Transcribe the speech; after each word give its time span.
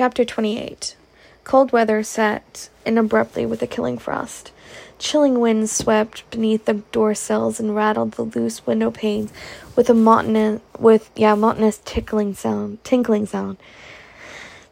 Chapter 0.00 0.24
28 0.24 0.96
Cold 1.44 1.72
weather 1.72 2.02
set 2.02 2.70
in 2.86 2.96
abruptly 2.96 3.44
with 3.44 3.60
a 3.60 3.66
killing 3.66 3.98
frost. 3.98 4.50
Chilling 4.98 5.40
winds 5.40 5.72
swept 5.72 6.24
beneath 6.30 6.64
the 6.64 6.80
door 6.90 7.14
sills 7.14 7.60
and 7.60 7.76
rattled 7.76 8.12
the 8.12 8.22
loose 8.22 8.66
window 8.66 8.90
panes 8.90 9.30
with 9.76 9.90
a 9.90 9.92
monotonous, 9.92 10.62
with 10.78 11.10
yeah, 11.16 11.34
monotonous 11.34 11.82
tickling 11.84 12.32
sound, 12.32 12.82
tinkling 12.82 13.26
sound. 13.26 13.58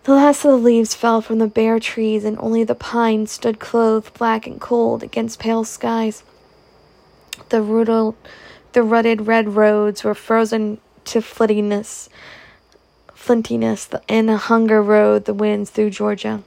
The 0.04 0.14
last 0.14 0.46
of 0.46 0.52
the 0.52 0.56
leaves 0.56 0.95
fell 0.95 1.20
from 1.20 1.40
the 1.40 1.46
bare 1.46 1.79
trees, 1.79 2.24
and 2.24 2.38
only 2.38 2.64
the 2.64 2.74
pines 2.74 3.30
stood 3.30 3.60
clothed 3.60 4.14
black 4.14 4.46
and 4.46 4.58
cold 4.58 5.02
against 5.02 5.40
pale 5.40 5.64
skies. 5.64 6.22
The 7.50 7.60
rutted, 7.60 8.14
the 8.72 8.82
rutted 8.82 9.26
red 9.26 9.56
roads 9.56 10.04
were 10.04 10.14
frozen 10.14 10.79
to 11.04 11.20
flintiness, 11.20 12.08
flintiness, 13.29 13.95
and 14.08 14.30
hunger 14.30 14.82
rode 14.82 15.26
the 15.26 15.34
winds 15.34 15.68
through 15.68 15.90
Georgia. 15.90 16.43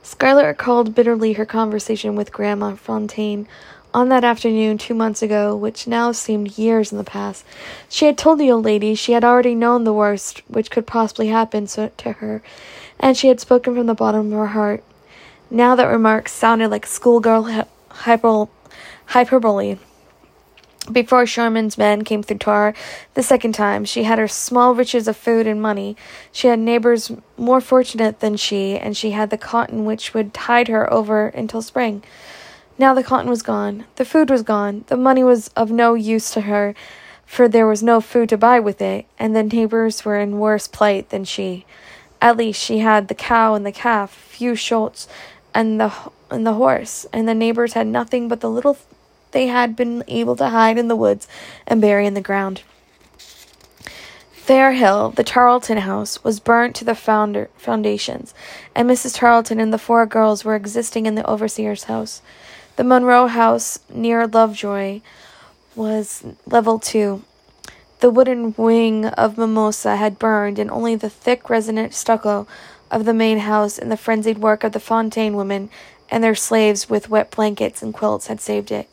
Scarlett 0.00 0.46
recalled 0.46 0.94
bitterly 0.94 1.32
her 1.32 1.44
conversation 1.44 2.14
with 2.14 2.32
Grandma 2.32 2.76
Fontaine 2.76 3.48
on 3.92 4.10
that 4.10 4.22
afternoon 4.22 4.78
two 4.78 4.94
months 4.94 5.20
ago, 5.20 5.56
which 5.56 5.88
now 5.88 6.12
seemed 6.12 6.56
years 6.56 6.92
in 6.92 6.98
the 6.98 7.04
past. 7.04 7.44
She 7.88 8.06
had 8.06 8.16
told 8.16 8.38
the 8.38 8.50
old 8.52 8.64
lady 8.64 8.94
she 8.94 9.12
had 9.12 9.24
already 9.24 9.56
known 9.56 9.82
the 9.82 9.92
worst 9.92 10.42
which 10.46 10.70
could 10.70 10.86
possibly 10.86 11.28
happen 11.28 11.66
to 11.66 11.90
her, 12.12 12.40
and 13.00 13.16
she 13.16 13.26
had 13.26 13.40
spoken 13.40 13.74
from 13.74 13.86
the 13.86 13.94
bottom 13.94 14.32
of 14.32 14.38
her 14.38 14.46
heart. 14.46 14.84
Now 15.50 15.74
that 15.74 15.86
remark 15.86 16.28
sounded 16.28 16.70
like 16.70 16.86
schoolgirl 16.86 17.66
hyper- 17.90 18.48
hyperbole. 19.06 19.78
Before 20.90 21.26
Sherman's 21.26 21.76
men 21.76 22.02
came 22.02 22.22
through 22.22 22.38
Tara 22.38 22.72
the 23.12 23.22
second 23.22 23.52
time, 23.52 23.84
she 23.84 24.04
had 24.04 24.18
her 24.18 24.28
small 24.28 24.74
riches 24.74 25.06
of 25.06 25.18
food 25.18 25.46
and 25.46 25.60
money. 25.60 25.96
She 26.32 26.48
had 26.48 26.58
neighbors 26.58 27.12
more 27.36 27.60
fortunate 27.60 28.20
than 28.20 28.36
she, 28.36 28.78
and 28.78 28.96
she 28.96 29.10
had 29.10 29.28
the 29.28 29.36
cotton 29.36 29.84
which 29.84 30.14
would 30.14 30.32
tide 30.32 30.68
her 30.68 30.90
over 30.92 31.28
until 31.28 31.60
spring. 31.60 32.02
Now 32.78 32.94
the 32.94 33.02
cotton 33.02 33.28
was 33.28 33.42
gone, 33.42 33.84
the 33.96 34.04
food 34.04 34.30
was 34.30 34.42
gone, 34.42 34.84
the 34.86 34.96
money 34.96 35.22
was 35.22 35.48
of 35.48 35.70
no 35.70 35.92
use 35.92 36.30
to 36.30 36.42
her, 36.42 36.74
for 37.26 37.48
there 37.48 37.66
was 37.66 37.82
no 37.82 38.00
food 38.00 38.30
to 38.30 38.38
buy 38.38 38.58
with 38.58 38.80
it, 38.80 39.04
and 39.18 39.36
the 39.36 39.42
neighbors 39.42 40.04
were 40.04 40.18
in 40.18 40.38
worse 40.38 40.66
plight 40.66 41.10
than 41.10 41.24
she. 41.24 41.66
At 42.22 42.36
least 42.36 42.62
she 42.62 42.78
had 42.78 43.08
the 43.08 43.14
cow 43.14 43.54
and 43.54 43.66
the 43.66 43.72
calf, 43.72 44.10
few 44.10 44.54
shoats, 44.54 45.06
and 45.52 45.78
the 45.78 45.92
and 46.30 46.46
the 46.46 46.54
horse, 46.54 47.06
and 47.12 47.28
the 47.28 47.34
neighbors 47.34 47.72
had 47.72 47.86
nothing 47.86 48.28
but 48.28 48.40
the 48.40 48.50
little 48.50 48.76
they 49.32 49.46
had 49.46 49.76
been 49.76 50.04
able 50.08 50.36
to 50.36 50.48
hide 50.48 50.78
in 50.78 50.88
the 50.88 50.96
woods 50.96 51.28
and 51.66 51.80
bury 51.80 52.06
in 52.06 52.14
the 52.14 52.20
ground. 52.20 52.62
Fair 54.32 54.72
Hill, 54.72 55.10
the 55.10 55.24
Tarleton 55.24 55.76
house, 55.76 56.24
was 56.24 56.40
burnt 56.40 56.74
to 56.76 56.84
the 56.84 56.94
founder, 56.94 57.50
foundations, 57.58 58.32
and 58.74 58.88
Mrs. 58.88 59.16
Tarleton 59.16 59.60
and 59.60 59.72
the 59.72 59.78
four 59.78 60.06
girls 60.06 60.42
were 60.42 60.56
existing 60.56 61.04
in 61.04 61.16
the 61.16 61.26
overseer's 61.26 61.84
house. 61.84 62.22
The 62.76 62.84
Monroe 62.84 63.26
house 63.26 63.78
near 63.92 64.26
Lovejoy 64.26 65.02
was 65.76 66.24
level 66.46 66.78
two. 66.78 67.24
The 68.00 68.08
wooden 68.08 68.54
wing 68.56 69.04
of 69.04 69.36
Mimosa 69.36 69.96
had 69.96 70.18
burned, 70.18 70.58
and 70.58 70.70
only 70.70 70.94
the 70.94 71.10
thick, 71.10 71.50
resonant 71.50 71.92
stucco 71.92 72.46
of 72.90 73.04
the 73.04 73.12
main 73.12 73.40
house 73.40 73.78
and 73.78 73.92
the 73.92 73.96
frenzied 73.96 74.38
work 74.38 74.64
of 74.64 74.72
the 74.72 74.80
Fontaine 74.80 75.36
women 75.36 75.68
and 76.10 76.24
their 76.24 76.34
slaves 76.34 76.88
with 76.88 77.10
wet 77.10 77.30
blankets 77.30 77.82
and 77.82 77.92
quilts 77.92 78.28
had 78.28 78.40
saved 78.40 78.72
it. 78.72 78.88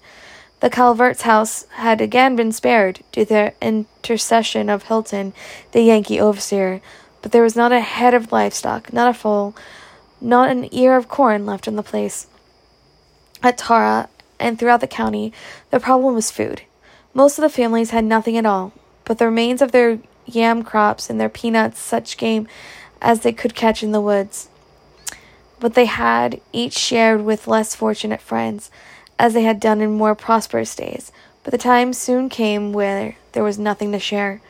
The 0.61 0.69
Calvert's 0.69 1.23
house 1.23 1.65
had 1.71 1.99
again 1.99 2.35
been 2.35 2.51
spared 2.51 3.01
due 3.11 3.25
to 3.25 3.29
the 3.29 3.53
intercession 3.61 4.69
of 4.69 4.83
Hilton, 4.83 5.33
the 5.73 5.81
Yankee 5.81 6.19
overseer, 6.19 6.81
but 7.21 7.31
there 7.31 7.43
was 7.43 7.55
not 7.55 7.71
a 7.71 7.81
head 7.81 8.13
of 8.13 8.31
livestock, 8.31 8.93
not 8.93 9.09
a 9.09 9.13
foal, 9.13 9.55
not 10.21 10.49
an 10.49 10.73
ear 10.73 10.95
of 10.95 11.09
corn 11.09 11.45
left 11.45 11.67
in 11.67 11.75
the 11.75 11.83
place. 11.83 12.27
At 13.43 13.57
Tara 13.57 14.09
and 14.39 14.57
throughout 14.57 14.81
the 14.81 14.87
county, 14.87 15.33
the 15.71 15.79
problem 15.79 16.15
was 16.15 16.31
food. 16.31 16.61
Most 17.13 17.37
of 17.37 17.43
the 17.43 17.49
families 17.49 17.91
had 17.91 18.05
nothing 18.05 18.37
at 18.37 18.45
all, 18.45 18.73
but 19.03 19.17
the 19.17 19.25
remains 19.25 19.61
of 19.61 19.71
their 19.71 19.99
yam 20.25 20.63
crops 20.63 21.09
and 21.09 21.19
their 21.19 21.29
peanuts, 21.29 21.79
such 21.79 22.17
game 22.17 22.47
as 23.01 23.19
they 23.21 23.33
could 23.33 23.55
catch 23.55 23.83
in 23.83 23.91
the 23.91 24.01
woods. 24.01 24.49
But 25.59 25.73
they 25.73 25.85
had 25.85 26.41
each 26.51 26.77
shared 26.77 27.23
with 27.23 27.47
less 27.47 27.75
fortunate 27.75 28.21
friends 28.21 28.71
as 29.17 29.33
they 29.33 29.43
had 29.43 29.59
done 29.59 29.81
in 29.81 29.91
more 29.93 30.15
prosperous 30.15 30.75
days, 30.75 31.11
but 31.43 31.51
the 31.51 31.57
time 31.57 31.93
soon 31.93 32.29
came 32.29 32.73
where 32.73 33.15
there 33.31 33.43
was 33.43 33.57
nothing 33.57 33.91
to 33.91 33.99
share. 33.99 34.41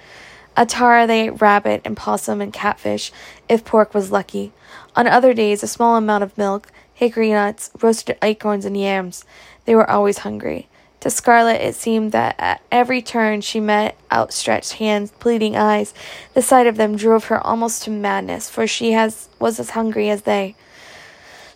At 0.58 0.70
they 0.70 1.28
ate 1.28 1.42
rabbit 1.42 1.82
and 1.84 1.98
possum 1.98 2.40
and 2.40 2.54
catfish, 2.54 3.12
if 3.50 3.66
pork 3.66 3.94
was 3.94 4.12
lucky. 4.12 4.54
On 4.96 5.06
other 5.06 5.34
days, 5.34 5.64
a 5.64 5.68
small 5.68 5.98
amount 5.98 6.24
of 6.24 6.38
milk, 6.38 6.72
hickory 6.94 7.32
nuts, 7.32 7.70
roasted 7.82 8.18
acorns, 8.22 8.64
and 8.64 8.78
yams. 8.80 9.26
They 9.66 9.76
were 9.76 9.90
always 9.90 10.20
hungry. 10.20 10.70
To 11.02 11.10
Scarlett, 11.10 11.62
it 11.62 11.76
seemed 11.76 12.14
that 12.14 12.36
at 12.40 12.62
every 12.72 13.02
turn 13.02 13.42
she 13.42 13.60
met 13.60 13.96
outstretched 14.12 14.74
hands, 14.74 15.12
pleading 15.20 15.56
eyes. 15.56 15.94
The 16.34 16.42
sight 16.42 16.66
of 16.66 16.78
them 16.78 16.96
drove 16.96 17.26
her 17.26 17.46
almost 17.46 17.84
to 17.84 17.92
madness, 17.92 18.50
for 18.50 18.66
she 18.66 18.94
has, 18.94 19.30
was 19.38 19.60
as 19.60 19.72
hungry 19.72 20.10
as 20.10 20.24
they. 20.24 20.56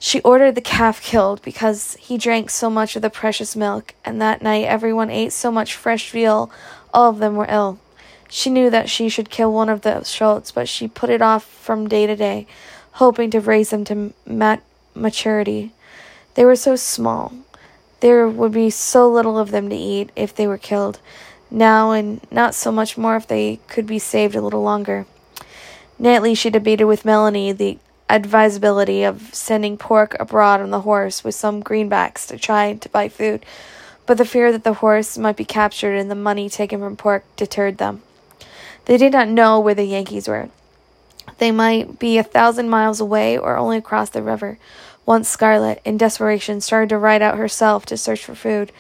She 0.02 0.22
ordered 0.22 0.56
the 0.56 0.62
calf 0.62 1.02
killed 1.02 1.42
because 1.42 1.96
he 2.00 2.18
drank 2.18 2.50
so 2.50 2.70
much 2.70 2.96
of 2.96 3.02
the 3.02 3.10
precious 3.10 3.54
milk, 3.54 3.94
and 4.06 4.22
that 4.22 4.42
night 4.42 4.64
everyone 4.64 5.10
ate 5.10 5.34
so 5.34 5.52
much 5.52 5.76
fresh 5.76 6.10
veal, 6.10 6.50
all 6.94 7.10
of 7.10 7.20
them 7.20 7.36
were 7.36 7.48
ill. 7.50 7.80
She 8.30 8.50
knew 8.50 8.70
that 8.70 8.90
she 8.90 9.10
should 9.10 9.30
kill 9.30 9.52
one 9.52 9.68
of 9.68 9.82
the 9.82 10.04
shoats, 10.04 10.52
but 10.52 10.70
she 10.70 10.88
put 10.88 11.10
it 11.10 11.22
off 11.22 11.44
from 11.44 11.90
day 11.90 12.08
to 12.08 12.16
day, 12.16 12.48
hoping 12.94 13.30
to 13.32 13.42
raise 13.42 13.72
them 13.72 13.84
to 13.86 14.14
mat- 14.26 14.64
maturity. 14.96 15.74
They 16.36 16.46
were 16.46 16.56
so 16.56 16.78
small. 16.78 17.34
There 18.00 18.30
would 18.30 18.54
be 18.54 18.70
so 18.70 19.10
little 19.10 19.38
of 19.38 19.52
them 19.52 19.70
to 19.70 19.76
eat 19.76 20.12
if 20.16 20.34
they 20.34 20.48
were 20.48 20.58
killed 20.58 21.00
now, 21.52 21.92
and 21.92 22.22
not 22.32 22.56
so 22.56 22.72
much 22.72 22.98
more 22.98 23.18
if 23.18 23.28
they 23.28 23.60
could 23.68 23.86
be 23.86 24.00
saved 24.00 24.36
a 24.36 24.42
little 24.42 24.64
longer. 24.64 25.08
Nightly, 25.98 26.36
she 26.36 26.50
debated 26.50 26.86
with 26.86 27.04
Melanie 27.04 27.52
the 27.52 27.80
advisability 28.10 29.04
of 29.04 29.34
sending 29.34 29.78
pork 29.78 30.16
abroad 30.20 30.62
on 30.62 30.72
the 30.72 30.82
horse 30.82 31.24
with 31.24 31.36
some 31.36 31.64
greenbacks 31.64 32.28
to 32.28 32.38
try 32.38 32.74
to 32.74 32.90
buy 32.90 33.08
food, 33.08 33.46
but 34.06 34.18
the 34.18 34.26
fear 34.26 34.52
that 34.52 34.64
the 34.64 34.74
horse 34.74 35.18
might 35.18 35.38
be 35.38 35.46
captured 35.46 35.96
and 35.96 36.10
the 36.10 36.16
money 36.16 36.50
taken 36.50 36.80
from 36.80 36.98
pork 36.98 37.24
deterred 37.36 37.78
them. 37.78 38.02
They 38.86 38.98
did 38.98 39.14
not 39.14 39.28
know 39.28 39.60
where 39.60 39.76
the 39.76 39.84
Yankees 39.84 40.28
were. 40.28 40.50
They 41.38 41.52
might 41.52 42.00
be 42.00 42.18
a 42.18 42.24
thousand 42.24 42.70
miles 42.70 43.00
away 43.00 43.38
or 43.38 43.56
only 43.56 43.78
across 43.78 44.10
the 44.10 44.24
river. 44.24 44.58
Once 45.06 45.30
Scarlett, 45.30 45.82
in 45.86 45.98
desperation, 45.98 46.60
started 46.60 46.90
to 46.90 46.98
ride 46.98 47.22
out 47.22 47.38
herself 47.38 47.86
to 47.86 47.98
search 47.98 48.26
for 48.26 48.36
food, 48.36 48.72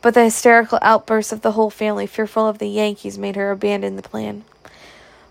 but 0.00 0.14
the 0.14 0.24
hysterical 0.24 0.78
outbursts 0.82 1.32
of 1.32 1.42
the 1.42 1.52
whole 1.52 1.70
family, 1.70 2.06
fearful 2.06 2.46
of 2.46 2.58
the 2.58 2.68
Yankees, 2.68 3.18
made 3.18 3.36
her 3.36 3.52
abandon 3.52 3.96
the 3.96 4.02
plan. 4.02 4.44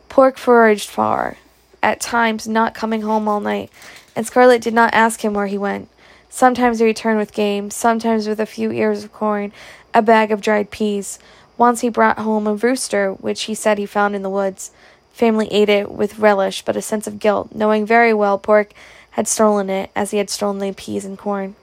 Pork 0.07 0.38
foraged 0.38 0.90
far, 0.90 1.38
at 1.84 2.02
times 2.02 2.47
not 2.47 2.74
coming 2.74 3.02
home 3.02 3.28
all 3.28 3.40
night, 3.40 3.69
and 4.16 4.25
Scarlett 4.25 4.62
did 4.62 4.74
not 4.74 4.94
ask 4.94 5.24
him 5.24 5.34
where 5.34 5.47
he 5.47 5.58
went. 5.58 5.90
Sometimes 6.30 6.80
he 6.80 6.86
returned 6.86 7.19
with 7.19 7.34
game, 7.34 7.69
sometimes 7.69 8.28
with 8.28 8.40
a 8.40 8.46
few 8.46 8.72
ears 8.72 9.03
of 9.03 9.12
corn, 9.12 9.52
a 9.94 10.02
bag 10.02 10.31
of 10.31 10.41
dried 10.41 10.72
peas. 10.72 11.20
Once 11.58 11.81
he 11.81 11.90
brought 11.90 12.20
home 12.20 12.47
a 12.47 12.56
rooster, 12.56 13.12
which 13.14 13.44
he 13.44 13.53
said 13.53 13.78
he 13.78 13.86
found 13.86 14.16
in 14.16 14.22
the 14.22 14.30
woods. 14.30 14.72
Family 15.12 15.47
ate 15.52 15.70
it 15.70 15.91
with 15.91 16.20
relish, 16.20 16.64
but 16.64 16.78
a 16.78 16.81
sense 16.81 17.06
of 17.06 17.20
guilt, 17.20 17.53
knowing 17.53 17.86
very 17.86 18.14
well 18.14 18.38
Pork 18.38 18.72
had 19.12 19.28
stolen 19.28 19.70
it, 19.70 19.91
as 19.94 20.12
he 20.12 20.18
had 20.18 20.30
stolen 20.30 20.59
the 20.59 20.72
peas 20.72 21.03
and 21.03 21.18
corn. 21.18 21.56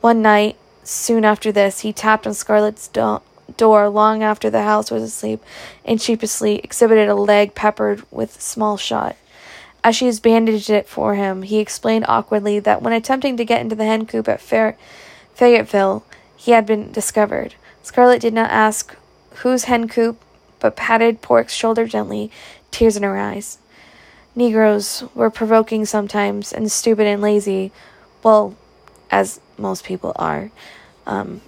One 0.00 0.22
night, 0.22 0.56
soon 0.84 1.24
after 1.24 1.52
this, 1.52 1.80
he 1.80 1.92
tapped 1.92 2.26
on 2.26 2.32
Scarlett's 2.32 2.88
do- 2.88 3.20
door 3.56 3.88
long 3.88 4.22
after 4.22 4.48
the 4.48 4.62
house 4.62 4.90
was 4.90 5.02
asleep, 5.02 5.42
and 5.84 6.00
sheepishly 6.00 6.60
exhibited 6.60 7.08
a 7.08 7.14
leg 7.14 7.54
peppered 7.54 8.02
with 8.10 8.40
small 8.40 8.78
shot. 8.78 9.16
As 9.88 9.96
she 9.96 10.12
bandaged 10.20 10.68
it 10.68 10.86
for 10.86 11.14
him, 11.14 11.40
he 11.40 11.60
explained 11.60 12.04
awkwardly 12.08 12.58
that 12.58 12.82
when 12.82 12.92
attempting 12.92 13.38
to 13.38 13.44
get 13.46 13.62
into 13.62 13.74
the 13.74 13.86
hen 13.86 14.04
coop 14.04 14.28
at 14.28 14.42
Fayetteville, 15.34 16.04
he 16.36 16.50
had 16.50 16.66
been 16.66 16.92
discovered. 16.92 17.54
Scarlett 17.82 18.20
did 18.20 18.34
not 18.34 18.50
ask 18.50 18.94
whose 19.36 19.64
hen 19.64 19.88
coop, 19.88 20.20
but 20.60 20.76
patted 20.76 21.22
Pork's 21.22 21.54
shoulder 21.54 21.86
gently, 21.86 22.30
tears 22.70 22.98
in 22.98 23.02
her 23.02 23.16
eyes. 23.16 23.56
Negroes 24.36 25.04
were 25.14 25.30
provoking 25.30 25.86
sometimes 25.86 26.52
and 26.52 26.70
stupid 26.70 27.06
and 27.06 27.22
lazy, 27.22 27.72
well, 28.22 28.54
as 29.10 29.40
most 29.56 29.84
people 29.84 30.12
are. 30.16 30.50
Um, 31.06 31.40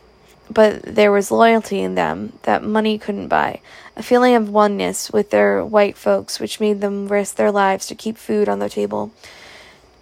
but 0.49 0.81
there 0.81 1.13
was 1.13 1.31
loyalty 1.31 1.81
in 1.81 1.95
them 1.95 2.33
that 2.45 2.65
money 2.65 2.97
couldn't 2.97 3.29
buy, 3.29 3.61
a 3.97 4.03
feeling 4.03 4.35
of 4.35 4.49
oneness 4.49 5.11
with 5.11 5.31
their 5.31 5.65
white 5.65 5.97
folks 5.97 6.41
which 6.41 6.61
made 6.61 6.81
them 6.81 7.09
risk 7.09 7.37
their 7.37 7.51
lives 7.51 7.87
to 7.87 7.95
keep 7.95 8.17
food 8.17 8.49
on 8.49 8.59
the 8.59 8.69
table. 8.69 9.13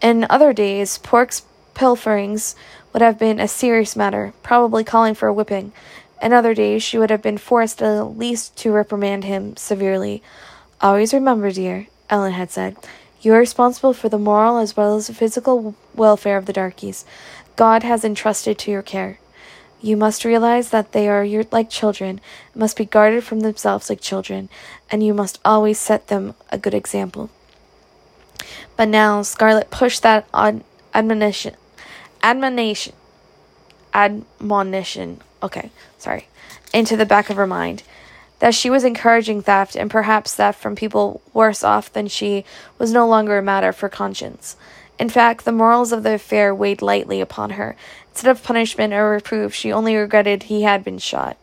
In 0.01 0.27
other 0.31 0.53
days, 0.53 0.99
Pork's 0.99 1.43
pilferings 1.75 2.55
would 2.93 3.03
have 3.03 3.19
been 3.19 3.41
a 3.41 3.49
serious 3.49 3.97
matter, 3.97 4.33
probably 4.43 4.85
calling 4.85 5.15
for 5.15 5.29
a 5.29 5.33
whipping. 5.33 5.73
In 6.21 6.33
other 6.33 6.55
days, 6.55 6.83
she 6.83 6.99
would 6.99 7.11
have 7.11 7.23
been 7.23 7.39
forced 7.39 7.81
at 7.81 8.19
least 8.19 8.57
to 8.59 8.73
reprimand 8.73 9.25
him 9.25 9.57
severely. 9.57 10.23
Always 10.81 11.15
remember, 11.15 11.51
dear, 11.51 11.87
Ellen 12.11 12.33
had 12.33 12.51
said, 12.51 12.77
You 13.21 13.35
are 13.35 13.39
responsible 13.39 13.93
for 13.93 14.09
the 14.09 14.19
moral 14.19 14.59
as 14.59 14.77
well 14.77 14.97
as 14.97 15.07
the 15.07 15.15
physical 15.15 15.75
welfare 15.95 16.37
of 16.37 16.47
the 16.47 16.53
darkies. 16.53 17.05
God 17.57 17.83
has 17.83 18.05
entrusted 18.05 18.59
to 18.59 18.71
your 18.71 18.83
care. 18.83 19.19
You 19.81 19.97
must 19.97 20.25
realize 20.25 20.71
that 20.71 20.93
they 20.93 21.09
are 21.09 21.25
your, 21.25 21.45
like 21.53 21.71
children, 21.71 22.21
must 22.55 22.77
be 22.77 22.85
guarded 22.85 23.25
from 23.25 23.41
themselves 23.41 23.89
like 23.89 24.01
children, 24.01 24.49
and 24.91 25.03
you 25.03 25.15
must 25.15 25.39
always 25.45 25.79
set 25.79 26.09
them 26.09 26.35
a 26.51 26.59
good 26.59 26.75
example. 26.75 27.31
But 28.77 28.89
now 28.89 29.23
Scarlett 29.23 29.71
pushed 29.71 30.03
that 30.03 30.27
on 30.35 30.65
admonition, 30.95 31.55
admonition, 32.23 32.95
admonition. 33.95 35.21
Okay, 35.43 35.71
sorry, 35.97 36.27
into 36.73 36.97
the 36.97 37.07
back 37.07 37.31
of 37.31 37.37
her 37.37 37.47
mind 37.47 37.83
that 38.39 38.55
she 38.55 38.71
was 38.71 38.85
encouraging 38.85 39.43
theft 39.43 39.75
and 39.75 39.91
perhaps 39.91 40.35
theft 40.35 40.61
from 40.61 40.77
people 40.77 41.21
worse 41.33 41.65
off 41.65 41.93
than 41.93 42.07
she 42.07 42.45
was 42.79 42.93
no 42.93 43.07
longer 43.07 43.39
a 43.39 43.43
matter 43.43 43.73
for 43.73 43.89
conscience. 43.89 44.57
In 44.99 45.09
fact, 45.09 45.45
the 45.45 45.53
morals 45.53 45.93
of 45.93 46.03
the 46.03 46.15
affair 46.15 46.55
weighed 46.55 46.83
lightly 46.83 47.21
upon 47.21 47.51
her. 47.51 47.77
Instead 48.19 48.33
of 48.33 48.43
punishment 48.43 48.93
or 48.93 49.11
reproof, 49.11 49.55
she 49.55 49.73
only 49.73 49.95
regretted 49.95 50.43
he 50.43 50.63
had 50.63 50.83
been 50.83 50.99
shot. 50.99 51.37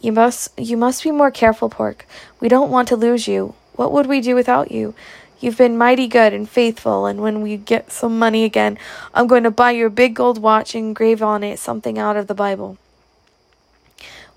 You 0.00 0.12
must 0.12 0.56
you 0.56 0.76
must 0.76 1.02
be 1.02 1.10
more 1.10 1.32
careful, 1.32 1.68
Pork. 1.68 2.06
We 2.38 2.48
don't 2.48 2.70
want 2.70 2.86
to 2.90 2.94
lose 2.96 3.26
you. 3.26 3.54
What 3.74 3.90
would 3.90 4.06
we 4.06 4.20
do 4.20 4.36
without 4.36 4.70
you? 4.70 4.94
You've 5.40 5.58
been 5.58 5.76
mighty 5.76 6.06
good 6.06 6.32
and 6.32 6.48
faithful, 6.48 7.06
and 7.06 7.20
when 7.20 7.42
we 7.42 7.56
get 7.56 7.90
some 7.90 8.20
money 8.20 8.44
again, 8.44 8.78
I'm 9.12 9.26
going 9.26 9.42
to 9.42 9.50
buy 9.50 9.72
you 9.72 9.86
a 9.86 9.90
big 9.90 10.14
gold 10.14 10.40
watch 10.40 10.76
and 10.76 10.84
engrave 10.84 11.24
on 11.24 11.42
it 11.42 11.58
something 11.58 11.98
out 11.98 12.16
of 12.16 12.28
the 12.28 12.34
Bible. 12.34 12.78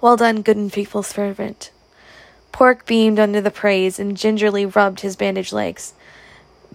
Well 0.01 0.17
done, 0.17 0.41
good 0.41 0.57
and 0.57 0.73
faithful 0.73 1.03
servant. 1.03 1.69
Pork 2.51 2.87
beamed 2.87 3.19
under 3.19 3.41
the 3.41 3.51
praise 3.51 3.99
and 3.99 4.17
gingerly 4.17 4.65
rubbed 4.65 5.01
his 5.01 5.15
bandaged 5.15 5.53
legs. 5.53 5.93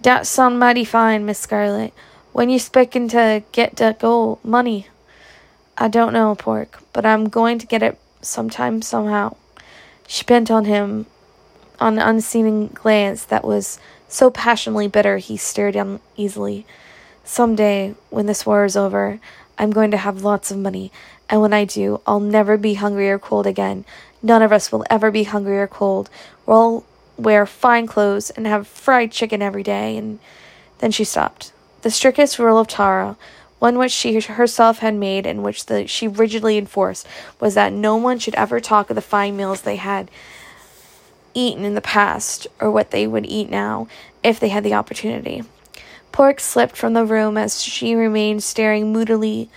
Dat 0.01 0.25
sound 0.25 0.61
mighty 0.61 0.85
fine, 0.85 1.27
Miss 1.27 1.41
Scarlett. 1.41 1.93
When 2.39 2.51
you 2.51 2.61
speaking 2.61 3.09
to 3.09 3.43
get 3.51 3.75
dat 3.75 3.99
gold 3.99 4.39
money? 4.45 4.87
I 5.77 5.89
don't 5.89 6.13
know, 6.13 6.37
Pork, 6.37 6.81
but 6.93 7.05
I'm 7.05 7.29
going 7.29 7.59
to 7.59 7.67
get 7.67 7.83
it 7.83 7.99
sometime 8.23 8.81
somehow. 8.81 9.35
She 10.07 10.23
bent 10.23 10.49
on 10.49 10.65
him 10.65 11.07
an 11.81 11.99
unseeing 11.99 12.69
glance 12.69 13.25
that 13.25 13.43
was 13.43 13.81
so 14.07 14.31
passionately 14.31 14.87
bitter 14.87 15.19
he 15.19 15.37
stared 15.37 15.75
uneasily. 15.75 16.65
Some 17.25 17.57
day, 17.57 17.97
when 18.09 18.27
this 18.27 18.47
war 18.47 18.65
is 18.65 18.77
over, 18.77 19.19
I'm 19.59 19.73
going 19.73 19.91
to 19.91 19.97
have 19.97 20.23
lots 20.23 20.53
of 20.53 20.59
money, 20.59 20.93
and 21.29 21.41
when 21.41 21.53
I 21.53 21.65
do, 21.65 22.01
I'll 22.07 22.21
never 22.21 22.57
be 22.57 22.75
hungry 22.75 23.11
or 23.11 23.19
cold 23.19 23.49
again. 23.49 23.85
None 24.23 24.43
of 24.43 24.53
us 24.53 24.71
will 24.71 24.85
ever 24.89 25.11
be 25.11 25.25
hungry 25.25 25.59
or 25.59 25.67
cold. 25.67 26.09
We'll 26.47 26.85
wear 27.17 27.47
fine 27.47 27.89
clothes 27.89 28.31
and 28.31 28.47
have 28.47 28.69
fried 28.69 29.11
chicken 29.11 29.43
every 29.43 29.65
day. 29.65 29.97
And 29.97 30.21
then 30.79 30.93
she 30.93 31.03
stopped. 31.03 31.51
The 31.83 31.91
strictest 31.91 32.39
rule 32.39 32.59
of 32.59 32.69
Tara, 32.69 33.17
one 33.59 33.79
which 33.79 33.93
she 33.93 34.21
herself 34.21 34.79
had 34.79 34.95
made 34.95 35.27
and 35.27 35.43
which 35.43 35.67
the, 35.67 35.87
she 35.87 36.09
rigidly 36.09 36.59
enforced, 36.59 37.07
was 37.41 37.55
that 37.55 37.73
no 37.73 37.97
one 37.97 38.19
should 38.19 38.35
ever 38.35 38.61
talk 38.61 38.91
of 38.91 38.97
the 38.97 39.03
fine 39.03 39.37
meals 39.37 39.63
they 39.63 39.77
had 39.77 40.11
eaten 41.35 41.65
in 41.65 41.75
the 41.75 41.81
past 41.81 42.47
or 42.61 42.71
what 42.71 42.91
they 42.91 43.07
would 43.07 43.27
eat 43.27 43.51
now 43.51 43.87
if 44.23 44.41
they 44.41 44.49
had 44.49 44.65
the 44.65 44.75
opportunity. 44.75 45.43
Pork 46.11 46.41
slipped 46.41 46.77
from 46.77 46.95
the 46.95 47.05
room 47.05 47.37
as 47.37 47.63
she 47.63 47.95
remained 47.95 48.43
staring 48.43 48.93
moodily 48.93 49.49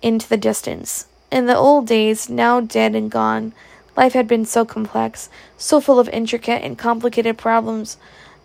into 0.00 0.28
the 0.28 0.36
distance. 0.36 1.06
In 1.30 1.46
the 1.46 1.56
old 1.56 1.86
days, 1.86 2.30
now 2.30 2.60
dead 2.60 2.94
and 2.94 3.10
gone, 3.10 3.52
Life 3.98 4.12
had 4.12 4.28
been 4.28 4.44
so 4.44 4.64
complex, 4.64 5.28
so 5.56 5.80
full 5.80 5.98
of 5.98 6.08
intricate 6.10 6.62
and 6.62 6.78
complicated 6.78 7.36
problems. 7.36 7.96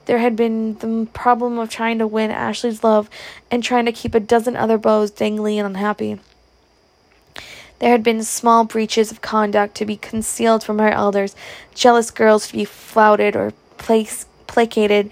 There 0.05 0.19
had 0.19 0.35
been 0.35 0.75
the 0.75 1.07
problem 1.13 1.57
of 1.57 1.69
trying 1.69 1.99
to 1.99 2.07
win 2.07 2.31
Ashley's 2.31 2.83
love 2.83 3.09
and 3.49 3.63
trying 3.63 3.85
to 3.85 3.91
keep 3.91 4.13
a 4.13 4.19
dozen 4.19 4.55
other 4.55 4.77
beaux 4.77 5.07
dangling 5.07 5.59
and 5.59 5.67
unhappy. 5.67 6.19
There 7.79 7.91
had 7.91 8.03
been 8.03 8.23
small 8.23 8.63
breaches 8.63 9.11
of 9.11 9.21
conduct 9.21 9.75
to 9.75 9.85
be 9.85 9.97
concealed 9.97 10.63
from 10.63 10.79
her 10.79 10.89
elders, 10.89 11.35
jealous 11.73 12.11
girls 12.11 12.47
to 12.47 12.53
be 12.53 12.65
flouted 12.65 13.35
or 13.35 13.51
place, 13.77 14.25
placated, 14.47 15.11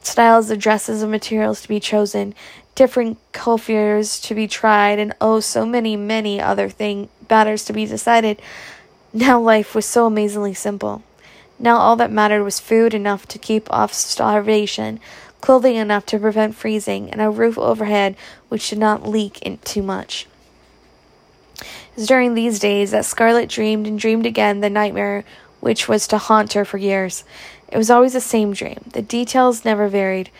styles 0.00 0.50
of 0.50 0.58
dresses 0.58 1.02
and 1.02 1.10
materials 1.10 1.62
to 1.62 1.68
be 1.68 1.80
chosen, 1.80 2.34
different 2.74 3.18
coiffures 3.32 4.20
to 4.20 4.34
be 4.34 4.46
tried, 4.46 4.98
and 4.98 5.14
oh, 5.20 5.40
so 5.40 5.64
many, 5.64 5.96
many 5.96 6.40
other 6.40 6.68
thing 6.68 7.08
matters 7.28 7.64
to 7.64 7.72
be 7.72 7.86
decided. 7.86 8.40
Now 9.12 9.40
life 9.40 9.74
was 9.74 9.86
so 9.86 10.06
amazingly 10.06 10.54
simple. 10.54 11.02
Now 11.58 11.76
all 11.76 11.96
that 11.96 12.10
mattered 12.10 12.44
was 12.44 12.60
food 12.60 12.94
enough 12.94 13.26
to 13.28 13.38
keep 13.38 13.72
off 13.72 13.92
starvation, 13.92 15.00
clothing 15.40 15.76
enough 15.76 16.06
to 16.06 16.18
prevent 16.18 16.54
freezing, 16.54 17.10
and 17.10 17.20
a 17.20 17.30
roof 17.30 17.58
overhead 17.58 18.16
which 18.48 18.70
did 18.70 18.78
not 18.78 19.08
leak 19.08 19.40
in 19.42 19.58
too 19.58 19.82
much. 19.82 20.26
It 21.60 21.96
was 21.96 22.06
during 22.06 22.34
these 22.34 22.58
days 22.58 22.90
that 22.90 23.04
Scarlett 23.04 23.48
dreamed 23.48 23.86
and 23.86 23.98
dreamed 23.98 24.26
again 24.26 24.60
the 24.60 24.70
nightmare 24.70 25.24
which 25.60 25.88
was 25.88 26.06
to 26.08 26.18
haunt 26.18 26.52
her 26.54 26.64
for 26.64 26.76
years. 26.76 27.24
It 27.68 27.78
was 27.78 27.90
always 27.90 28.12
the 28.12 28.20
same 28.20 28.52
dream. 28.52 28.84
The 28.92 29.02
details 29.02 29.64
never 29.64 29.88
varied, 29.88 30.30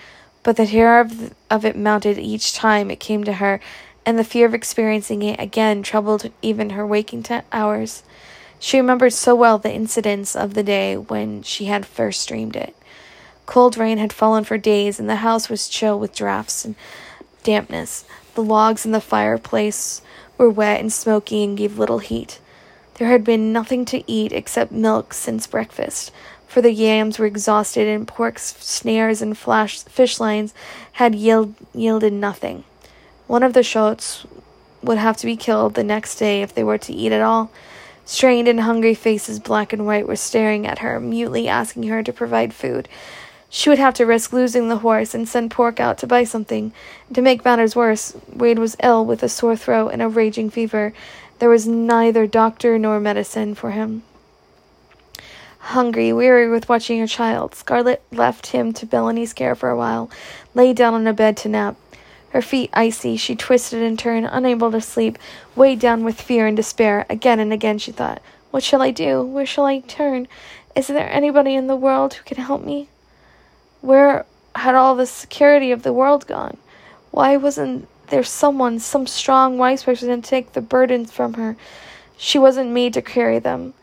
but 0.42 0.56
the 0.56 0.66
terror 0.66 1.00
of, 1.00 1.34
of 1.50 1.64
it 1.64 1.76
mounted 1.76 2.18
each 2.18 2.52
time 2.52 2.90
it 2.90 3.00
came 3.00 3.24
to 3.24 3.34
her, 3.34 3.60
and 4.04 4.18
the 4.18 4.24
fear 4.24 4.46
of 4.46 4.54
experiencing 4.54 5.22
it 5.22 5.40
again 5.40 5.82
troubled 5.82 6.30
even 6.42 6.70
her 6.70 6.86
waking 6.86 7.22
t- 7.22 7.40
hours. 7.52 8.02
She 8.64 8.78
remembered 8.78 9.12
so 9.12 9.34
well 9.34 9.58
the 9.58 9.70
incidents 9.70 10.34
of 10.34 10.54
the 10.54 10.62
day 10.62 10.96
when 10.96 11.42
she 11.42 11.66
had 11.66 11.84
first 11.84 12.26
dreamed 12.26 12.56
it. 12.56 12.74
Cold 13.44 13.76
rain 13.76 13.98
had 13.98 14.10
fallen 14.10 14.42
for 14.42 14.56
days, 14.56 14.98
and 14.98 15.06
the 15.06 15.16
house 15.16 15.50
was 15.50 15.68
chill 15.68 16.00
with 16.00 16.16
drafts 16.16 16.64
and 16.64 16.74
dampness. 17.42 18.06
The 18.34 18.42
logs 18.42 18.86
in 18.86 18.92
the 18.92 19.02
fireplace 19.02 20.00
were 20.38 20.48
wet 20.48 20.80
and 20.80 20.90
smoky 20.90 21.44
and 21.44 21.58
gave 21.58 21.78
little 21.78 21.98
heat. 21.98 22.40
There 22.94 23.08
had 23.08 23.22
been 23.22 23.52
nothing 23.52 23.84
to 23.84 24.02
eat 24.10 24.32
except 24.32 24.72
milk 24.72 25.12
since 25.12 25.46
breakfast, 25.46 26.10
for 26.48 26.62
the 26.62 26.72
yams 26.72 27.18
were 27.18 27.26
exhausted 27.26 27.86
and 27.86 28.08
pork's 28.08 28.56
snares 28.64 29.20
and 29.20 29.36
flash, 29.36 29.82
fish 29.82 30.18
lines 30.18 30.54
had 30.92 31.14
yield, 31.14 31.54
yielded 31.74 32.14
nothing. 32.14 32.64
One 33.26 33.42
of 33.42 33.52
the 33.52 33.62
shoats 33.62 34.26
would 34.82 34.96
have 34.96 35.18
to 35.18 35.26
be 35.26 35.36
killed 35.36 35.74
the 35.74 35.84
next 35.84 36.16
day 36.16 36.40
if 36.40 36.54
they 36.54 36.64
were 36.64 36.78
to 36.78 36.94
eat 36.94 37.12
at 37.12 37.20
all. 37.20 37.50
Strained 38.06 38.48
and 38.48 38.60
hungry 38.60 38.94
faces, 38.94 39.40
black 39.40 39.72
and 39.72 39.86
white, 39.86 40.06
were 40.06 40.16
staring 40.16 40.66
at 40.66 40.80
her, 40.80 41.00
mutely 41.00 41.48
asking 41.48 41.84
her 41.84 42.02
to 42.02 42.12
provide 42.12 42.52
food. 42.52 42.88
She 43.48 43.70
would 43.70 43.78
have 43.78 43.94
to 43.94 44.04
risk 44.04 44.32
losing 44.32 44.68
the 44.68 44.78
horse 44.78 45.14
and 45.14 45.28
send 45.28 45.52
Pork 45.52 45.78
out 45.78 45.96
to 45.98 46.06
buy 46.06 46.24
something. 46.24 46.72
To 47.12 47.22
make 47.22 47.44
matters 47.44 47.76
worse, 47.76 48.14
Wade 48.32 48.58
was 48.58 48.76
ill 48.82 49.06
with 49.06 49.22
a 49.22 49.28
sore 49.28 49.56
throat 49.56 49.88
and 49.88 50.02
a 50.02 50.08
raging 50.08 50.50
fever. 50.50 50.92
There 51.38 51.48
was 51.48 51.66
neither 51.66 52.26
doctor 52.26 52.78
nor 52.78 53.00
medicine 53.00 53.54
for 53.54 53.70
him. 53.70 54.02
Hungry, 55.58 56.12
weary 56.12 56.48
with 56.50 56.68
watching 56.68 56.98
her 56.98 57.06
child, 57.06 57.54
Scarlett 57.54 58.02
left 58.12 58.48
him 58.48 58.74
to 58.74 58.88
Melanie's 58.90 59.32
care 59.32 59.54
for 59.54 59.70
a 59.70 59.76
while, 59.76 60.10
lay 60.52 60.74
down 60.74 60.92
on 60.92 61.06
a 61.06 61.14
bed 61.14 61.38
to 61.38 61.48
nap. 61.48 61.76
Her 62.34 62.42
feet 62.42 62.70
icy, 62.74 63.16
she 63.16 63.36
twisted 63.36 63.80
and 63.80 63.96
turned, 63.96 64.28
unable 64.28 64.72
to 64.72 64.80
sleep, 64.80 65.18
weighed 65.54 65.78
down 65.78 66.02
with 66.02 66.20
fear 66.20 66.48
and 66.48 66.56
despair. 66.56 67.06
Again 67.08 67.38
and 67.38 67.52
again 67.52 67.78
she 67.78 67.92
thought, 67.92 68.20
What 68.50 68.64
shall 68.64 68.82
I 68.82 68.90
do? 68.90 69.22
Where 69.22 69.46
shall 69.46 69.66
I 69.66 69.78
turn? 69.78 70.26
Is 70.74 70.88
there 70.88 71.08
anybody 71.12 71.54
in 71.54 71.68
the 71.68 71.76
world 71.76 72.14
who 72.14 72.24
can 72.24 72.38
help 72.38 72.64
me? 72.64 72.88
Where 73.82 74.26
had 74.56 74.74
all 74.74 74.96
the 74.96 75.06
security 75.06 75.70
of 75.70 75.84
the 75.84 75.92
world 75.92 76.26
gone? 76.26 76.56
Why 77.12 77.36
wasn't 77.36 77.86
there 78.08 78.24
someone, 78.24 78.80
some 78.80 79.06
strong, 79.06 79.56
wise 79.56 79.84
person 79.84 80.08
to 80.20 80.28
take 80.28 80.54
the 80.54 80.60
burdens 80.60 81.12
from 81.12 81.34
her? 81.34 81.56
She 82.16 82.40
wasn't 82.40 82.72
made 82.72 82.94
to 82.94 83.02
carry 83.02 83.38
them. 83.38 83.74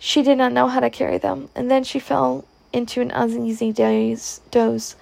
She 0.00 0.22
did 0.22 0.36
not 0.36 0.52
know 0.52 0.66
how 0.66 0.80
to 0.80 0.90
carry 0.90 1.18
them, 1.18 1.48
and 1.54 1.70
then 1.70 1.84
she 1.84 2.00
fell 2.00 2.44
into 2.72 3.02
an 3.02 3.12
uneasy 3.12 3.70
daze, 3.70 4.40
doze. 4.50 4.96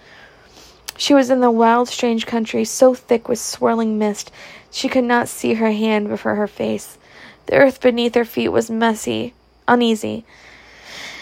She 0.98 1.14
was 1.14 1.30
in 1.30 1.38
the 1.40 1.50
wild, 1.50 1.88
strange 1.88 2.26
country, 2.26 2.64
so 2.64 2.92
thick 2.92 3.28
with 3.28 3.38
swirling 3.38 3.98
mist 3.98 4.32
she 4.68 4.88
could 4.88 5.04
not 5.04 5.28
see 5.28 5.54
her 5.54 5.70
hand 5.70 6.08
before 6.08 6.34
her 6.34 6.48
face. 6.48 6.98
The 7.46 7.54
earth 7.54 7.80
beneath 7.80 8.16
her 8.16 8.24
feet 8.24 8.48
was 8.48 8.68
messy, 8.68 9.32
uneasy. 9.68 10.24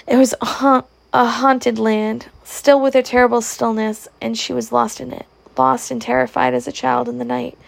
It 0.09 0.16
was 0.16 0.35
a, 0.40 0.83
a 1.12 1.25
haunted 1.26 1.78
land, 1.78 2.28
still 2.42 2.80
with 2.80 2.95
a 2.95 3.02
terrible 3.02 3.42
stillness, 3.42 4.09
and 4.18 4.38
she 4.38 4.54
was 4.54 4.73
lost 4.73 4.99
in 4.99 5.12
it, 5.12 5.26
lost 5.59 5.90
and 5.90 6.00
terrified 6.00 6.54
as 6.54 6.66
a 6.66 6.73
child 6.73 7.06
in 7.06 7.18
the 7.18 7.25
night. 7.25 7.59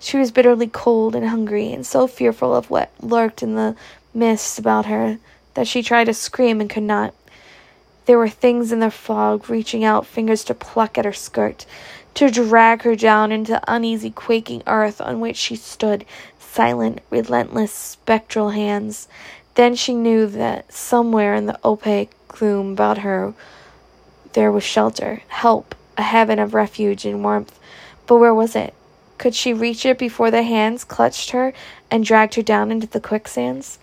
She 0.00 0.18
was 0.18 0.32
bitterly 0.32 0.66
cold 0.66 1.14
and 1.14 1.28
hungry, 1.28 1.72
and 1.72 1.86
so 1.86 2.08
fearful 2.08 2.56
of 2.56 2.70
what 2.70 2.90
lurked 3.00 3.40
in 3.40 3.54
the 3.54 3.76
mists 4.12 4.58
about 4.58 4.86
her 4.86 5.18
that 5.54 5.68
she 5.68 5.80
tried 5.80 6.06
to 6.06 6.14
scream 6.14 6.60
and 6.60 6.68
could 6.68 6.82
not. 6.82 7.14
There 8.06 8.18
were 8.18 8.28
things 8.28 8.72
in 8.72 8.80
the 8.80 8.90
fog 8.90 9.48
reaching 9.48 9.84
out 9.84 10.06
fingers 10.06 10.44
to 10.44 10.54
pluck 10.54 10.98
at 10.98 11.04
her 11.04 11.12
skirt, 11.12 11.66
to 12.14 12.30
drag 12.30 12.82
her 12.82 12.96
down 12.96 13.32
into 13.32 13.52
the 13.52 13.62
uneasy, 13.68 14.10
quaking 14.10 14.62
earth 14.66 15.00
on 15.00 15.20
which 15.20 15.36
she 15.36 15.56
stood, 15.56 16.04
silent, 16.38 17.00
relentless, 17.10 17.72
spectral 17.72 18.50
hands. 18.50 19.08
Then 19.54 19.74
she 19.74 19.94
knew 19.94 20.26
that 20.26 20.72
somewhere 20.72 21.34
in 21.34 21.46
the 21.46 21.58
opaque 21.64 22.10
gloom 22.28 22.72
about 22.72 22.98
her 22.98 23.34
there 24.32 24.50
was 24.50 24.64
shelter, 24.64 25.22
help, 25.28 25.74
a 25.96 26.02
heaven 26.02 26.38
of 26.38 26.54
refuge 26.54 27.04
and 27.04 27.22
warmth. 27.22 27.58
But 28.06 28.16
where 28.16 28.34
was 28.34 28.56
it? 28.56 28.74
Could 29.18 29.34
she 29.34 29.52
reach 29.52 29.84
it 29.84 29.98
before 29.98 30.30
the 30.30 30.42
hands 30.42 30.84
clutched 30.84 31.30
her 31.30 31.52
and 31.90 32.04
dragged 32.04 32.34
her 32.34 32.42
down 32.42 32.72
into 32.72 32.86
the 32.86 33.00
quicksands? 33.00 33.78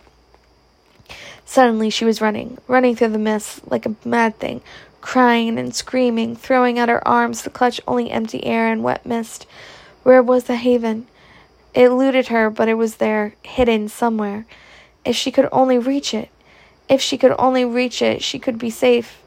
Suddenly 1.49 1.89
she 1.89 2.05
was 2.05 2.21
running, 2.21 2.59
running 2.67 2.95
through 2.95 3.09
the 3.09 3.17
mist 3.17 3.71
like 3.71 3.87
a 3.87 3.95
mad 4.05 4.37
thing, 4.37 4.61
crying 5.01 5.57
and 5.57 5.73
screaming, 5.73 6.35
throwing 6.35 6.77
out 6.77 6.89
her 6.89 7.05
arms 7.07 7.41
to 7.41 7.49
clutch 7.49 7.81
only 7.87 8.11
empty 8.11 8.45
air 8.45 8.71
and 8.71 8.83
wet 8.83 9.03
mist. 9.03 9.47
Where 10.03 10.21
was 10.21 10.43
the 10.43 10.57
haven? 10.57 11.07
It 11.73 11.85
eluded 11.85 12.27
her, 12.27 12.51
but 12.51 12.69
it 12.69 12.75
was 12.75 12.97
there, 12.97 13.33
hidden 13.41 13.89
somewhere. 13.89 14.45
If 15.03 15.15
she 15.15 15.31
could 15.31 15.49
only 15.51 15.79
reach 15.79 16.13
it, 16.13 16.29
if 16.87 17.01
she 17.01 17.17
could 17.17 17.33
only 17.39 17.65
reach 17.65 18.03
it, 18.03 18.21
she 18.21 18.37
could 18.37 18.59
be 18.59 18.69
safe. 18.69 19.19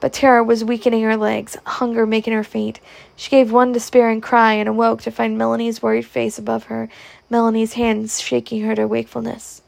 But 0.00 0.14
terror 0.14 0.42
was 0.42 0.64
weakening 0.64 1.04
her 1.04 1.16
legs, 1.16 1.56
hunger 1.64 2.06
making 2.06 2.32
her 2.32 2.42
faint. 2.42 2.80
She 3.14 3.30
gave 3.30 3.52
one 3.52 3.70
despairing 3.70 4.20
cry 4.20 4.54
and 4.54 4.68
awoke 4.68 5.02
to 5.02 5.12
find 5.12 5.38
Melanie's 5.38 5.80
worried 5.80 6.06
face 6.06 6.40
above 6.40 6.64
her, 6.64 6.88
Melanie's 7.30 7.74
hands 7.74 8.20
shaking 8.20 8.62
her 8.62 8.74
to 8.74 8.88
wakefulness. 8.88 9.62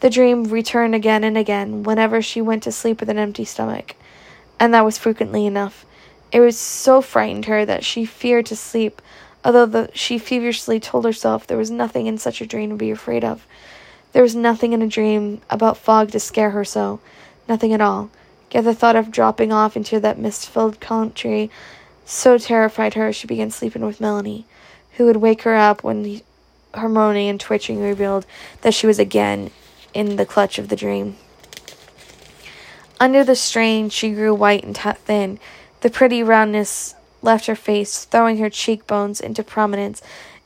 The 0.00 0.10
dream 0.10 0.44
returned 0.44 0.94
again 0.94 1.24
and 1.24 1.36
again 1.36 1.82
whenever 1.82 2.22
she 2.22 2.40
went 2.40 2.62
to 2.62 2.72
sleep 2.72 3.00
with 3.00 3.10
an 3.10 3.18
empty 3.18 3.44
stomach, 3.44 3.96
and 4.58 4.72
that 4.72 4.84
was 4.84 4.96
frequently 4.96 5.44
enough. 5.46 5.84
It 6.32 6.40
was 6.40 6.56
so 6.56 7.02
frightened 7.02 7.44
her 7.44 7.66
that 7.66 7.84
she 7.84 8.06
feared 8.06 8.46
to 8.46 8.56
sleep, 8.56 9.02
although 9.44 9.66
the, 9.66 9.90
she 9.92 10.18
feverishly 10.18 10.80
told 10.80 11.04
herself 11.04 11.46
there 11.46 11.58
was 11.58 11.70
nothing 11.70 12.06
in 12.06 12.16
such 12.16 12.40
a 12.40 12.46
dream 12.46 12.70
to 12.70 12.76
be 12.76 12.90
afraid 12.90 13.24
of. 13.24 13.46
There 14.12 14.22
was 14.22 14.34
nothing 14.34 14.72
in 14.72 14.80
a 14.80 14.88
dream 14.88 15.42
about 15.50 15.76
fog 15.76 16.12
to 16.12 16.20
scare 16.20 16.50
her 16.50 16.64
so, 16.64 17.00
nothing 17.46 17.74
at 17.74 17.82
all. 17.82 18.10
Yet 18.50 18.64
the 18.64 18.74
thought 18.74 18.96
of 18.96 19.10
dropping 19.10 19.52
off 19.52 19.76
into 19.76 20.00
that 20.00 20.18
mist 20.18 20.48
filled 20.48 20.80
country 20.80 21.50
so 22.06 22.38
terrified 22.38 22.94
her 22.94 23.12
she 23.12 23.26
began 23.26 23.50
sleeping 23.50 23.84
with 23.84 24.00
Melanie, 24.00 24.46
who 24.92 25.04
would 25.04 25.18
wake 25.18 25.42
her 25.42 25.56
up 25.56 25.84
when 25.84 26.22
her 26.74 26.88
moaning 26.88 27.28
and 27.28 27.38
twitching 27.38 27.82
revealed 27.82 28.24
that 28.62 28.74
she 28.74 28.86
was 28.86 28.98
again 28.98 29.50
in 29.94 30.16
the 30.16 30.26
clutch 30.26 30.58
of 30.58 30.68
the 30.68 30.76
dream. 30.76 31.16
Under 32.98 33.24
the 33.24 33.36
strain, 33.36 33.88
she 33.88 34.10
grew 34.10 34.34
white 34.34 34.64
and 34.64 34.76
thin. 34.76 35.38
The 35.80 35.90
pretty 35.90 36.22
roundness 36.22 36.94
left 37.22 37.46
her 37.46 37.56
face, 37.56 38.04
throwing 38.04 38.38
her 38.38 38.50
cheekbones 38.50 39.20
into 39.20 39.42
prominence, 39.42 40.02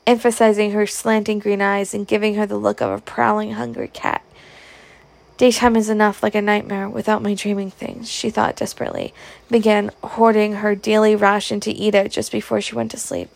emphasizing 0.06 0.72
her 0.72 0.86
slanting 0.86 1.38
green 1.38 1.62
eyes 1.62 1.94
and 1.94 2.06
giving 2.06 2.34
her 2.36 2.46
the 2.46 2.56
look 2.56 2.80
of 2.80 2.90
a 2.90 3.00
prowling, 3.00 3.52
hungry 3.52 3.88
cat. 3.88 4.22
Daytime 5.36 5.74
is 5.74 5.88
enough 5.88 6.22
like 6.22 6.36
a 6.36 6.42
nightmare 6.42 6.88
without 6.88 7.22
my 7.22 7.34
dreaming 7.34 7.72
things, 7.72 8.08
she 8.08 8.30
thought 8.30 8.54
desperately, 8.54 9.12
began 9.50 9.90
hoarding 10.02 10.54
her 10.54 10.76
daily 10.76 11.16
ration 11.16 11.58
to 11.60 11.72
eat 11.72 11.94
it 11.94 12.12
just 12.12 12.30
before 12.30 12.60
she 12.60 12.76
went 12.76 12.92
to 12.92 12.96
sleep. 12.96 13.30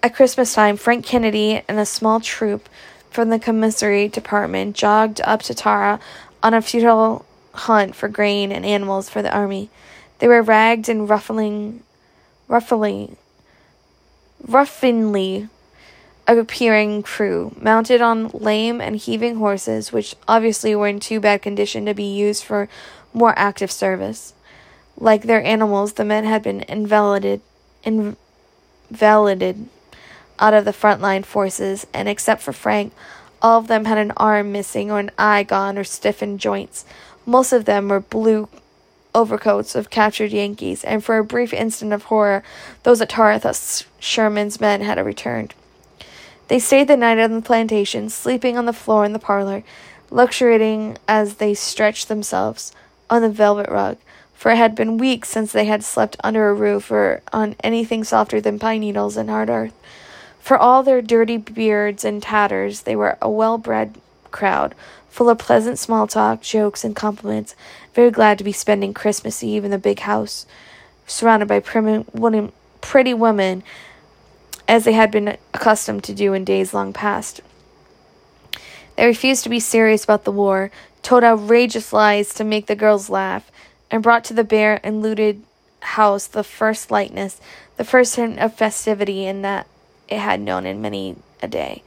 At 0.00 0.14
Christmas 0.14 0.54
time, 0.54 0.76
Frank 0.76 1.04
Kennedy 1.04 1.62
and 1.66 1.80
a 1.80 1.84
small 1.84 2.20
troop 2.20 2.68
from 3.10 3.30
the 3.30 3.38
commissary 3.38 4.08
department 4.08 4.76
jogged 4.76 5.20
up 5.22 5.42
to 5.42 5.54
Tara 5.54 6.00
on 6.42 6.54
a 6.54 6.62
futile 6.62 7.24
hunt 7.52 7.94
for 7.94 8.08
grain 8.08 8.52
and 8.52 8.64
animals 8.64 9.08
for 9.08 9.22
the 9.22 9.34
army. 9.34 9.68
They 10.18 10.28
were 10.28 10.42
ragged 10.42 10.88
and 10.88 11.08
ruffling, 11.08 11.82
ruffling, 12.48 13.16
ruffinly 14.46 15.48
appearing 16.26 17.02
crew, 17.02 17.54
mounted 17.60 18.00
on 18.00 18.28
lame 18.28 18.80
and 18.80 18.96
heaving 18.96 19.36
horses, 19.36 19.92
which 19.92 20.14
obviously 20.28 20.74
were 20.74 20.86
in 20.86 21.00
too 21.00 21.18
bad 21.18 21.42
condition 21.42 21.86
to 21.86 21.94
be 21.94 22.14
used 22.14 22.44
for 22.44 22.68
more 23.12 23.36
active 23.36 23.72
service. 23.72 24.34
Like 24.96 25.22
their 25.22 25.42
animals, 25.42 25.94
the 25.94 26.04
men 26.04 26.24
had 26.24 26.42
been 26.42 26.60
invalided, 26.68 27.40
invalided 27.82 29.68
out 30.40 30.54
of 30.54 30.64
the 30.64 30.72
frontline 30.72 31.24
forces, 31.24 31.86
and 31.94 32.08
except 32.08 32.42
for 32.42 32.52
Frank, 32.52 32.92
all 33.42 33.58
of 33.58 33.68
them 33.68 33.84
had 33.84 33.98
an 33.98 34.12
arm 34.16 34.52
missing 34.52 34.90
or 34.90 34.98
an 34.98 35.10
eye 35.18 35.42
gone 35.42 35.78
or 35.78 35.84
stiffened 35.84 36.40
joints. 36.40 36.84
Most 37.24 37.52
of 37.52 37.66
them 37.66 37.88
were 37.88 38.00
blue 38.00 38.48
overcoats 39.14 39.74
of 39.74 39.90
captured 39.90 40.32
Yankees, 40.32 40.84
and 40.84 41.04
for 41.04 41.18
a 41.18 41.24
brief 41.24 41.52
instant 41.52 41.92
of 41.92 42.04
horror, 42.04 42.42
those 42.82 43.00
at 43.00 43.10
Tara 43.10 43.38
thought 43.38 43.86
Sherman's 43.98 44.60
men 44.60 44.80
had 44.82 45.04
returned. 45.04 45.54
They 46.48 46.58
stayed 46.58 46.88
the 46.88 46.96
night 46.96 47.18
on 47.18 47.32
the 47.32 47.42
plantation, 47.42 48.08
sleeping 48.08 48.58
on 48.58 48.66
the 48.66 48.72
floor 48.72 49.04
in 49.04 49.12
the 49.12 49.18
parlor, 49.18 49.62
luxuriating 50.10 50.98
as 51.06 51.34
they 51.34 51.54
stretched 51.54 52.08
themselves 52.08 52.72
on 53.08 53.22
the 53.22 53.28
velvet 53.28 53.68
rug, 53.68 53.98
for 54.34 54.52
it 54.52 54.56
had 54.56 54.74
been 54.74 54.98
weeks 54.98 55.28
since 55.28 55.52
they 55.52 55.66
had 55.66 55.84
slept 55.84 56.16
under 56.24 56.48
a 56.48 56.54
roof 56.54 56.90
or 56.90 57.22
on 57.32 57.54
anything 57.62 58.02
softer 58.02 58.40
than 58.40 58.58
pine 58.58 58.80
needles 58.80 59.16
and 59.16 59.30
hard 59.30 59.48
earth. 59.48 59.74
For 60.40 60.58
all 60.58 60.82
their 60.82 61.02
dirty 61.02 61.36
beards 61.36 62.04
and 62.04 62.22
tatters, 62.22 62.82
they 62.82 62.96
were 62.96 63.16
a 63.22 63.30
well 63.30 63.58
bred 63.58 64.00
crowd, 64.30 64.74
full 65.08 65.28
of 65.28 65.38
pleasant 65.38 65.78
small 65.78 66.06
talk, 66.06 66.40
jokes, 66.40 66.82
and 66.82 66.96
compliments, 66.96 67.54
very 67.94 68.10
glad 68.10 68.38
to 68.38 68.44
be 68.44 68.52
spending 68.52 68.94
Christmas 68.94 69.44
Eve 69.44 69.64
in 69.64 69.70
the 69.70 69.78
big 69.78 70.00
house, 70.00 70.46
surrounded 71.06 71.46
by 71.46 71.60
pretty 71.60 73.14
women 73.14 73.62
as 74.66 74.84
they 74.84 74.92
had 74.92 75.10
been 75.10 75.36
accustomed 75.52 76.04
to 76.04 76.14
do 76.14 76.32
in 76.32 76.44
days 76.44 76.72
long 76.72 76.92
past. 76.92 77.40
They 78.96 79.06
refused 79.06 79.42
to 79.44 79.50
be 79.50 79.60
serious 79.60 80.04
about 80.04 80.24
the 80.24 80.32
war, 80.32 80.70
told 81.02 81.24
outrageous 81.24 81.92
lies 81.92 82.32
to 82.34 82.44
make 82.44 82.66
the 82.66 82.76
girls 82.76 83.10
laugh, 83.10 83.50
and 83.90 84.02
brought 84.02 84.24
to 84.24 84.34
the 84.34 84.44
bare 84.44 84.80
and 84.82 85.02
looted 85.02 85.42
house 85.80 86.26
the 86.26 86.44
first 86.44 86.90
lightness, 86.90 87.40
the 87.76 87.84
first 87.84 88.16
hint 88.16 88.38
of 88.38 88.54
festivity 88.54 89.26
in 89.26 89.42
that 89.42 89.66
it 90.10 90.18
had 90.18 90.40
known 90.40 90.66
in 90.66 90.82
many 90.82 91.16
a 91.42 91.48
day. 91.48 91.82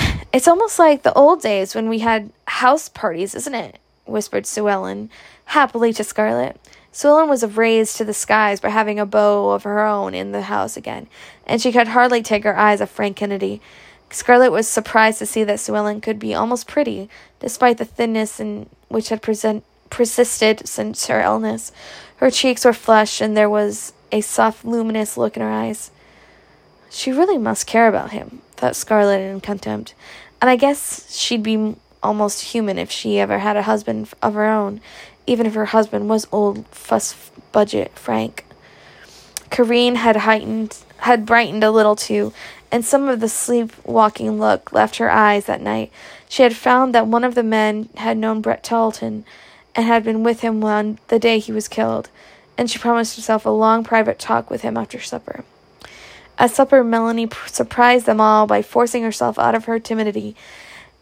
It's 0.32 0.48
almost 0.48 0.78
like 0.78 1.02
the 1.02 1.14
old 1.14 1.40
days 1.40 1.74
when 1.74 1.88
we 1.88 2.00
had 2.00 2.30
house 2.46 2.88
parties, 2.90 3.34
isn't 3.34 3.54
it? 3.54 3.78
whispered 4.04 4.44
Suellen, 4.44 5.08
happily 5.46 5.92
to 5.94 6.04
Scarlett. 6.04 6.60
Sue 6.92 7.26
was 7.26 7.44
raised 7.44 7.96
to 7.96 8.04
the 8.04 8.14
skies 8.14 8.60
by 8.60 8.70
having 8.70 8.98
a 8.98 9.06
beau 9.06 9.50
of 9.50 9.64
her 9.64 9.84
own 9.84 10.14
in 10.14 10.32
the 10.32 10.42
house 10.42 10.76
again, 10.76 11.06
and 11.46 11.60
she 11.60 11.72
could 11.72 11.88
hardly 11.88 12.22
take 12.22 12.44
her 12.44 12.56
eyes 12.56 12.80
off 12.80 12.90
Frank 12.90 13.16
Kennedy. 13.16 13.60
Scarlett 14.10 14.52
was 14.52 14.68
surprised 14.68 15.18
to 15.18 15.26
see 15.26 15.44
that 15.44 15.60
Sue 15.60 16.00
could 16.00 16.18
be 16.18 16.34
almost 16.34 16.66
pretty, 16.66 17.10
despite 17.40 17.78
the 17.78 17.84
thinness 17.84 18.40
in 18.40 18.68
which 18.88 19.10
had 19.10 19.20
present, 19.20 19.64
persisted 19.90 20.66
since 20.66 21.06
her 21.06 21.20
illness. 21.20 21.72
Her 22.16 22.30
cheeks 22.30 22.64
were 22.64 22.72
flushed, 22.72 23.20
and 23.20 23.36
there 23.36 23.50
was 23.50 23.92
a 24.10 24.20
soft, 24.20 24.64
luminous 24.64 25.16
look 25.16 25.36
in 25.36 25.42
her 25.42 25.50
eyes. 25.50 25.90
She 26.90 27.12
really 27.12 27.38
must 27.38 27.66
care 27.66 27.88
about 27.88 28.12
him, 28.12 28.40
thought 28.56 28.76
Scarlett 28.76 29.20
in 29.20 29.40
contempt, 29.40 29.94
and 30.40 30.48
I 30.48 30.56
guess 30.56 31.14
she'd 31.16 31.42
be 31.42 31.76
almost 32.02 32.52
human 32.52 32.78
if 32.78 32.90
she 32.90 33.18
ever 33.18 33.38
had 33.40 33.56
a 33.56 33.62
husband 33.62 34.08
of 34.22 34.34
her 34.34 34.46
own, 34.46 34.80
even 35.26 35.46
if 35.46 35.54
her 35.54 35.66
husband 35.66 36.08
was 36.08 36.28
old 36.30 36.66
fuss 36.68 37.30
budget 37.52 37.98
Frank. 37.98 38.44
Carreen 39.50 39.96
had 39.96 40.16
heightened 40.16 40.78
had 40.98 41.26
brightened 41.26 41.62
a 41.62 41.70
little 41.70 41.96
too, 41.96 42.32
and 42.72 42.84
some 42.84 43.08
of 43.08 43.20
the 43.20 43.28
sleepwalking 43.28 44.38
look 44.38 44.72
left 44.72 44.96
her 44.96 45.10
eyes 45.10 45.44
that 45.46 45.60
night. 45.60 45.92
She 46.28 46.42
had 46.42 46.56
found 46.56 46.94
that 46.94 47.06
one 47.06 47.24
of 47.24 47.34
the 47.34 47.42
men 47.42 47.88
had 47.96 48.16
known 48.16 48.40
Brent 48.40 48.62
Tarleton 48.62 49.24
and 49.74 49.86
had 49.86 50.04
been 50.04 50.22
with 50.22 50.40
him 50.40 50.64
on 50.64 50.98
the 51.08 51.18
day 51.18 51.38
he 51.38 51.52
was 51.52 51.68
killed, 51.68 52.08
and 52.56 52.70
she 52.70 52.78
promised 52.78 53.16
herself 53.16 53.44
a 53.44 53.50
long 53.50 53.84
private 53.84 54.18
talk 54.18 54.50
with 54.50 54.62
him 54.62 54.76
after 54.76 55.00
supper. 55.00 55.44
At 56.38 56.50
supper, 56.50 56.84
Melanie 56.84 57.28
surprised 57.46 58.06
them 58.06 58.20
all 58.20 58.46
by 58.46 58.62
forcing 58.62 59.02
herself 59.02 59.38
out 59.38 59.54
of 59.54 59.64
her 59.64 59.78
timidity 59.78 60.36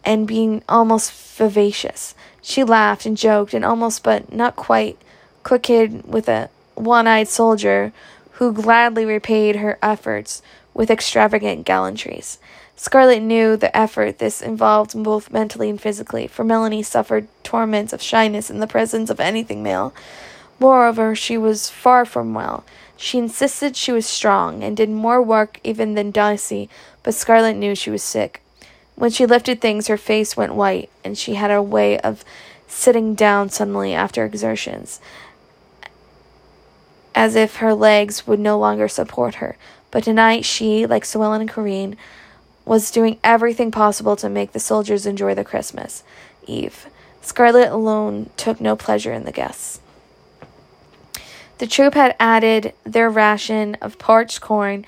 and 0.05 0.27
being 0.27 0.63
almost 0.69 1.13
vivacious. 1.37 2.15
She 2.41 2.63
laughed 2.63 3.07
and 3.07 3.17
joked 3.17 3.55
and 3.55 3.65
almost, 3.65 4.03
but 4.03 4.33
not 4.33 4.55
quite, 4.55 4.99
quickened 5.43 6.05
with 6.05 6.29
a 6.29 6.51
one 6.75 7.07
eyed 7.07 7.29
soldier 7.29 7.93
who 8.33 8.53
gladly 8.53 9.05
repaid 9.05 9.57
her 9.57 9.79
efforts 9.83 10.43
with 10.73 10.91
extravagant 10.91 11.65
gallantries. 11.65 12.39
Scarlett 12.77 13.23
knew 13.23 13.57
the 13.57 13.75
effort 13.77 14.19
this 14.19 14.43
involved 14.43 15.01
both 15.03 15.33
mentally 15.33 15.71
and 15.71 15.81
physically, 15.81 16.27
for 16.27 16.45
Melanie 16.45 16.83
suffered 16.83 17.29
torments 17.45 17.93
of 17.93 18.03
shyness 18.03 18.51
in 18.51 18.59
the 18.59 18.67
presence 18.67 19.11
of 19.11 19.21
anything 19.21 19.63
male. 19.63 19.95
Moreover, 20.59 21.15
she 21.15 21.39
was 21.39 21.71
far 21.71 22.05
from 22.05 22.35
well. 22.35 22.65
She 22.97 23.19
insisted 23.19 23.77
she 23.77 23.93
was 23.93 24.07
strong 24.07 24.63
and 24.63 24.77
did 24.77 24.91
more 24.91 25.23
work 25.23 25.59
even 25.65 25.95
than 25.95 26.13
Dilcey, 26.13 26.69
but 27.03 27.15
Scarlett 27.15 27.57
knew 27.57 27.75
she 27.75 27.91
was 27.91 28.03
sick. 28.03 28.41
When 28.95 29.11
she 29.11 29.27
lifted 29.27 29.61
things, 29.61 29.89
her 29.89 29.97
face 29.97 30.37
went 30.37 30.55
white, 30.55 30.89
and 31.05 31.19
she 31.19 31.35
had 31.35 31.51
a 31.51 31.63
way 31.63 31.99
of 31.99 32.25
sitting 32.69 33.15
down 33.15 33.49
suddenly 33.51 33.93
after 33.93 34.25
exertions, 34.25 35.01
as 37.15 37.35
if 37.35 37.57
her 37.57 37.75
legs 37.75 38.27
would 38.27 38.41
no 38.41 38.59
longer 38.59 38.89
support 38.89 39.37
her. 39.37 39.57
But 39.91 40.05
tonight 40.05 40.45
she, 40.45 40.87
like 40.87 41.05
Suellen 41.05 41.41
and 41.41 41.51
Carreen, 41.51 41.97
was 42.65 42.91
doing 42.91 43.19
everything 43.23 43.71
possible 43.71 44.17
to 44.17 44.29
make 44.29 44.53
the 44.53 44.61
soldiers 44.61 45.07
enjoy 45.07 45.35
the 45.35 45.45
Christmas 45.45 46.03
Eve. 46.47 46.87
Scarlett 47.21 47.71
alone 47.71 48.31
took 48.37 48.61
no 48.61 48.77
pleasure 48.77 49.13
in 49.13 49.25
the 49.25 49.33
guests. 49.33 49.81
The 51.59 51.67
troop 51.67 51.95
had 51.95 52.17
added 52.19 52.75
their 52.85 53.09
ration 53.09 53.77
of 53.81 53.99
parched 53.99 54.41
corn 54.41 54.85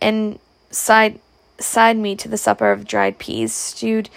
and 0.00 0.38
side 0.70 1.18
side 1.58 1.96
meat 1.96 2.18
to 2.18 2.28
the 2.28 2.38
supper 2.38 2.72
of 2.72 2.86
dried 2.86 3.18
peas, 3.18 3.52
stewed 3.52 4.08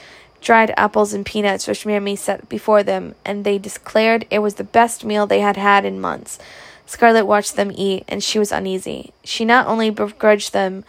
dried 0.42 0.74
apples 0.78 1.14
and 1.14 1.26
peanuts 1.26 1.68
which 1.68 1.86
Mammy 1.86 2.16
set 2.16 2.50
before 2.50 2.84
them, 2.84 3.16
and 3.26 3.44
they 3.44 3.58
declared 3.58 4.26
it 4.30 4.40
was 4.40 4.56
the 4.56 4.64
best 4.64 5.06
meal 5.06 5.26
they 5.26 5.40
had 5.40 5.58
had 5.58 5.86
in 5.86 6.00
months. 6.00 6.38
Scarlett 6.86 7.26
watched 7.26 7.56
them 7.56 7.72
eat, 7.74 8.04
and 8.08 8.22
she 8.22 8.38
was 8.40 8.52
uneasy. 8.52 9.14
She 9.24 9.46
not 9.46 9.68
only 9.68 9.90
begrudged 9.90 10.52
them 10.52 10.84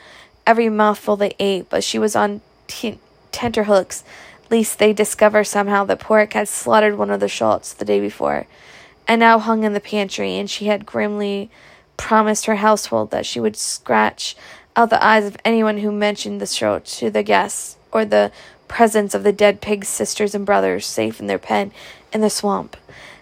every 0.47 0.69
mouthful 0.69 1.17
they 1.17 1.35
ate, 1.38 1.71
but 1.71 1.85
she 1.85 1.99
was 1.99 2.17
on 2.17 2.41
t- 2.67 2.99
tenterhooks 3.31 4.03
lest 4.50 4.79
they 4.79 4.93
discover 4.93 5.45
somehow 5.45 5.85
that 5.85 6.00
Pork 6.00 6.33
had 6.35 6.49
slaughtered 6.49 6.99
one 6.99 7.11
of 7.11 7.21
the 7.21 7.29
shoats 7.29 7.73
the 7.73 7.85
day 7.85 8.00
before, 8.00 8.47
and 9.06 9.20
now 9.20 9.38
hung 9.38 9.64
in 9.64 9.73
the 9.73 9.80
pantry, 9.80 10.37
and 10.37 10.49
she 10.49 10.66
had 10.66 10.87
grimly 10.87 11.50
promised 11.96 12.46
her 12.46 12.56
household 12.56 13.11
that 13.11 13.26
she 13.26 13.40
would 13.40 13.56
scratch 13.56 14.37
out 14.76 14.90
the 14.90 15.04
eyes 15.04 15.25
of 15.25 15.37
anyone 15.44 15.78
who 15.78 15.92
mentioned 15.92 16.40
the 16.40 16.46
shoats 16.46 16.99
to 16.99 17.11
the 17.11 17.23
guests, 17.23 17.76
or 17.92 18.04
the 18.04 18.32
presence 18.66 19.14
of 19.14 19.23
the 19.23 19.32
dead 19.32 19.61
pig's 19.61 19.88
sisters 19.88 20.34
and 20.34 20.44
brothers 20.44 20.87
safe 20.87 21.20
in 21.20 21.26
their 21.26 21.38
pen 21.38 21.70
in 22.12 22.20
the 22.20 22.30
swamp. 22.30 22.76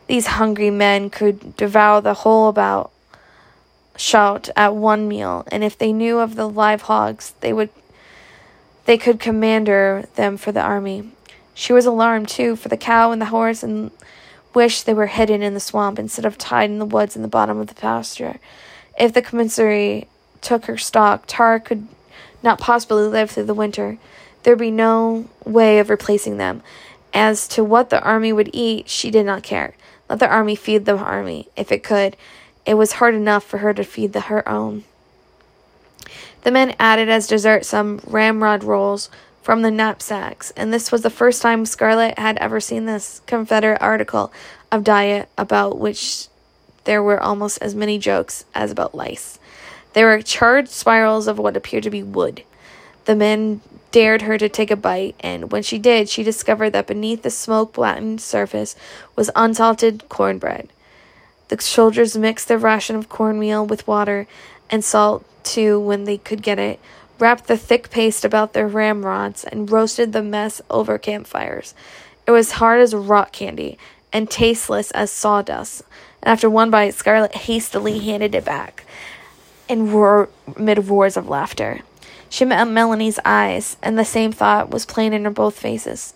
These 0.07 0.27
hungry 0.29 0.71
men 0.71 1.11
could 1.11 1.57
devour 1.57 2.01
the 2.01 2.15
whole 2.15 2.49
about 2.49 2.91
shout 3.97 4.49
at 4.57 4.75
one 4.75 5.09
meal, 5.09 5.47
and 5.51 5.63
if 5.63 5.77
they 5.77 5.93
knew 5.93 6.19
of 6.19 6.35
the 6.35 6.49
live 6.49 6.83
hogs, 6.83 7.35
they 7.41 7.53
would 7.53 7.71
they 8.85 8.99
could 8.99 9.21
commander 9.21 10.09
them 10.17 10.37
for 10.37 10.51
the 10.51 10.61
army. 10.61 11.13
She 11.55 11.73
was 11.73 11.87
alarmed 11.87 12.29
too 12.29 12.57
for 12.57 12.69
the 12.69 12.77
cow 12.77 13.13
and 13.13 13.21
the 13.21 13.27
horse, 13.27 13.63
and 13.63 13.91
wished 14.55 14.87
they 14.87 14.95
were 14.95 15.07
hidden 15.07 15.43
in 15.43 15.55
the 15.55 15.61
swamp 15.61 15.99
instead 15.99 16.25
of 16.25 16.39
tied 16.39 16.71
in 16.71 16.79
the 16.79 16.87
woods 16.87 17.17
in 17.17 17.23
the 17.23 17.29
bottom 17.29 17.59
of 17.59 17.69
the 17.69 17.75
pasture. 17.75 18.39
If 18.99 19.13
the 19.13 19.23
commissary 19.23 20.09
took 20.41 20.67
her 20.67 20.77
stock, 20.77 21.25
Tara 21.27 21.61
could 21.61 21.87
not 22.43 22.59
possibly 22.59 23.05
live 23.05 23.31
through 23.31 23.45
the 23.45 23.55
winter. 23.55 23.99
There'd 24.43 24.59
be 24.59 24.71
no 24.71 25.29
way 25.45 25.79
of 25.79 25.91
replacing 25.91 26.37
them. 26.37 26.63
As 27.15 27.47
to 27.49 27.63
what 27.63 27.91
the 27.91 28.03
army 28.03 28.33
would 28.33 28.51
eat, 28.53 28.89
she 28.89 29.11
did 29.11 29.27
not 29.27 29.43
care. 29.43 29.75
Let 30.09 30.19
the 30.19 30.29
army 30.29 30.57
feed 30.57 30.85
the 30.85 30.97
army, 30.97 31.49
if 31.57 31.71
it 31.71 31.85
could. 31.85 32.17
It 32.67 32.75
was 32.75 32.93
hard 32.93 33.15
enough 33.15 33.45
for 33.45 33.59
her 33.59 33.73
to 33.75 33.85
feed 33.85 34.13
the, 34.13 34.23
her 34.23 34.49
own. 34.49 34.85
The 36.43 36.51
men 36.51 36.75
added 36.79 37.09
as 37.09 37.27
dessert 37.27 37.65
some 37.65 38.01
ramrod 38.05 38.65
rolls 38.65 39.11
from 39.43 39.63
the 39.63 39.71
knapsacks, 39.71 40.53
and 40.57 40.73
this 40.73 40.93
was 40.93 41.03
the 41.03 41.11
first 41.11 41.43
time 41.43 41.67
Scarlett 41.67 42.19
had 42.19 42.39
ever 42.39 42.61
seen 42.61 42.87
this 42.87 43.21
Confederate 43.27 43.83
article 43.83 44.33
of 44.71 44.85
diet 44.85 45.29
about 45.37 45.79
which 45.79 46.29
there 46.85 47.03
were 47.03 47.21
almost 47.21 47.61
as 47.61 47.75
many 47.75 47.99
jokes 47.99 48.45
as 48.55 48.71
about 48.71 48.95
lice. 48.95 49.39
There 49.93 50.07
were 50.07 50.23
charred 50.23 50.69
spirals 50.69 51.27
of 51.27 51.39
what 51.39 51.57
appeared 51.57 51.83
to 51.83 51.91
be 51.91 52.03
wood. 52.03 52.45
The 53.05 53.17
men 53.17 53.61
dared 53.91 54.23
her 54.23 54.39
to 54.39 54.49
take 54.49 54.71
a 54.71 54.77
bite, 54.77 55.17
and 55.21 55.53
when 55.53 55.63
she 55.63 55.79
did, 55.79 56.09
she 56.09 56.23
discovered 56.23 56.71
that 56.71 56.87
beneath 56.87 57.23
the 57.23 57.31
smoke 57.31 57.75
blackened 57.75 58.21
surface 58.21 58.75
was 59.17 59.31
unsalted 59.37 60.09
cornbread. 60.09 60.69
The 61.49 61.61
soldiers 61.61 62.17
mixed 62.17 62.49
their 62.49 62.59
ration 62.59 62.97
of 62.97 63.09
cornmeal 63.09 63.67
with 63.67 63.87
water 63.87 64.27
and 64.71 64.83
salt 64.83 65.27
too 65.45 65.79
when 65.79 66.05
they 66.05 66.17
could 66.17 66.43
get 66.43 66.59
it, 66.59 66.81
wrapped 67.19 67.47
the 67.47 67.57
thick 67.57 67.91
paste 67.91 68.25
about 68.25 68.53
their 68.53 68.69
ramrods, 68.69 69.45
and 69.45 69.71
roasted 69.71 70.13
the 70.13 70.23
mess 70.23 70.61
over 70.71 70.99
campfires. 70.99 71.75
It 72.27 72.31
was 72.31 72.53
hard 72.53 72.81
as 72.81 72.95
rock 72.95 73.33
candy 73.33 73.79
and 74.13 74.31
tasteless 74.31 74.91
as 74.93 75.11
sawdust. 75.11 75.83
And 76.23 76.31
after 76.31 76.49
one 76.49 76.71
bite, 76.71 76.95
Scarlett 76.95 77.35
hastily 77.35 77.99
handed 77.99 78.35
it 78.35 78.45
back 78.45 78.85
and 79.69 79.93
roar 79.93 80.29
amid 80.57 80.89
roars 80.89 81.17
of 81.17 81.29
laughter. 81.29 81.81
She 82.29 82.45
met 82.45 82.65
Melanie's 82.67 83.19
eyes, 83.25 83.77
and 83.83 83.99
the 83.99 84.05
same 84.05 84.33
thought 84.33 84.71
was 84.71 84.87
plain 84.87 85.13
in 85.13 85.25
her 85.25 85.31
both 85.31 85.59
faces. 85.59 86.15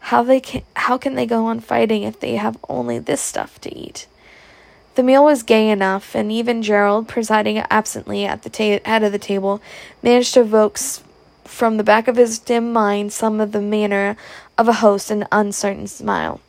How 0.00 0.22
they 0.22 0.40
can, 0.40 0.62
how 0.76 0.98
can 0.98 1.14
they 1.14 1.26
go 1.26 1.46
on 1.46 1.60
fighting 1.60 2.02
if 2.02 2.20
they 2.20 2.36
have 2.36 2.56
only 2.68 2.98
this 2.98 3.20
stuff 3.20 3.60
to 3.62 3.76
eat? 3.76 4.06
The 4.98 5.04
meal 5.04 5.24
was 5.24 5.44
gay 5.44 5.70
enough, 5.70 6.16
and 6.16 6.32
even 6.32 6.60
Gerald, 6.60 7.06
presiding 7.06 7.58
absently 7.70 8.24
at 8.24 8.42
the 8.42 8.50
ta- 8.50 8.80
head 8.84 9.04
of 9.04 9.12
the 9.12 9.18
table, 9.20 9.62
managed 10.02 10.34
to 10.34 10.40
evoke 10.40 10.76
from 11.44 11.76
the 11.76 11.84
back 11.84 12.08
of 12.08 12.16
his 12.16 12.40
dim 12.40 12.72
mind 12.72 13.12
some 13.12 13.40
of 13.40 13.52
the 13.52 13.60
manner 13.60 14.16
of 14.58 14.66
a 14.66 14.82
host 14.82 15.12
an 15.12 15.24
uncertain 15.30 15.86
smile. 15.86 16.40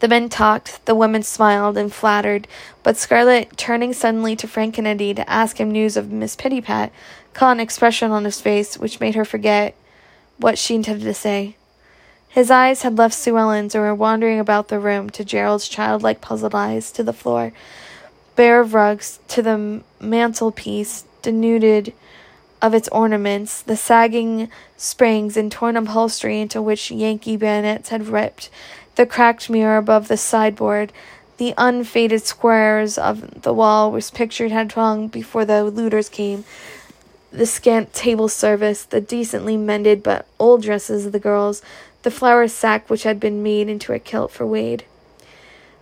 The 0.00 0.08
men 0.08 0.28
talked, 0.28 0.84
the 0.84 0.94
women 0.94 1.22
smiled 1.22 1.78
and 1.78 1.90
flattered, 1.90 2.46
but 2.82 2.98
Scarlett, 2.98 3.56
turning 3.56 3.94
suddenly 3.94 4.36
to 4.36 4.46
Frank 4.46 4.74
Kennedy 4.74 5.14
to 5.14 5.30
ask 5.30 5.58
him 5.58 5.70
news 5.70 5.96
of 5.96 6.12
Miss 6.12 6.36
Pittypat, 6.36 6.90
caught 7.32 7.52
an 7.52 7.60
expression 7.60 8.10
on 8.10 8.26
his 8.26 8.42
face 8.42 8.76
which 8.76 9.00
made 9.00 9.14
her 9.14 9.24
forget 9.24 9.74
what 10.36 10.58
she 10.58 10.74
intended 10.74 11.04
to 11.04 11.14
say. 11.14 11.56
His 12.28 12.50
eyes 12.50 12.82
had 12.82 12.98
left 12.98 13.14
Suellen's 13.14 13.74
and 13.74 13.82
were 13.82 13.94
wandering 13.94 14.38
about 14.38 14.68
the 14.68 14.78
room 14.78 15.08
to 15.10 15.24
Gerald's 15.24 15.68
childlike 15.68 16.20
puzzled 16.20 16.54
eyes, 16.54 16.92
to 16.92 17.02
the 17.02 17.12
floor, 17.12 17.52
bare 18.34 18.60
of 18.60 18.74
rugs, 18.74 19.20
to 19.28 19.42
the 19.42 19.82
mantelpiece, 20.00 21.04
denuded 21.22 21.92
of 22.60 22.74
its 22.74 22.88
ornaments, 22.88 23.62
the 23.62 23.76
sagging 23.76 24.48
springs 24.76 25.36
and 25.36 25.50
torn 25.50 25.76
upholstery 25.76 26.40
into 26.40 26.60
which 26.60 26.90
Yankee 26.90 27.36
bayonets 27.36 27.88
had 27.90 28.08
ripped, 28.08 28.50
the 28.96 29.06
cracked 29.06 29.48
mirror 29.50 29.76
above 29.76 30.08
the 30.08 30.16
sideboard, 30.16 30.92
the 31.36 31.54
unfaded 31.58 32.22
squares 32.22 32.96
of 32.96 33.42
the 33.42 33.52
wall 33.52 33.92
which 33.92 34.12
pictured 34.12 34.50
had 34.50 34.72
hung 34.72 35.08
before 35.08 35.44
the 35.44 35.64
looters 35.64 36.08
came, 36.08 36.44
the 37.30 37.46
scant 37.46 37.92
table 37.92 38.28
service, 38.28 38.84
the 38.84 39.00
decently 39.00 39.56
mended 39.56 40.02
but 40.02 40.26
old 40.38 40.62
dresses 40.62 41.06
of 41.06 41.12
the 41.12 41.18
girls, 41.18 41.60
the 42.06 42.10
flour 42.12 42.46
sack 42.46 42.88
which 42.88 43.02
had 43.02 43.18
been 43.18 43.42
made 43.42 43.68
into 43.68 43.92
a 43.92 43.98
kilt 43.98 44.30
for 44.30 44.46
Wade. 44.46 44.84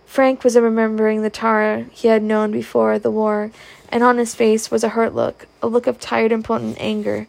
Frank 0.07 0.43
was 0.43 0.57
remembering 0.57 1.21
the 1.21 1.29
Tara 1.29 1.85
he 1.91 2.07
had 2.07 2.23
known 2.23 2.49
before 2.49 2.97
the 2.97 3.11
war, 3.11 3.51
and 3.89 4.01
on 4.01 4.17
his 4.17 4.33
face 4.33 4.71
was 4.71 4.83
a 4.83 4.89
hurt 4.89 5.13
look, 5.13 5.45
a 5.61 5.67
look 5.67 5.85
of 5.85 5.99
tired, 5.99 6.31
impotent 6.31 6.77
anger. 6.79 7.27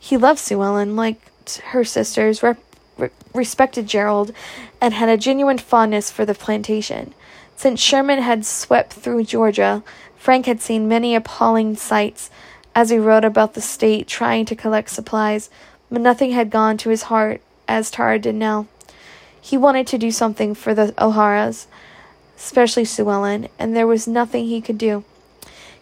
He 0.00 0.16
loved 0.16 0.38
Suellen, 0.38 0.96
like 0.96 1.20
her 1.62 1.84
sisters, 1.84 2.42
rep- 2.42 2.56
re- 2.96 3.10
respected 3.34 3.86
Gerald, 3.86 4.32
and 4.80 4.94
had 4.94 5.10
a 5.10 5.18
genuine 5.18 5.58
fondness 5.58 6.10
for 6.10 6.24
the 6.24 6.34
plantation. 6.34 7.12
Since 7.54 7.80
Sherman 7.80 8.22
had 8.22 8.46
swept 8.46 8.94
through 8.94 9.24
Georgia, 9.24 9.84
Frank 10.16 10.46
had 10.46 10.62
seen 10.62 10.88
many 10.88 11.14
appalling 11.14 11.76
sights 11.76 12.30
as 12.74 12.88
he 12.88 12.96
rode 12.96 13.26
about 13.26 13.52
the 13.52 13.60
state 13.60 14.08
trying 14.08 14.46
to 14.46 14.56
collect 14.56 14.88
supplies, 14.88 15.50
but 15.90 16.00
nothing 16.00 16.30
had 16.30 16.48
gone 16.48 16.78
to 16.78 16.88
his 16.88 17.02
heart 17.02 17.42
as 17.68 17.90
Tara 17.90 18.18
did 18.18 18.34
now. 18.34 18.66
He 19.40 19.56
wanted 19.56 19.86
to 19.88 19.98
do 19.98 20.10
something 20.10 20.54
for 20.54 20.74
the 20.74 20.92
O'Haras, 20.98 21.68
especially 22.36 22.84
Suellen, 22.84 23.48
and 23.58 23.76
there 23.76 23.86
was 23.86 24.08
nothing 24.08 24.46
he 24.46 24.60
could 24.60 24.78
do. 24.78 25.04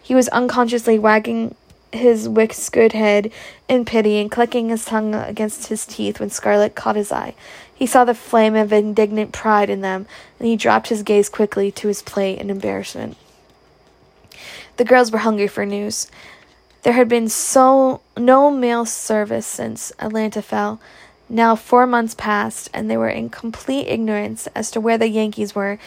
He 0.01 0.13
was 0.13 0.27
unconsciously 0.29 0.99
wagging 0.99 1.55
his 1.91 2.27
whiskered 2.27 2.93
head 2.93 3.31
in 3.67 3.85
pity 3.85 4.17
and 4.17 4.31
clicking 4.31 4.69
his 4.69 4.85
tongue 4.85 5.15
against 5.15 5.67
his 5.67 5.85
teeth 5.85 6.19
when 6.19 6.29
Scarlett 6.29 6.75
caught 6.75 6.95
his 6.95 7.11
eye. 7.11 7.33
He 7.73 7.85
saw 7.85 8.05
the 8.05 8.13
flame 8.13 8.55
of 8.55 8.73
indignant 8.73 9.31
pride 9.31 9.69
in 9.69 9.81
them, 9.81 10.05
and 10.39 10.47
he 10.47 10.55
dropped 10.55 10.87
his 10.89 11.03
gaze 11.03 11.29
quickly 11.29 11.71
to 11.73 11.87
his 11.87 12.01
plate 12.01 12.39
in 12.39 12.49
embarrassment. 12.49 13.17
The 14.77 14.85
girls 14.85 15.11
were 15.11 15.19
hungry 15.19 15.47
for 15.47 15.65
news. 15.65 16.09
There 16.83 16.93
had 16.93 17.09
been 17.09 17.29
so 17.29 18.01
no 18.15 18.49
mail 18.51 18.85
service 18.85 19.45
since 19.45 19.91
Atlanta 19.99 20.41
fell. 20.41 20.79
Now 21.29 21.55
four 21.55 21.85
months 21.85 22.13
passed, 22.13 22.69
and 22.73 22.89
they 22.89 22.97
were 22.97 23.09
in 23.09 23.29
complete 23.29 23.87
ignorance 23.87 24.47
as 24.55 24.71
to 24.71 24.81
where 24.81 24.97
the 24.97 25.09
Yankees 25.09 25.53
were, 25.53 25.77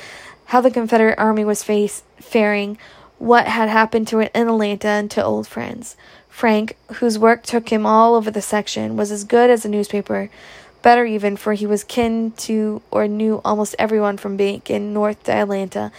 how 0.46 0.60
the 0.60 0.70
Confederate 0.70 1.18
army 1.18 1.44
was 1.44 1.62
face, 1.62 2.02
faring, 2.20 2.76
what 3.18 3.46
had 3.46 3.68
happened 3.68 4.08
to 4.08 4.20
it 4.20 4.30
in 4.34 4.48
Atlanta, 4.48 4.88
and 4.88 5.10
to 5.12 5.24
old 5.24 5.46
friends. 5.46 5.96
Frank, 6.28 6.76
whose 6.94 7.18
work 7.18 7.42
took 7.42 7.68
him 7.68 7.84
all 7.86 8.14
over 8.14 8.30
the 8.30 8.42
section, 8.42 8.96
was 8.96 9.10
as 9.10 9.24
good 9.24 9.50
as 9.50 9.64
a 9.64 9.68
newspaper, 9.68 10.30
better 10.82 11.04
even, 11.04 11.36
for 11.36 11.52
he 11.52 11.66
was 11.66 11.84
kin 11.84 12.32
to 12.32 12.82
or 12.90 13.06
knew 13.06 13.40
almost 13.44 13.74
everyone 13.78 14.16
from 14.16 14.36
Macon 14.36 14.92
north 14.92 15.22
to 15.24 15.32
Atlanta, 15.32 15.92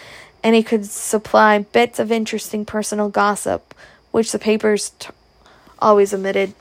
and 0.43 0.55
he 0.55 0.63
could 0.63 0.85
supply 0.85 1.59
bits 1.59 1.99
of 1.99 2.11
interesting 2.11 2.65
personal 2.65 3.09
gossip 3.09 3.73
which 4.11 4.31
the 4.31 4.39
papers 4.39 4.91
t- 4.99 5.09
always 5.79 6.13
omitted. 6.13 6.53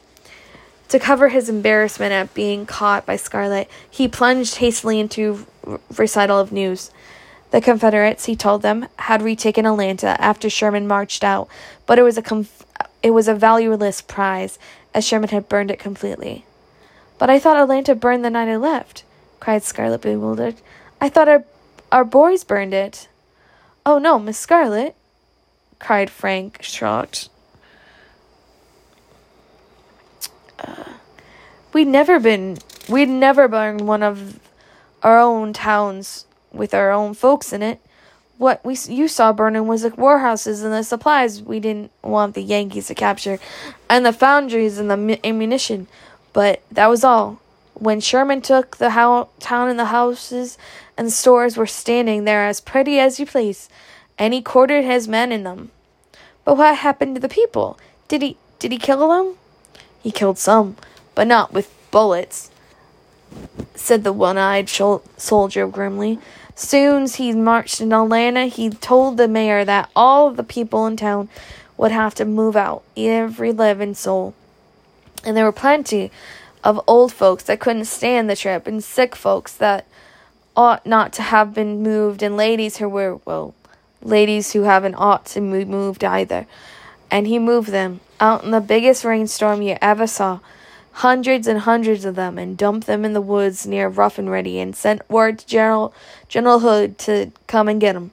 To 0.90 0.98
cover 0.98 1.28
his 1.28 1.48
embarrassment 1.48 2.12
at 2.12 2.34
being 2.34 2.66
caught 2.66 3.06
by 3.06 3.14
Scarlett, 3.14 3.70
he 3.88 4.08
plunged 4.08 4.56
hastily 4.56 4.98
into 4.98 5.46
recital 5.96 6.40
of 6.40 6.50
news. 6.50 6.90
The 7.52 7.60
Confederates, 7.60 8.24
he 8.24 8.34
told 8.34 8.62
them, 8.62 8.88
had 8.96 9.22
retaken 9.22 9.66
Atlanta 9.66 10.20
after 10.20 10.50
Sherman 10.50 10.88
marched 10.88 11.22
out, 11.22 11.48
but 11.86 12.00
it 12.00 12.02
was 12.02 12.18
a 12.18 12.22
conf- 12.22 12.64
it 13.04 13.10
was 13.10 13.28
a 13.28 13.34
valueless 13.34 14.00
prize, 14.00 14.58
as 14.92 15.06
Sherman 15.06 15.28
had 15.28 15.48
burned 15.48 15.70
it 15.70 15.78
completely. 15.78 16.44
But 17.18 17.30
I 17.30 17.38
thought 17.38 17.56
Atlanta 17.56 17.94
burned 17.94 18.24
the 18.24 18.30
night 18.30 18.48
I 18.48 18.56
left, 18.56 19.04
cried 19.38 19.62
Scarlett 19.62 20.00
bewildered. 20.00 20.56
I 21.00 21.08
thought 21.08 21.28
our 21.28 21.44
our 21.92 22.04
boys 22.04 22.42
burned 22.42 22.74
it. 22.74 23.08
Oh 23.86 23.98
no, 23.98 24.18
Miss 24.18 24.38
Scarlett, 24.38 24.96
cried 25.78 26.10
Frank, 26.10 26.62
shocked. 26.62 27.28
Uh, 30.60 30.84
we'd 31.72 31.88
never 31.88 32.20
been, 32.20 32.58
we'd 32.88 33.08
never 33.08 33.48
burned 33.48 33.80
one 33.80 34.02
of 34.02 34.38
our 35.02 35.18
own 35.18 35.52
towns 35.52 36.26
with 36.52 36.74
our 36.74 36.90
own 36.90 37.14
folks 37.14 37.52
in 37.52 37.62
it. 37.62 37.80
What 38.38 38.64
we 38.64 38.76
you 38.88 39.06
saw 39.06 39.32
burning 39.32 39.66
was 39.66 39.82
the 39.82 39.90
warehouses 39.90 40.62
and 40.62 40.72
the 40.72 40.82
supplies 40.82 41.42
we 41.42 41.60
didn't 41.60 41.90
want 42.02 42.34
the 42.34 42.42
Yankees 42.42 42.86
to 42.86 42.94
capture, 42.94 43.38
and 43.88 44.04
the 44.04 44.14
foundries 44.14 44.78
and 44.78 44.90
the 44.90 45.26
ammunition. 45.26 45.88
But 46.32 46.62
that 46.70 46.88
was 46.88 47.04
all. 47.04 47.40
When 47.74 48.00
Sherman 48.00 48.40
took 48.40 48.76
the 48.76 48.90
ho- 48.92 49.28
town 49.40 49.68
and 49.68 49.78
the 49.78 49.86
houses 49.86 50.58
and 50.96 51.12
stores 51.12 51.56
were 51.56 51.66
standing 51.66 52.24
there 52.24 52.46
as 52.46 52.60
pretty 52.60 52.98
as 52.98 53.20
you 53.20 53.26
please, 53.26 53.68
and 54.18 54.32
he 54.32 54.42
quartered 54.42 54.84
his 54.84 55.08
men 55.08 55.32
in 55.32 55.44
them. 55.44 55.70
But 56.44 56.56
what 56.56 56.76
happened 56.76 57.16
to 57.16 57.20
the 57.20 57.28
people? 57.28 57.78
Did 58.08 58.22
he 58.22 58.36
did 58.58 58.72
he 58.72 58.78
kill 58.78 59.08
them? 59.08 59.36
He 60.02 60.10
killed 60.10 60.38
some, 60.38 60.76
but 61.14 61.26
not 61.26 61.52
with 61.52 61.72
bullets, 61.90 62.50
said 63.74 64.04
the 64.04 64.12
one-eyed 64.12 64.66
shol- 64.66 65.02
soldier 65.16 65.66
grimly. 65.66 66.18
Soon 66.54 67.04
as 67.04 67.16
he 67.16 67.32
marched 67.32 67.80
in 67.80 67.92
Atlanta, 67.92 68.46
he 68.46 68.70
told 68.70 69.16
the 69.16 69.28
mayor 69.28 69.64
that 69.64 69.90
all 69.94 70.30
the 70.30 70.42
people 70.42 70.86
in 70.86 70.96
town 70.96 71.28
would 71.76 71.92
have 71.92 72.14
to 72.16 72.24
move 72.24 72.56
out, 72.56 72.82
every 72.96 73.52
living 73.52 73.94
soul. 73.94 74.34
And 75.24 75.36
there 75.36 75.44
were 75.44 75.52
plenty 75.52 76.10
of 76.62 76.80
old 76.86 77.12
folks 77.12 77.44
that 77.44 77.60
couldn't 77.60 77.86
stand 77.86 78.28
the 78.28 78.36
trip, 78.36 78.66
and 78.66 78.84
sick 78.84 79.16
folks 79.16 79.54
that 79.54 79.86
ought 80.56 80.84
not 80.84 81.12
to 81.14 81.22
have 81.22 81.54
been 81.54 81.82
moved, 81.82 82.22
and 82.22 82.36
ladies 82.36 82.76
who 82.78 82.88
were, 82.88 83.20
well, 83.24 83.54
ladies 84.02 84.52
who 84.52 84.62
haven't 84.62 84.94
ought 84.96 85.24
to 85.26 85.40
be 85.40 85.64
moved 85.64 86.04
either. 86.04 86.46
And 87.10 87.26
he 87.26 87.38
moved 87.38 87.70
them 87.70 88.00
out 88.20 88.44
in 88.44 88.50
the 88.50 88.60
biggest 88.60 89.04
rainstorm 89.04 89.62
you 89.62 89.76
ever 89.80 90.06
saw 90.06 90.40
hundreds 90.92 91.46
and 91.46 91.60
hundreds 91.60 92.04
of 92.04 92.14
them 92.14 92.36
and 92.36 92.58
dumped 92.58 92.86
them 92.86 93.04
in 93.04 93.12
the 93.12 93.20
woods 93.20 93.66
near 93.66 93.88
Rough 93.88 94.18
and 94.18 94.30
Ready 94.30 94.60
and 94.60 94.76
sent 94.76 95.08
word 95.08 95.38
to 95.38 95.46
General 95.46 95.94
General 96.28 96.60
Hood 96.60 96.98
to 96.98 97.32
come 97.46 97.68
and 97.68 97.80
get 97.80 97.96
'em. 97.96 98.12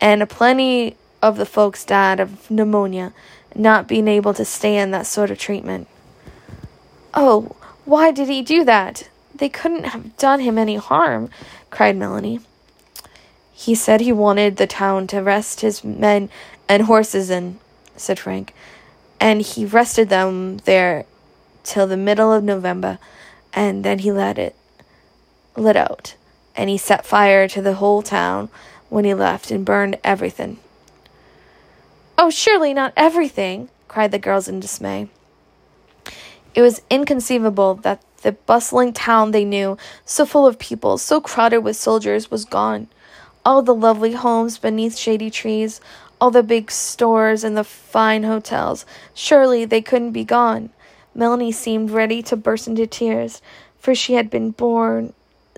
And 0.00 0.28
plenty 0.28 0.96
of 1.22 1.36
the 1.36 1.46
folks 1.46 1.84
died 1.84 2.20
of 2.20 2.50
pneumonia, 2.50 3.12
not 3.54 3.88
being 3.88 4.06
able 4.06 4.34
to 4.34 4.44
stand 4.44 4.92
that 4.92 5.06
sort 5.06 5.30
of 5.30 5.38
treatment. 5.38 5.88
Oh, 7.14 7.56
why 7.84 8.10
did 8.10 8.28
he 8.28 8.42
do 8.42 8.64
that? 8.64 9.08
They 9.34 9.48
couldn't 9.48 9.84
have 9.84 10.16
done 10.16 10.40
him 10.40 10.58
any 10.58 10.76
harm, 10.76 11.30
cried 11.70 11.96
Melanie. 11.96 12.40
He 13.52 13.74
said 13.74 14.00
he 14.00 14.12
wanted 14.12 14.56
the 14.56 14.66
town 14.66 15.06
to 15.08 15.22
rest 15.22 15.62
his 15.62 15.82
men 15.82 16.28
and 16.68 16.84
horses 16.84 17.30
in, 17.30 17.58
said 17.96 18.18
Frank, 18.18 18.54
and 19.20 19.42
he 19.42 19.64
rested 19.64 20.08
them 20.08 20.58
there 20.58 21.04
till 21.64 21.86
the 21.86 21.96
middle 21.96 22.32
of 22.32 22.44
November, 22.44 22.98
and 23.52 23.84
then 23.84 24.00
he 24.00 24.12
let 24.12 24.38
it 24.38 24.54
lit 25.56 25.76
out, 25.76 26.14
and 26.56 26.70
he 26.70 26.78
set 26.78 27.04
fire 27.04 27.48
to 27.48 27.60
the 27.60 27.74
whole 27.74 28.02
town 28.02 28.48
when 28.88 29.04
he 29.04 29.14
left 29.14 29.50
and 29.50 29.64
burned 29.64 29.98
everything. 30.02 30.58
Oh, 32.16 32.30
surely 32.30 32.74
not 32.74 32.92
everything, 32.96 33.68
cried 33.86 34.10
the 34.10 34.18
girls 34.18 34.48
in 34.48 34.60
dismay. 34.60 35.08
It 36.54 36.62
was 36.62 36.82
inconceivable 36.90 37.74
that 37.76 38.02
the 38.22 38.32
bustling 38.32 38.92
town 38.92 39.30
they 39.30 39.44
knew, 39.44 39.76
so 40.04 40.26
full 40.26 40.46
of 40.46 40.58
people, 40.58 40.98
so 40.98 41.20
crowded 41.20 41.60
with 41.60 41.76
soldiers, 41.76 42.30
was 42.30 42.44
gone. 42.44 42.88
All 43.44 43.62
the 43.62 43.74
lovely 43.74 44.12
homes 44.12 44.58
beneath 44.58 44.96
shady 44.96 45.30
trees, 45.30 45.80
all 46.20 46.30
the 46.30 46.42
big 46.42 46.70
stores 46.70 47.44
and 47.44 47.56
the 47.56 47.64
fine 47.64 48.24
hotels, 48.24 48.84
surely 49.14 49.64
they 49.64 49.80
couldn't 49.80 50.12
be 50.12 50.24
gone. 50.24 50.70
Melanie 51.14 51.52
seemed 51.52 51.90
ready 51.90 52.22
to 52.22 52.36
burst 52.36 52.68
into 52.68 52.86
tears, 52.86 53.42
for 53.78 53.94
she 53.94 54.14
had 54.14 54.30
been 54.30 54.50
born 54.50 55.12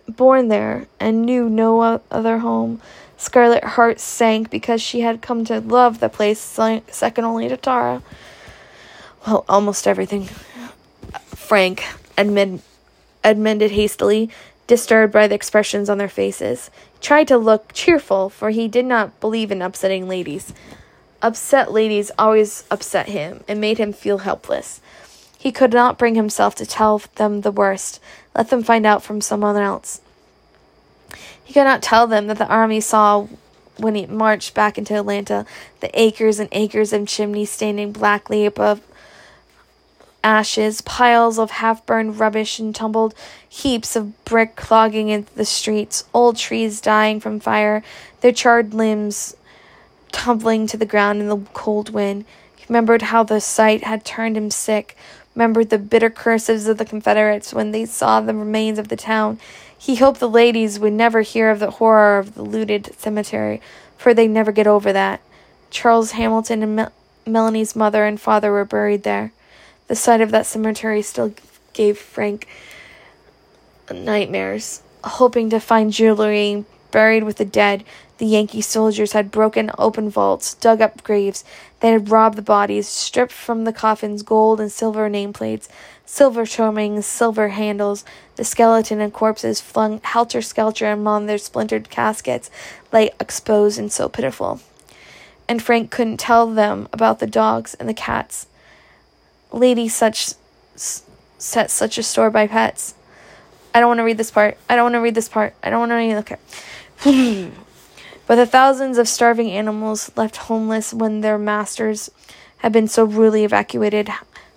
born 0.09 0.49
there 0.49 0.87
and 0.99 1.23
knew 1.25 1.49
no 1.49 2.01
other 2.11 2.39
home. 2.39 2.81
Scarlet 3.17 3.63
heart 3.63 4.01
sank 4.01 4.51
because 4.51 4.81
she 4.81 5.01
had 5.01 5.23
come 5.23 5.45
to 5.45 5.61
love 5.61 6.01
the 6.01 6.09
place 6.09 6.39
second 6.39 7.25
only 7.25 7.49
to 7.49 7.57
Tara. 7.57 8.03
Well, 9.27 9.45
almost 9.49 9.87
everything. 9.87 10.29
Frank 11.27 11.85
admit, 12.17 12.61
admitted 13.23 13.73
hastily, 13.73 14.31
disturbed 14.71 15.13
by 15.13 15.27
the 15.27 15.35
expressions 15.35 15.91
on 15.91 15.99
their 15.99 16.09
faces. 16.09 16.71
He 16.93 17.01
tried 17.01 17.27
to 17.27 17.37
look 17.37 17.73
cheerful, 17.73 18.31
for 18.31 18.51
he 18.51 18.69
did 18.69 18.87
not 18.87 19.19
believe 19.19 19.51
in 19.51 19.63
upsetting 19.63 20.07
ladies. 20.07 20.55
Upset 21.21 21.73
ladies 21.73 22.13
always 22.17 22.63
upset 22.71 23.09
him 23.09 23.43
and 23.49 23.61
made 23.61 23.79
him 23.79 23.93
feel 23.93 24.19
helpless. 24.19 24.81
He 25.37 25.51
could 25.51 25.73
not 25.73 25.99
bring 25.99 26.15
himself 26.15 26.55
to 26.55 26.65
tell 26.65 27.03
them 27.17 27.41
the 27.41 27.51
worst, 27.51 28.01
let 28.33 28.51
them 28.51 28.63
find 28.63 28.87
out 28.87 29.03
from 29.03 29.21
someone 29.21 29.57
else. 29.57 30.03
He 31.43 31.53
could 31.53 31.65
not 31.65 31.83
tell 31.83 32.07
them 32.07 32.29
that 32.29 32.39
the 32.39 32.47
army 32.47 32.81
saw 32.81 33.27
when 33.77 33.97
he 33.97 34.07
marched 34.07 34.55
back 34.55 34.79
into 34.79 34.95
Atlanta 34.95 35.47
the 35.81 35.91
acres 36.01 36.39
and 36.39 36.49
acres 36.53 36.93
of 36.93 37.09
chimneys 37.09 37.51
standing 37.51 37.91
blackly 37.91 38.47
above 38.47 38.83
ashes, 40.23 40.81
piles 40.81 41.39
of 41.39 41.51
half 41.51 41.85
burned 41.87 42.19
rubbish 42.19 42.59
and 42.59 42.75
tumbled 42.75 43.15
heaps 43.49 43.97
of 43.97 44.25
brick 44.25 44.57
clogging 44.57 45.09
into 45.09 45.35
the 45.35 45.45
streets, 45.45 46.05
old 46.13 46.37
trees 46.37 46.81
dying 46.81 47.21
from 47.21 47.41
fire, 47.41 47.83
their 48.21 48.33
charred 48.33 48.75
limbs 48.75 49.37
tumbling 50.13 50.67
to 50.67 50.77
the 50.77 50.87
ground 50.87 51.21
in 51.21 51.29
the 51.29 51.39
cold 51.53 51.93
wind. 51.93 52.25
He 52.57 52.65
remembered 52.69 53.03
how 53.03 53.23
the 53.23 53.41
sight 53.41 53.85
had 53.85 54.05
turned 54.05 54.37
him 54.37 54.51
sick, 54.51 54.97
remembered 55.35 55.71
the 55.71 55.79
bitter 55.79 56.11
curses 56.11 56.67
of 56.67 56.79
the 56.79 56.85
Confederates 56.85 57.55
when 57.55 57.71
they 57.71 57.87
saw 57.87 58.21
the 58.21 58.35
remains 58.35 58.79
of 58.79 58.89
the 58.89 58.97
town. 58.97 59.39
He 59.77 59.97
hoped 59.97 60.21
the 60.21 60.29
ladies 60.29 60.79
would 60.79 60.93
never 60.93 61.23
hear 61.23 61.51
of 61.51 61.59
the 61.59 61.71
horror 61.71 62.19
of 62.19 62.35
the 62.35 62.43
looted 62.43 62.95
cemetery, 62.99 63.63
for 63.97 64.13
they'd 64.13 64.29
never 64.29 64.53
get 64.53 64.67
over 64.67 64.93
that. 64.93 65.21
Charles 65.71 66.13
Hamilton 66.13 66.63
and 66.63 66.77
Mel- 66.77 66.93
Melanie's 67.27 67.77
mother 67.77 68.05
and 68.05 68.21
father 68.21 68.51
were 68.53 68.65
buried 68.65 69.05
there. 69.05 69.33
The 69.91 69.97
sight 69.97 70.21
of 70.21 70.31
that 70.31 70.47
cemetery 70.47 71.03
still 71.03 71.35
gave 71.73 71.99
Frank 71.99 72.47
nightmares. 73.93 74.83
Hoping 75.03 75.51
to 75.51 75.59
find 75.59 75.93
jewelry 75.93 76.65
buried 76.93 77.25
with 77.25 77.39
the 77.39 77.45
dead, 77.45 77.83
the 78.19 78.27
Yankee 78.27 78.61
soldiers 78.61 79.15
had 79.15 79.33
broken 79.33 79.73
open 79.79 80.09
vaults, 80.09 80.55
dug 80.55 80.81
up 80.81 81.03
graves. 81.03 81.43
They 81.81 81.91
had 81.91 82.09
robbed 82.09 82.39
the 82.39 82.43
bodies, 82.43 82.87
stripped 82.87 83.33
from 83.33 83.65
the 83.65 83.73
coffins 83.73 84.23
gold 84.23 84.61
and 84.61 84.71
silver 84.71 85.11
nameplates, 85.11 85.69
silver 86.07 86.47
trimmings, 86.47 87.05
silver 87.05 87.49
handles. 87.49 88.05
The 88.37 88.45
skeleton 88.45 89.01
and 89.01 89.13
corpses 89.13 89.61
flung 89.61 90.01
helter 90.05 90.41
skelter 90.41 90.89
among 90.93 91.27
their 91.27 91.37
splintered 91.37 91.91
caskets 91.91 92.49
lay 92.93 93.11
exposed 93.19 93.77
and 93.77 93.91
so 93.91 94.09
pitiful. 94.09 94.61
And 95.49 95.61
Frank 95.61 95.91
couldn't 95.91 96.19
tell 96.19 96.47
them 96.47 96.89
about 96.93 97.19
the 97.19 97.27
dogs 97.27 97.75
and 97.75 97.89
the 97.89 97.93
cats. 97.93 98.47
Lady 99.53 99.89
such 99.89 100.35
set 100.77 101.71
such 101.71 101.99
a 101.99 102.03
store 102.03 102.31
by 102.31 102.47
pets. 102.47 102.95
I 103.75 103.81
don't 103.81 103.89
want 103.89 103.99
to 103.99 104.05
read 104.05 104.19
this 104.19 104.31
part. 104.31 104.59
I 104.69 104.77
don't 104.77 104.85
want 104.85 104.95
to 104.95 105.01
read 105.01 105.15
this 105.15 105.29
part. 105.29 105.55
I 105.63 105.71
don't 105.71 105.81
want 105.81 105.91
to 105.91 105.97
read. 105.97 106.17
Okay. 107.05 107.51
But 108.31 108.37
the 108.37 108.47
thousands 108.47 108.97
of 108.97 109.09
starving 109.09 109.51
animals 109.51 110.13
left 110.17 110.37
homeless 110.37 110.95
when 110.95 111.21
their 111.21 111.37
masters 111.37 112.13
had 112.59 112.73
been 112.73 112.87
so 112.87 113.03
rudely 113.03 113.43
evacuated 113.43 114.09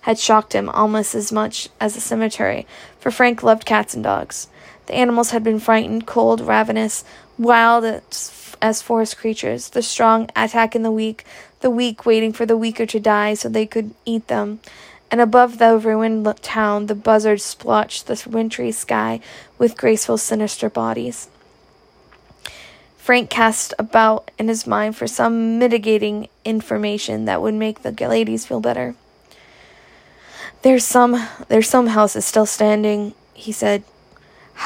had 0.02 0.16
shocked 0.16 0.52
him 0.52 0.68
almost 0.68 1.12
as 1.16 1.32
much 1.32 1.68
as 1.80 1.94
the 1.94 2.00
cemetery, 2.00 2.68
for 3.00 3.10
Frank 3.10 3.42
loved 3.42 3.64
cats 3.64 3.92
and 3.92 4.04
dogs. 4.04 4.46
The 4.86 4.94
animals 4.94 5.30
had 5.30 5.42
been 5.42 5.58
frightened, 5.58 6.06
cold, 6.06 6.40
ravenous, 6.40 7.02
wild 7.36 7.84
as, 7.84 8.54
as 8.62 8.80
forest 8.80 9.16
creatures. 9.18 9.70
The 9.70 9.82
strong 9.82 10.30
attacking 10.36 10.82
the 10.82 10.92
weak, 10.92 11.24
the 11.64 11.70
weak 11.70 12.04
waiting 12.04 12.30
for 12.30 12.44
the 12.44 12.58
weaker 12.58 12.84
to 12.84 13.00
die 13.00 13.32
so 13.32 13.48
they 13.48 13.64
could 13.64 13.94
eat 14.04 14.28
them. 14.28 14.60
And 15.10 15.18
above 15.18 15.56
the 15.56 15.78
ruined 15.78 16.28
town, 16.42 16.86
the 16.86 16.94
buzzards 16.94 17.42
splotched 17.42 18.06
the 18.06 18.22
wintry 18.28 18.70
sky 18.70 19.20
with 19.56 19.78
graceful, 19.78 20.18
sinister 20.18 20.68
bodies. 20.68 21.30
Frank 22.98 23.30
cast 23.30 23.72
about 23.78 24.30
in 24.38 24.48
his 24.48 24.66
mind 24.66 24.94
for 24.94 25.06
some 25.06 25.58
mitigating 25.58 26.28
information 26.44 27.24
that 27.24 27.40
would 27.40 27.54
make 27.54 27.80
the 27.80 27.92
ladies 27.92 28.44
feel 28.44 28.60
better. 28.60 28.94
There's 30.60 30.84
some 30.84 31.26
there's 31.48 31.68
some 31.68 31.86
houses 31.86 32.26
still 32.26 32.46
standing, 32.46 33.14
he 33.32 33.52
said. 33.52 33.84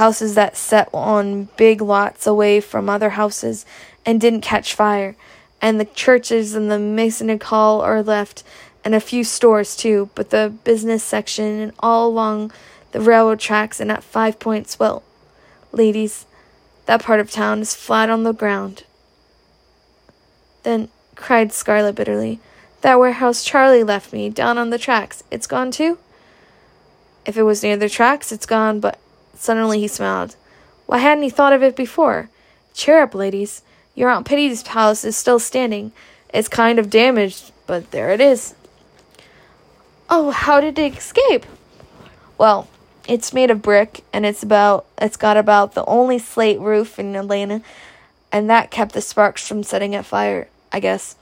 Houses 0.03 0.35
that 0.35 0.57
set 0.57 0.89
on 0.93 1.49
big 1.57 1.81
lots 1.81 2.27
away 2.27 2.61
from 2.61 2.91
other 2.91 3.11
houses 3.11 3.65
and 4.05 4.21
didn't 4.21 4.41
catch 4.41 4.75
fire. 4.75 5.15
And 5.61 5.81
the 5.81 5.85
churches 5.85 6.55
and 6.55 6.71
the 6.71 6.79
Masonic 6.79 7.43
hall 7.45 7.81
are 7.81 8.03
left 8.03 8.45
and 8.85 8.95
a 8.95 9.01
few 9.01 9.25
stores 9.25 9.77
too, 9.77 10.09
but 10.15 10.31
the 10.31 10.55
business 10.65 11.03
section 11.03 11.61
and 11.61 11.73
all 11.81 12.09
along 12.09 12.53
the 12.93 13.01
railroad 13.01 13.41
tracks 13.41 13.81
and 13.81 13.91
at 13.91 14.05
Five 14.05 14.39
Points, 14.39 14.79
well, 14.79 15.03
ladies, 15.73 16.27
that 16.87 17.03
part 17.03 17.21
of 17.21 17.31
town 17.31 17.61
is 17.61 17.75
flat 17.75 18.09
on 18.09 18.23
the 18.23 18.33
ground. 18.33 18.85
Then 20.63 20.89
cried 21.17 21.53
Scarlett 21.53 21.97
bitterly. 21.97 22.41
That 22.81 22.99
warehouse 22.99 23.45
Charlie 23.45 23.83
left 23.83 24.13
me, 24.13 24.31
down 24.31 24.57
on 24.57 24.71
the 24.71 24.79
tracks, 24.79 25.23
it's 25.31 25.47
gone 25.47 25.71
too? 25.71 25.99
If 27.27 27.37
it 27.37 27.43
was 27.43 27.63
near 27.63 27.77
the 27.77 27.89
tracks, 27.89 28.33
it's 28.33 28.47
gone, 28.47 28.81
but 28.81 28.99
suddenly 29.35 29.81
he 29.81 29.89
smiled. 29.89 30.37
Why 30.87 30.99
hadn't 30.99 31.25
he 31.25 31.31
thought 31.31 31.53
of 31.53 31.63
it 31.63 31.77
before? 31.77 32.31
Cheer 32.73 33.03
up, 33.03 33.15
ladies. 33.15 33.63
Your 33.99 34.11
Aunt 34.11 34.29
Pity's 34.29 34.65
house 34.65 35.05
is 35.05 35.17
still 35.17 35.41
standing. 35.41 35.91
It's 36.33 36.47
kind 36.47 36.79
of 36.79 36.89
damaged, 36.89 37.51
but 37.67 37.91
there 37.91 38.11
it 38.11 38.21
is. 38.21 38.55
Oh, 40.09 40.31
how 40.31 40.61
did 40.61 40.79
it 40.79 40.97
escape? 40.97 41.45
Well, 42.39 42.69
it's 43.09 43.33
made 43.33 43.51
of 43.51 43.61
brick 43.61 44.05
and 44.13 44.25
it's 44.25 44.45
about 44.45 44.87
it's 44.99 45.17
got 45.17 45.37
about 45.37 45.75
the 45.75 45.85
only 45.87 46.21
slate 46.21 46.61
roof 46.61 47.01
in 47.01 47.17
Atlanta 47.17 47.61
and 48.31 48.49
that 48.49 48.71
kept 48.71 48.93
the 48.93 49.01
sparks 49.01 49.49
from 49.49 49.65
setting 49.65 49.95
it 49.95 50.05
fire, 50.05 50.47
I 50.71 50.79
guess. 50.79 51.17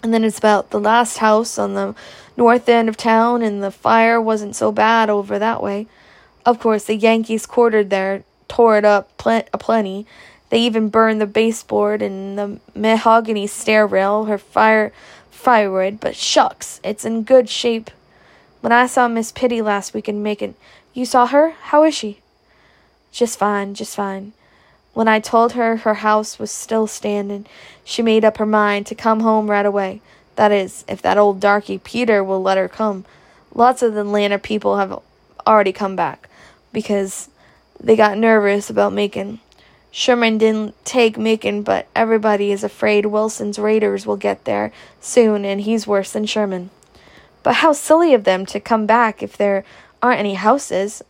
And 0.00 0.14
then 0.14 0.22
it's 0.22 0.38
about 0.38 0.70
the 0.70 0.78
last 0.78 1.18
house 1.18 1.58
on 1.58 1.74
the 1.74 1.96
north 2.36 2.68
end 2.68 2.88
of 2.88 2.96
town 2.96 3.42
and 3.42 3.64
the 3.64 3.72
fire 3.72 4.20
wasn't 4.20 4.54
so 4.54 4.70
bad 4.70 5.10
over 5.10 5.40
that 5.40 5.60
way. 5.60 5.88
Of 6.46 6.60
course, 6.60 6.84
the 6.84 6.94
Yankees 6.94 7.46
quartered 7.46 7.90
there, 7.90 8.22
tore 8.46 8.78
it 8.78 8.84
up 8.84 9.16
pl- 9.18 9.42
a 9.52 9.58
plenty. 9.58 10.06
They 10.50 10.58
even 10.60 10.88
burned 10.88 11.20
the 11.20 11.26
baseboard 11.26 12.02
and 12.02 12.38
the 12.38 12.60
mahogany 12.74 13.46
stair 13.46 13.86
rail, 13.86 14.24
her 14.24 14.38
fire 14.38 14.92
firewood, 15.30 16.00
but 16.00 16.14
shucks, 16.14 16.80
it's 16.84 17.04
in 17.04 17.22
good 17.22 17.48
shape. 17.48 17.90
When 18.60 18.72
I 18.72 18.86
saw 18.86 19.08
Miss 19.08 19.32
Pitty 19.32 19.62
last 19.62 19.94
week 19.94 20.08
in 20.08 20.22
Macon, 20.22 20.54
you 20.92 21.06
saw 21.06 21.26
her? 21.26 21.50
How 21.50 21.84
is 21.84 21.94
she? 21.94 22.20
Just 23.10 23.38
fine, 23.38 23.74
just 23.74 23.96
fine. 23.96 24.32
When 24.92 25.08
I 25.08 25.20
told 25.20 25.52
her 25.52 25.76
her 25.78 25.94
house 25.94 26.38
was 26.38 26.50
still 26.50 26.86
standing, 26.86 27.46
she 27.84 28.02
made 28.02 28.24
up 28.24 28.36
her 28.36 28.46
mind 28.46 28.86
to 28.86 28.94
come 28.94 29.20
home 29.20 29.50
right 29.50 29.64
away. 29.64 30.02
That 30.36 30.52
is, 30.52 30.84
if 30.88 31.00
that 31.02 31.16
old 31.16 31.40
darky 31.40 31.78
Peter 31.78 32.22
will 32.22 32.42
let 32.42 32.58
her 32.58 32.68
come. 32.68 33.04
Lots 33.54 33.82
of 33.82 33.94
the 33.94 34.00
Atlanta 34.00 34.38
people 34.38 34.76
have 34.76 35.00
already 35.46 35.72
come 35.72 35.96
back 35.96 36.28
because 36.72 37.28
they 37.78 37.96
got 37.96 38.18
nervous 38.18 38.68
about 38.68 38.92
Macon. 38.92 39.40
Sherman 39.90 40.38
didn't 40.38 40.74
take 40.84 41.18
Macon, 41.18 41.62
but 41.62 41.86
everybody 41.96 42.52
is 42.52 42.62
afraid 42.62 43.06
Wilson's 43.06 43.58
raiders 43.58 44.06
will 44.06 44.16
get 44.16 44.44
there 44.44 44.72
soon, 45.00 45.44
and 45.44 45.62
he's 45.62 45.86
worse 45.86 46.12
than 46.12 46.26
Sherman. 46.26 46.70
But 47.42 47.56
how 47.56 47.72
silly 47.72 48.14
of 48.14 48.24
them 48.24 48.46
to 48.46 48.60
come 48.60 48.86
back 48.86 49.22
if 49.22 49.36
there 49.36 49.64
aren't 50.02 50.20
any 50.20 50.34
houses. 50.34 51.02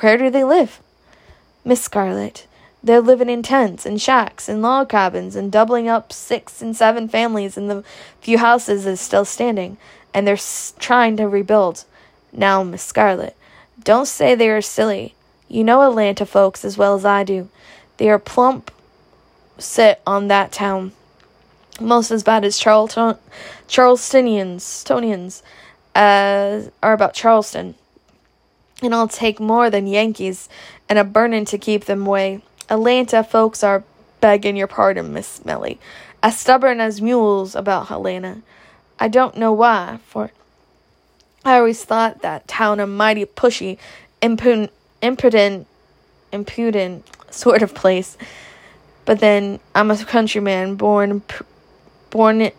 Where 0.00 0.16
do 0.16 0.30
they 0.30 0.44
live? 0.44 0.80
Miss 1.64 1.82
Scarlett, 1.82 2.46
they're 2.82 3.00
living 3.00 3.30
in 3.30 3.42
tents 3.42 3.86
and 3.86 4.00
shacks 4.00 4.48
and 4.48 4.62
log 4.62 4.88
cabins 4.88 5.36
and 5.36 5.50
doubling 5.50 5.88
up 5.88 6.12
six 6.12 6.60
and 6.60 6.76
seven 6.76 7.08
families 7.08 7.56
in 7.56 7.68
the 7.68 7.84
few 8.20 8.38
houses 8.38 8.86
is 8.86 9.00
still 9.00 9.24
standing, 9.24 9.76
and 10.12 10.26
they're 10.26 10.34
s- 10.34 10.74
trying 10.78 11.16
to 11.16 11.28
rebuild. 11.28 11.84
Now, 12.32 12.62
Miss 12.62 12.82
Scarlett, 12.82 13.36
don't 13.82 14.06
say 14.06 14.34
they 14.34 14.50
are 14.50 14.62
silly. 14.62 15.14
You 15.48 15.64
know 15.64 15.82
Atlanta 15.82 16.26
folks 16.26 16.64
as 16.64 16.76
well 16.76 16.94
as 16.94 17.04
I 17.04 17.24
do. 17.24 17.48
They 17.96 18.10
are 18.10 18.18
plump 18.18 18.70
set 19.58 20.02
on 20.06 20.28
that 20.28 20.52
town. 20.52 20.92
Most 21.80 22.10
as 22.10 22.22
bad 22.22 22.44
as 22.44 22.58
Charlton, 22.58 23.18
Charlestonians, 23.68 24.84
Tonians, 24.84 25.42
uh, 25.94 26.70
are 26.82 26.92
about 26.92 27.14
Charleston. 27.14 27.74
And 28.82 28.94
I'll 28.94 29.08
take 29.08 29.40
more 29.40 29.70
than 29.70 29.86
Yankees 29.86 30.48
and 30.88 30.98
a 30.98 31.04
burnin' 31.04 31.44
to 31.46 31.58
keep 31.58 31.84
them 31.84 32.06
away. 32.06 32.42
Atlanta 32.68 33.22
folks 33.24 33.62
are 33.62 33.84
begging 34.20 34.56
your 34.56 34.66
pardon, 34.66 35.12
Miss 35.12 35.44
Melly, 35.44 35.78
as 36.22 36.38
stubborn 36.38 36.80
as 36.80 37.00
mules 37.00 37.54
about 37.54 37.88
Helena. 37.88 38.42
I 38.98 39.08
don't 39.08 39.36
know 39.36 39.52
why, 39.52 39.98
for 40.06 40.30
I 41.44 41.58
always 41.58 41.84
thought 41.84 42.22
that 42.22 42.48
town 42.48 42.80
a 42.80 42.86
mighty 42.86 43.24
pushy, 43.26 43.78
impudent, 44.22 44.70
impudent, 45.02 45.66
impudent 46.32 47.04
sort 47.34 47.62
of 47.62 47.74
place. 47.74 48.16
But 49.04 49.20
then 49.20 49.60
I'm 49.74 49.90
a 49.90 50.04
countryman, 50.04 50.76
born, 50.76 51.22
born, 52.10 52.50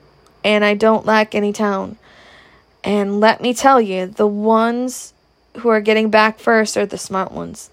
and 0.44 0.66
I 0.66 0.76
don't 0.76 1.06
like 1.06 1.34
any 1.34 1.54
town. 1.54 1.98
And 2.84 3.20
let 3.20 3.42
me 3.42 3.54
tell 3.54 3.82
you, 3.82 4.06
the 4.06 4.28
ones 4.28 5.14
who 5.58 5.70
are 5.70 5.82
getting 5.82 6.10
back 6.10 6.38
first 6.40 6.78
are 6.78 6.86
the 6.86 6.98
smart 6.98 7.32
ones. 7.32 7.72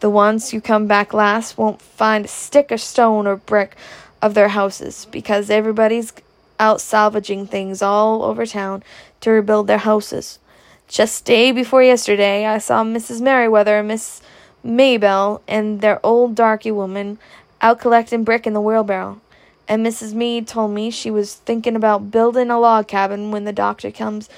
The 0.00 0.10
ones 0.10 0.50
who 0.50 0.60
come 0.60 0.86
back 0.86 1.12
last 1.12 1.58
won't 1.58 1.80
find 1.80 2.24
a 2.24 2.28
stick 2.28 2.70
or 2.70 2.78
stone 2.78 3.26
or 3.26 3.36
brick 3.36 3.76
of 4.20 4.34
their 4.34 4.48
houses 4.48 5.06
because 5.10 5.50
everybody's 5.50 6.12
out 6.60 6.80
salvaging 6.80 7.46
things 7.46 7.82
all 7.82 8.22
over 8.22 8.46
town 8.46 8.84
to 9.20 9.30
rebuild 9.30 9.66
their 9.66 9.78
houses. 9.78 10.38
Just 10.86 11.24
day 11.24 11.50
before 11.50 11.82
yesterday, 11.82 12.46
I 12.46 12.58
saw 12.58 12.84
Mrs. 12.84 13.20
Merriwether 13.20 13.78
and 13.78 13.88
Miss 13.88 14.22
Maybelle 14.64 15.42
and 15.48 15.80
their 15.80 16.04
old 16.04 16.34
darky 16.34 16.70
woman 16.70 17.18
out 17.60 17.80
collecting 17.80 18.24
brick 18.24 18.46
in 18.46 18.52
the 18.52 18.60
wheelbarrow. 18.60 19.20
And 19.68 19.86
Mrs. 19.86 20.12
Meade 20.12 20.46
told 20.46 20.72
me 20.72 20.90
she 20.90 21.10
was 21.10 21.34
thinking 21.34 21.76
about 21.76 22.10
building 22.10 22.50
a 22.50 22.58
log 22.58 22.88
cabin 22.88 23.30
when 23.30 23.44
the 23.44 23.52
doctor 23.52 23.90
comes 23.90 24.28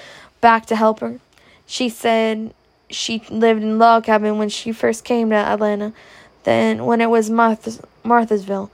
back 0.41 0.65
to 0.67 0.75
help 0.75 0.99
her. 0.99 1.19
She 1.65 1.89
said 1.89 2.53
she 2.89 3.23
lived 3.29 3.63
in 3.63 3.79
log 3.79 4.03
cabin 4.03 4.37
when 4.37 4.49
she 4.49 4.71
first 4.71 5.03
came 5.03 5.31
to 5.31 5.35
Atlanta, 5.35 5.93
then 6.43 6.85
when 6.85 7.01
it 7.01 7.09
was 7.09 7.29
Martha's, 7.29 7.81
Marthasville, 8.03 8.69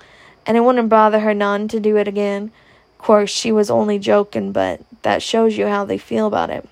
and 0.46 0.58
it 0.58 0.62
wouldn't 0.62 0.90
bother 0.90 1.20
her 1.20 1.34
none 1.34 1.68
to 1.70 1.80
do 1.80 1.96
it 1.98 2.08
again. 2.08 2.52
Of 3.00 3.06
course, 3.06 3.30
she 3.30 3.52
was 3.52 3.72
only 3.72 3.98
joking, 3.98 4.52
but 4.52 4.82
that 5.04 5.24
shows 5.24 5.58
you 5.58 5.68
how 5.68 5.86
they 5.86 5.98
feel 5.98 6.28
about 6.28 6.50
it. 6.50 6.68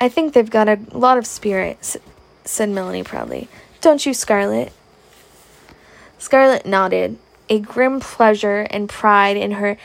I 0.00 0.08
think 0.08 0.32
they've 0.32 0.48
got 0.50 0.68
a 0.68 0.78
lot 0.92 1.18
of 1.18 1.26
spirit, 1.26 1.96
said 2.44 2.68
Melanie 2.68 3.04
proudly. 3.04 3.48
Don't 3.80 4.04
you, 4.04 4.14
Scarlett? 4.14 4.72
Scarlett 6.18 6.66
nodded, 6.66 7.18
a 7.48 7.58
grim 7.58 8.00
pleasure 8.00 8.66
and 8.70 8.88
pride 8.88 9.36
in 9.36 9.52
her 9.52 9.76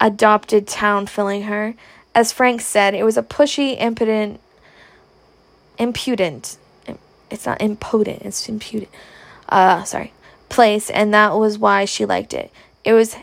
adopted 0.00 0.66
town 0.66 1.06
filling 1.06 1.42
her. 1.42 1.74
As 2.14 2.32
Frank 2.32 2.60
said, 2.60 2.94
it 2.94 3.04
was 3.04 3.16
a 3.16 3.22
pushy, 3.22 3.80
impudent, 3.80 4.40
impudent, 5.78 6.58
it's 7.30 7.46
not 7.46 7.62
impotent, 7.62 8.22
it's 8.22 8.48
impudent, 8.48 8.90
uh, 9.48 9.84
sorry, 9.84 10.12
place, 10.48 10.90
and 10.90 11.14
that 11.14 11.34
was 11.34 11.58
why 11.58 11.84
she 11.84 12.04
liked 12.04 12.34
it. 12.34 12.50
It 12.84 12.94
was 12.94 13.16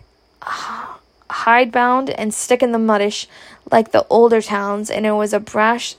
hidebound 1.29 2.09
and 2.11 2.33
stick 2.33 2.63
in 2.63 2.71
the 2.71 2.77
muddish 2.77 3.27
like 3.71 3.91
the 3.91 4.05
older 4.09 4.41
towns, 4.41 4.89
and 4.89 5.05
it 5.05 5.11
was 5.11 5.33
a 5.33 5.39
brash 5.39 5.95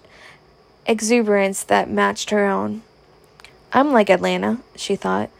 exuberance 0.87 1.63
that 1.65 1.91
matched 1.91 2.31
her 2.31 2.47
own. 2.47 2.83
I'm 3.73 3.93
like 3.93 4.11
Atlanta, 4.11 4.61
she 4.75 4.97
thought. 4.97 5.31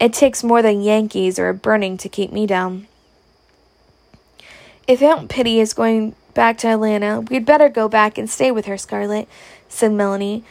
It 0.00 0.12
takes 0.12 0.42
more 0.42 0.62
than 0.62 0.82
Yankees 0.82 1.38
or 1.38 1.48
a 1.48 1.54
burning 1.54 1.96
to 1.98 2.08
keep 2.08 2.32
me 2.32 2.46
down. 2.46 2.86
If 4.88 5.02
Aunt 5.02 5.28
Pitty 5.28 5.60
is 5.60 5.74
going 5.74 6.14
back 6.34 6.58
to 6.58 6.68
Atlanta, 6.68 7.20
we'd 7.20 7.46
better 7.46 7.68
go 7.68 7.88
back 7.88 8.18
and 8.18 8.28
stay 8.28 8.50
with 8.50 8.66
her, 8.66 8.76
Scarlett, 8.76 9.28
said 9.68 9.92
Melanie, 9.92 10.44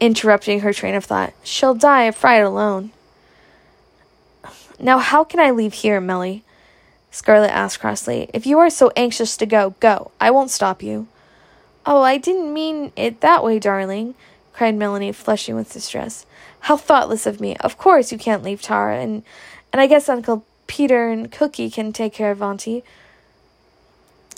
interrupting 0.00 0.60
her 0.60 0.72
train 0.72 0.94
of 0.94 1.04
thought. 1.04 1.32
She'll 1.42 1.74
die 1.74 2.02
of 2.02 2.16
fright 2.16 2.42
alone. 2.42 2.90
Now, 4.78 4.98
how 4.98 5.24
can 5.24 5.40
I 5.40 5.50
leave 5.50 5.74
here, 5.74 6.00
Melly? 6.00 6.44
Scarlett 7.10 7.50
asked 7.50 7.80
crossly. 7.80 8.28
If 8.34 8.46
you 8.46 8.58
are 8.58 8.70
so 8.70 8.92
anxious 8.94 9.36
to 9.38 9.46
go, 9.46 9.74
go. 9.80 10.10
I 10.20 10.30
won't 10.30 10.50
stop 10.50 10.82
you. 10.82 11.08
Oh, 11.90 12.02
I 12.02 12.18
didn't 12.18 12.52
mean 12.52 12.92
it 12.96 13.22
that 13.22 13.42
way, 13.42 13.58
darling, 13.58 14.14
cried 14.52 14.74
Melanie, 14.74 15.10
flushing 15.10 15.54
with 15.54 15.72
distress. 15.72 16.26
How 16.60 16.76
thoughtless 16.76 17.24
of 17.24 17.40
me. 17.40 17.56
Of 17.60 17.78
course 17.78 18.12
you 18.12 18.18
can't 18.18 18.42
leave 18.42 18.60
Tara, 18.60 18.98
and 18.98 19.22
and 19.72 19.80
I 19.80 19.86
guess 19.86 20.06
Uncle 20.06 20.44
Peter 20.66 21.08
and 21.08 21.32
Cookie 21.32 21.70
can 21.70 21.94
take 21.94 22.12
care 22.12 22.30
of 22.30 22.42
Auntie. 22.42 22.84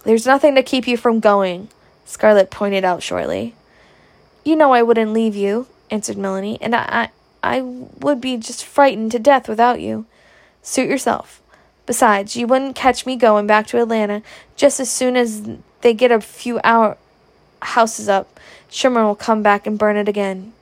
There's 0.04 0.26
nothing 0.26 0.54
to 0.54 0.62
keep 0.62 0.86
you 0.86 0.96
from 0.96 1.18
going, 1.18 1.70
Scarlett 2.04 2.52
pointed 2.52 2.84
out 2.84 3.02
shortly. 3.02 3.56
You 4.44 4.54
know 4.54 4.72
I 4.72 4.84
wouldn't 4.84 5.12
leave 5.12 5.34
you, 5.34 5.66
answered 5.90 6.18
Melanie, 6.18 6.56
and 6.60 6.72
I, 6.72 7.10
I, 7.42 7.58
I 7.58 7.62
would 7.62 8.20
be 8.20 8.36
just 8.36 8.64
frightened 8.64 9.10
to 9.10 9.18
death 9.18 9.48
without 9.48 9.80
you. 9.80 10.06
Suit 10.62 10.88
yourself. 10.88 11.42
Besides, 11.84 12.36
you 12.36 12.46
wouldn't 12.46 12.76
catch 12.76 13.06
me 13.06 13.16
going 13.16 13.48
back 13.48 13.66
to 13.68 13.82
Atlanta 13.82 14.22
just 14.54 14.78
as 14.78 14.88
soon 14.88 15.16
as 15.16 15.42
they 15.80 15.94
get 15.94 16.12
a 16.12 16.20
few 16.20 16.60
hour 16.62 16.96
houses 17.62 18.09
up. 18.09 18.38
Sherman 18.68 19.05
will 19.05 19.14
come 19.14 19.42
back 19.42 19.66
and 19.66 19.79
burn 19.79 19.96
it 19.96 20.09
again. 20.09 20.53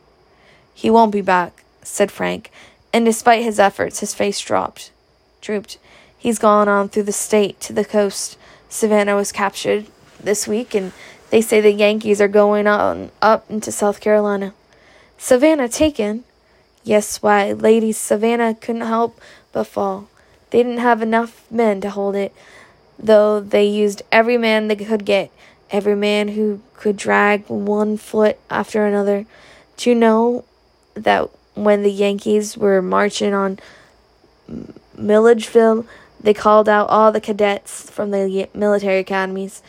He 0.74 0.90
won't 0.90 1.12
be 1.12 1.20
back, 1.20 1.64
said 1.82 2.10
Frank, 2.10 2.50
and 2.92 3.04
despite 3.04 3.42
his 3.42 3.58
efforts, 3.58 4.00
his 4.00 4.14
face 4.14 4.40
dropped, 4.40 4.92
drooped. 5.40 5.78
He's 6.16 6.38
gone 6.38 6.68
on 6.68 6.88
through 6.88 7.04
the 7.04 7.12
state 7.12 7.60
to 7.60 7.72
the 7.72 7.84
coast. 7.84 8.38
Savannah 8.68 9.16
was 9.16 9.32
captured 9.32 9.86
this 10.22 10.48
week, 10.48 10.74
and 10.74 10.92
they 11.30 11.40
say 11.40 11.60
the 11.60 11.72
Yankees 11.72 12.20
are 12.20 12.28
going 12.28 12.66
on 12.66 13.10
up 13.20 13.48
into 13.50 13.70
South 13.70 14.00
Carolina. 14.00 14.54
Savannah 15.16 15.68
taken? 15.68 16.24
Yes, 16.84 17.22
why, 17.22 17.52
lady, 17.52 17.92
Savannah 17.92 18.54
couldn't 18.54 18.82
help 18.82 19.20
but 19.52 19.64
fall. 19.64 20.08
They 20.50 20.62
didn't 20.62 20.78
have 20.78 21.02
enough 21.02 21.44
men 21.50 21.80
to 21.82 21.90
hold 21.90 22.16
it. 22.16 22.32
though 22.98 23.40
they 23.40 23.64
used 23.64 24.02
every 24.10 24.36
man 24.36 24.68
they 24.68 24.76
could 24.76 25.04
get, 25.04 25.30
every 25.70 25.96
man 25.96 26.28
who 26.28 26.60
could 26.74 26.96
drag 26.96 27.46
one 27.48 27.96
foot 27.96 28.38
after 28.50 28.86
another. 28.86 29.26
Do 29.76 29.90
you 29.90 29.96
know 29.96 30.44
that 30.94 31.30
when 31.54 31.82
the 31.82 31.90
Yankees 31.90 32.56
were 32.56 32.80
marching 32.82 33.34
on 33.34 33.58
Milledgeville, 34.96 35.86
they 36.20 36.34
called 36.34 36.68
out 36.68 36.88
all 36.88 37.12
the 37.12 37.20
cadets 37.20 37.90
from 37.90 38.10
the 38.10 38.48
military 38.54 38.98
academies, 38.98 39.62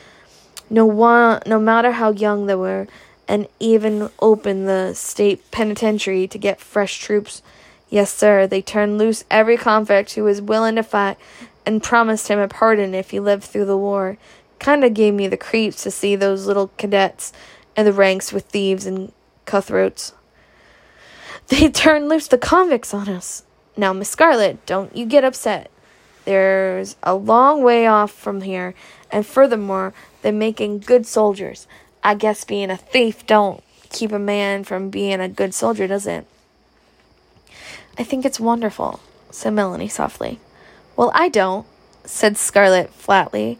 no 0.70 0.86
one, 0.86 1.42
no 1.46 1.60
matter 1.60 1.92
how 1.92 2.12
young 2.12 2.46
they 2.46 2.56
were, 2.56 2.88
and 3.28 3.48
even 3.60 4.10
opened 4.20 4.68
the 4.68 4.94
state 4.94 5.52
penitentiary 5.52 6.28
to 6.28 6.38
get 6.38 6.60
fresh 6.60 7.00
troops. 7.00 7.42
Yes, 7.90 8.14
sir, 8.14 8.48
they 8.48 8.62
turned 8.62 8.98
loose 8.98 9.24
every 9.30 9.58
convict 9.58 10.14
who 10.14 10.24
was 10.24 10.42
willing 10.42 10.76
to 10.76 10.84
fight 10.84 11.18
and 11.66 11.84
promised 11.84 12.28
him 12.28 12.40
a 12.40 12.48
pardon 12.48 12.94
if 12.96 13.12
he 13.12 13.20
lived 13.20 13.44
through 13.44 13.66
the 13.66 13.78
war. 13.78 14.18
Kinda 14.60 14.90
gave 14.90 15.14
me 15.14 15.28
the 15.28 15.38
creeps 15.38 15.84
to 15.84 15.92
see 15.92 16.16
those 16.16 16.46
little 16.46 16.70
cadets 16.78 17.34
in 17.76 17.86
the 17.86 17.94
ranks 17.94 18.32
with 18.34 18.46
thieves 18.46 18.86
and 18.86 19.12
cutthroats. 19.46 20.14
They 21.48 21.70
turned 21.72 22.10
loose 22.10 22.28
the 22.28 22.38
convicts 22.38 22.94
on 22.94 23.10
us. 23.10 23.44
Now, 23.78 23.94
Miss 23.94 24.10
Scarlett, 24.10 24.66
don't 24.66 24.96
you 24.96 25.06
get 25.06 25.24
upset. 25.24 25.72
There's 26.26 26.96
a 27.02 27.16
long 27.16 27.64
way 27.64 27.88
off 27.88 28.12
from 28.12 28.42
here, 28.42 28.76
and 29.10 29.26
furthermore, 29.26 29.94
they're 30.22 30.32
making 30.32 30.80
good 30.80 31.06
soldiers. 31.08 31.66
I 32.04 32.16
guess 32.16 32.44
being 32.44 32.70
a 32.70 32.78
thief 32.78 33.26
don't 33.26 33.64
keep 33.90 34.12
a 34.12 34.20
man 34.20 34.64
from 34.64 34.90
being 34.90 35.20
a 35.20 35.30
good 35.30 35.54
soldier, 35.54 35.88
does 35.88 36.06
it? 36.06 36.26
I 37.98 38.04
think 38.04 38.26
it's 38.26 38.40
wonderful, 38.40 39.00
said 39.32 39.54
Melanie 39.54 39.88
softly. 39.88 40.40
Well, 40.96 41.12
I 41.14 41.30
don't, 41.30 41.66
said 42.06 42.38
Scarlett 42.38 42.90
flatly. 42.92 43.60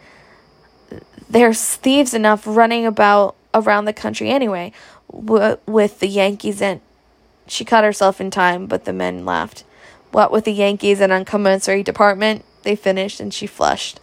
There's 1.30 1.76
thieves 1.76 2.14
enough 2.14 2.48
running 2.48 2.86
about 2.86 3.36
around 3.54 3.86
the 3.86 3.94
country 3.94 4.30
anyway, 4.30 4.72
with 5.12 6.00
the 6.00 6.08
Yankees 6.08 6.62
and. 6.62 6.82
She 7.48 7.66
caught 7.66 7.84
herself 7.84 8.22
in 8.22 8.30
time, 8.30 8.68
but 8.68 8.86
the 8.86 8.94
men 8.94 9.26
laughed. 9.26 9.64
What 10.12 10.32
with 10.32 10.46
the 10.46 10.52
Yankees 10.54 11.02
and 11.02 11.12
uncommissary 11.12 11.82
department? 11.82 12.46
They 12.62 12.76
finished, 12.76 13.20
and 13.20 13.34
she 13.34 13.48
flushed. 13.48 14.00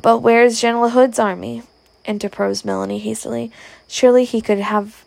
But 0.00 0.18
where's 0.18 0.60
General 0.60 0.90
Hood's 0.90 1.18
army? 1.18 1.62
interposed 2.04 2.64
Melanie 2.64 2.98
hastily. 2.98 3.52
Surely 3.86 4.24
he 4.24 4.40
could 4.40 4.58
have 4.58 5.04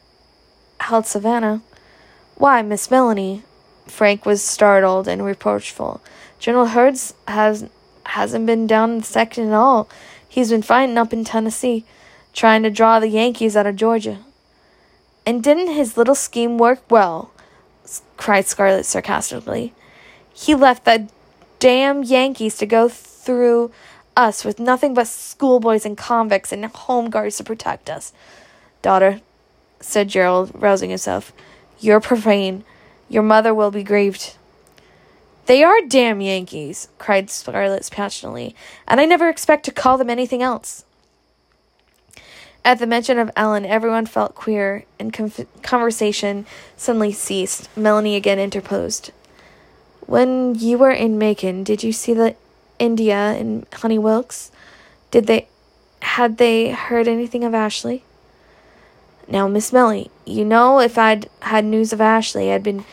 held 0.79 1.05
Savannah. 1.05 1.61
Why, 2.35 2.61
Miss 2.61 2.91
Melanie? 2.91 3.43
Frank 3.87 4.25
was 4.25 4.43
startled 4.43 5.07
and 5.07 5.23
reproachful. 5.25 6.01
General 6.39 6.67
Hood's 6.67 7.13
has 7.27 7.67
hasn't 8.05 8.45
been 8.45 8.67
down 8.67 8.91
in 8.91 8.97
the 8.99 9.03
section 9.03 9.47
at 9.47 9.53
all. 9.53 9.89
He's 10.35 10.49
been 10.49 10.63
fighting 10.63 10.97
up 10.97 11.13
in 11.13 11.23
Tennessee, 11.23 11.85
trying 12.33 12.61
to 12.63 12.69
draw 12.69 12.99
the 12.99 13.07
Yankees 13.07 13.55
out 13.55 13.65
of 13.65 13.77
Georgia. 13.77 14.17
And 15.25 15.41
didn't 15.41 15.73
his 15.73 15.95
little 15.95 16.13
scheme 16.13 16.57
work 16.57 16.81
well? 16.91 17.31
cried 18.17 18.45
Scarlett 18.45 18.85
sarcastically. 18.85 19.73
He 20.33 20.53
left 20.53 20.83
the 20.83 21.07
damn 21.59 22.03
Yankees 22.03 22.57
to 22.57 22.65
go 22.65 22.89
through 22.89 23.71
us 24.17 24.43
with 24.43 24.59
nothing 24.59 24.93
but 24.93 25.07
schoolboys 25.07 25.85
and 25.85 25.97
convicts 25.97 26.51
and 26.51 26.65
home 26.65 27.09
guards 27.09 27.37
to 27.37 27.45
protect 27.45 27.89
us. 27.89 28.11
Daughter, 28.81 29.21
said 29.79 30.09
Gerald, 30.09 30.51
rousing 30.53 30.89
himself, 30.89 31.31
you're 31.79 32.01
profane. 32.01 32.65
Your 33.07 33.23
mother 33.23 33.53
will 33.53 33.71
be 33.71 33.83
grieved. 33.83 34.35
They 35.45 35.63
are 35.63 35.79
damn 35.87 36.21
Yankees, 36.21 36.87
cried 36.97 37.29
Scarlett 37.29 37.87
passionately, 37.91 38.55
and 38.87 38.99
I 38.99 39.05
never 39.05 39.29
expect 39.29 39.65
to 39.65 39.71
call 39.71 39.97
them 39.97 40.09
anything 40.09 40.41
else. 40.41 40.85
At 42.63 42.79
the 42.79 42.87
mention 42.87 43.19
of 43.19 43.29
Ellen, 43.35 43.63
everyone 43.63 44.07
felt 44.07 44.33
queer, 44.33 44.85
and 44.99 45.13
conversation 45.61 46.47
suddenly 46.75 47.11
ceased. 47.11 47.69
Melanie 47.77 48.15
again 48.15 48.39
interposed. 48.39 49.11
When 50.07 50.55
you 50.55 50.79
were 50.79 50.91
in 50.91 51.19
Macon, 51.19 51.63
did 51.63 51.83
you 51.83 51.91
see 51.91 52.15
the 52.15 52.35
India 52.79 53.15
and 53.15 53.67
Honey 53.71 53.99
Wilkes? 53.99 54.51
Did 55.11 55.27
they 55.27 55.47
had 56.01 56.37
they 56.37 56.71
heard 56.71 57.07
anything 57.07 57.43
of 57.43 57.53
Ashley? 57.53 58.03
Now, 59.27 59.47
Miss 59.47 59.71
Melly, 59.71 60.09
you 60.25 60.43
know 60.43 60.79
if 60.79 60.97
I'd 60.97 61.29
had 61.41 61.65
news 61.65 61.93
of 61.93 62.01
Ashley, 62.01 62.51
I'd 62.51 62.63
been 62.63 62.83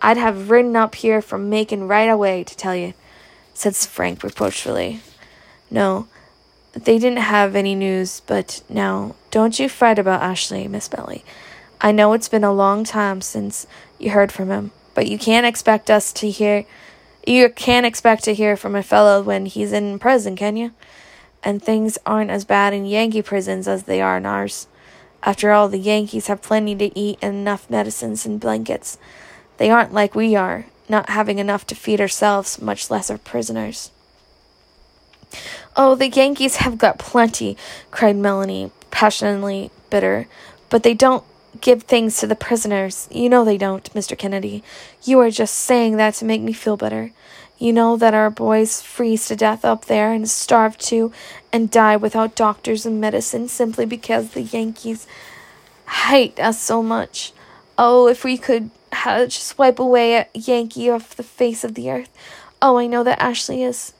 I'd 0.00 0.16
have 0.16 0.50
ridden 0.50 0.76
up 0.76 0.94
here 0.94 1.20
from 1.20 1.50
Macon 1.50 1.88
right 1.88 2.08
away 2.08 2.44
to 2.44 2.56
tell 2.56 2.76
you, 2.76 2.94
said 3.54 3.74
Frank 3.76 4.22
reproachfully. 4.22 5.00
No, 5.70 6.06
they 6.72 6.98
didn't 6.98 7.18
have 7.18 7.56
any 7.56 7.74
news, 7.74 8.22
but 8.26 8.62
now, 8.68 9.14
don't 9.30 9.58
you 9.58 9.68
fret 9.68 9.98
about 9.98 10.22
Ashley, 10.22 10.68
Miss 10.68 10.90
Melly. 10.92 11.24
I 11.80 11.92
know 11.92 12.12
it's 12.12 12.28
been 12.28 12.44
a 12.44 12.52
long 12.52 12.84
time 12.84 13.20
since 13.20 13.66
you 13.98 14.10
heard 14.10 14.32
from 14.32 14.50
him, 14.50 14.70
but 14.94 15.06
you 15.06 15.18
can't 15.18 15.46
expect 15.46 15.90
us 15.90 16.12
to 16.14 16.30
hear. 16.30 16.64
You 17.26 17.48
can't 17.50 17.86
expect 17.86 18.24
to 18.24 18.34
hear 18.34 18.56
from 18.56 18.74
a 18.74 18.82
fellow 18.82 19.22
when 19.22 19.46
he's 19.46 19.72
in 19.72 19.98
prison, 19.98 20.36
can 20.36 20.56
you? 20.56 20.72
And 21.42 21.62
things 21.62 21.98
aren't 22.04 22.30
as 22.30 22.44
bad 22.44 22.74
in 22.74 22.86
Yankee 22.86 23.22
prisons 23.22 23.68
as 23.68 23.84
they 23.84 24.00
are 24.00 24.16
in 24.16 24.26
ours. 24.26 24.66
After 25.22 25.52
all, 25.52 25.68
the 25.68 25.78
Yankees 25.78 26.28
have 26.28 26.42
plenty 26.42 26.74
to 26.76 26.98
eat 26.98 27.18
and 27.20 27.34
enough 27.34 27.68
medicines 27.68 28.24
and 28.24 28.40
blankets. 28.40 28.98
They 29.58 29.70
aren't 29.70 29.92
like 29.92 30.14
we 30.14 30.34
are, 30.34 30.66
not 30.88 31.10
having 31.10 31.38
enough 31.38 31.66
to 31.66 31.74
feed 31.74 32.00
ourselves, 32.00 32.60
much 32.60 32.90
less 32.90 33.10
our 33.10 33.18
prisoners. 33.18 33.90
Oh, 35.76 35.94
the 35.94 36.08
Yankees 36.08 36.56
have 36.56 36.78
got 36.78 36.98
plenty, 36.98 37.56
cried 37.90 38.16
Melanie, 38.16 38.72
passionately 38.90 39.70
bitter. 39.90 40.26
But 40.70 40.82
they 40.82 40.94
don't 40.94 41.24
give 41.60 41.82
things 41.84 42.18
to 42.18 42.26
the 42.26 42.34
prisoners. 42.34 43.08
You 43.10 43.28
know 43.28 43.44
they 43.44 43.58
don't, 43.58 43.92
Mr. 43.94 44.16
Kennedy. 44.16 44.62
You 45.04 45.20
are 45.20 45.30
just 45.30 45.54
saying 45.54 45.96
that 45.96 46.14
to 46.14 46.24
make 46.24 46.42
me 46.42 46.52
feel 46.52 46.76
better. 46.76 47.12
You 47.58 47.72
know 47.72 47.96
that 47.96 48.14
our 48.14 48.30
boys 48.30 48.80
freeze 48.80 49.26
to 49.26 49.36
death 49.36 49.64
up 49.64 49.86
there 49.86 50.12
and 50.12 50.30
starve 50.30 50.78
too 50.78 51.12
and 51.52 51.70
die 51.70 51.96
without 51.96 52.36
doctors 52.36 52.86
and 52.86 53.00
medicine 53.00 53.48
simply 53.48 53.84
because 53.84 54.30
the 54.30 54.42
Yankees 54.42 55.06
hate 55.88 56.38
us 56.38 56.60
so 56.60 56.82
much. 56.82 57.32
Oh, 57.76 58.06
if 58.06 58.22
we 58.22 58.38
could 58.38 58.70
just 58.92 59.58
wipe 59.58 59.78
away 59.78 60.16
a 60.16 60.26
Yankee 60.34 60.90
off 60.90 61.16
the 61.16 61.22
face 61.22 61.64
of 61.64 61.74
the 61.74 61.90
earth. 61.90 62.10
Oh, 62.60 62.78
I 62.78 62.86
know 62.86 63.04
that 63.04 63.22
Ashley 63.22 63.62
is. 63.62 63.92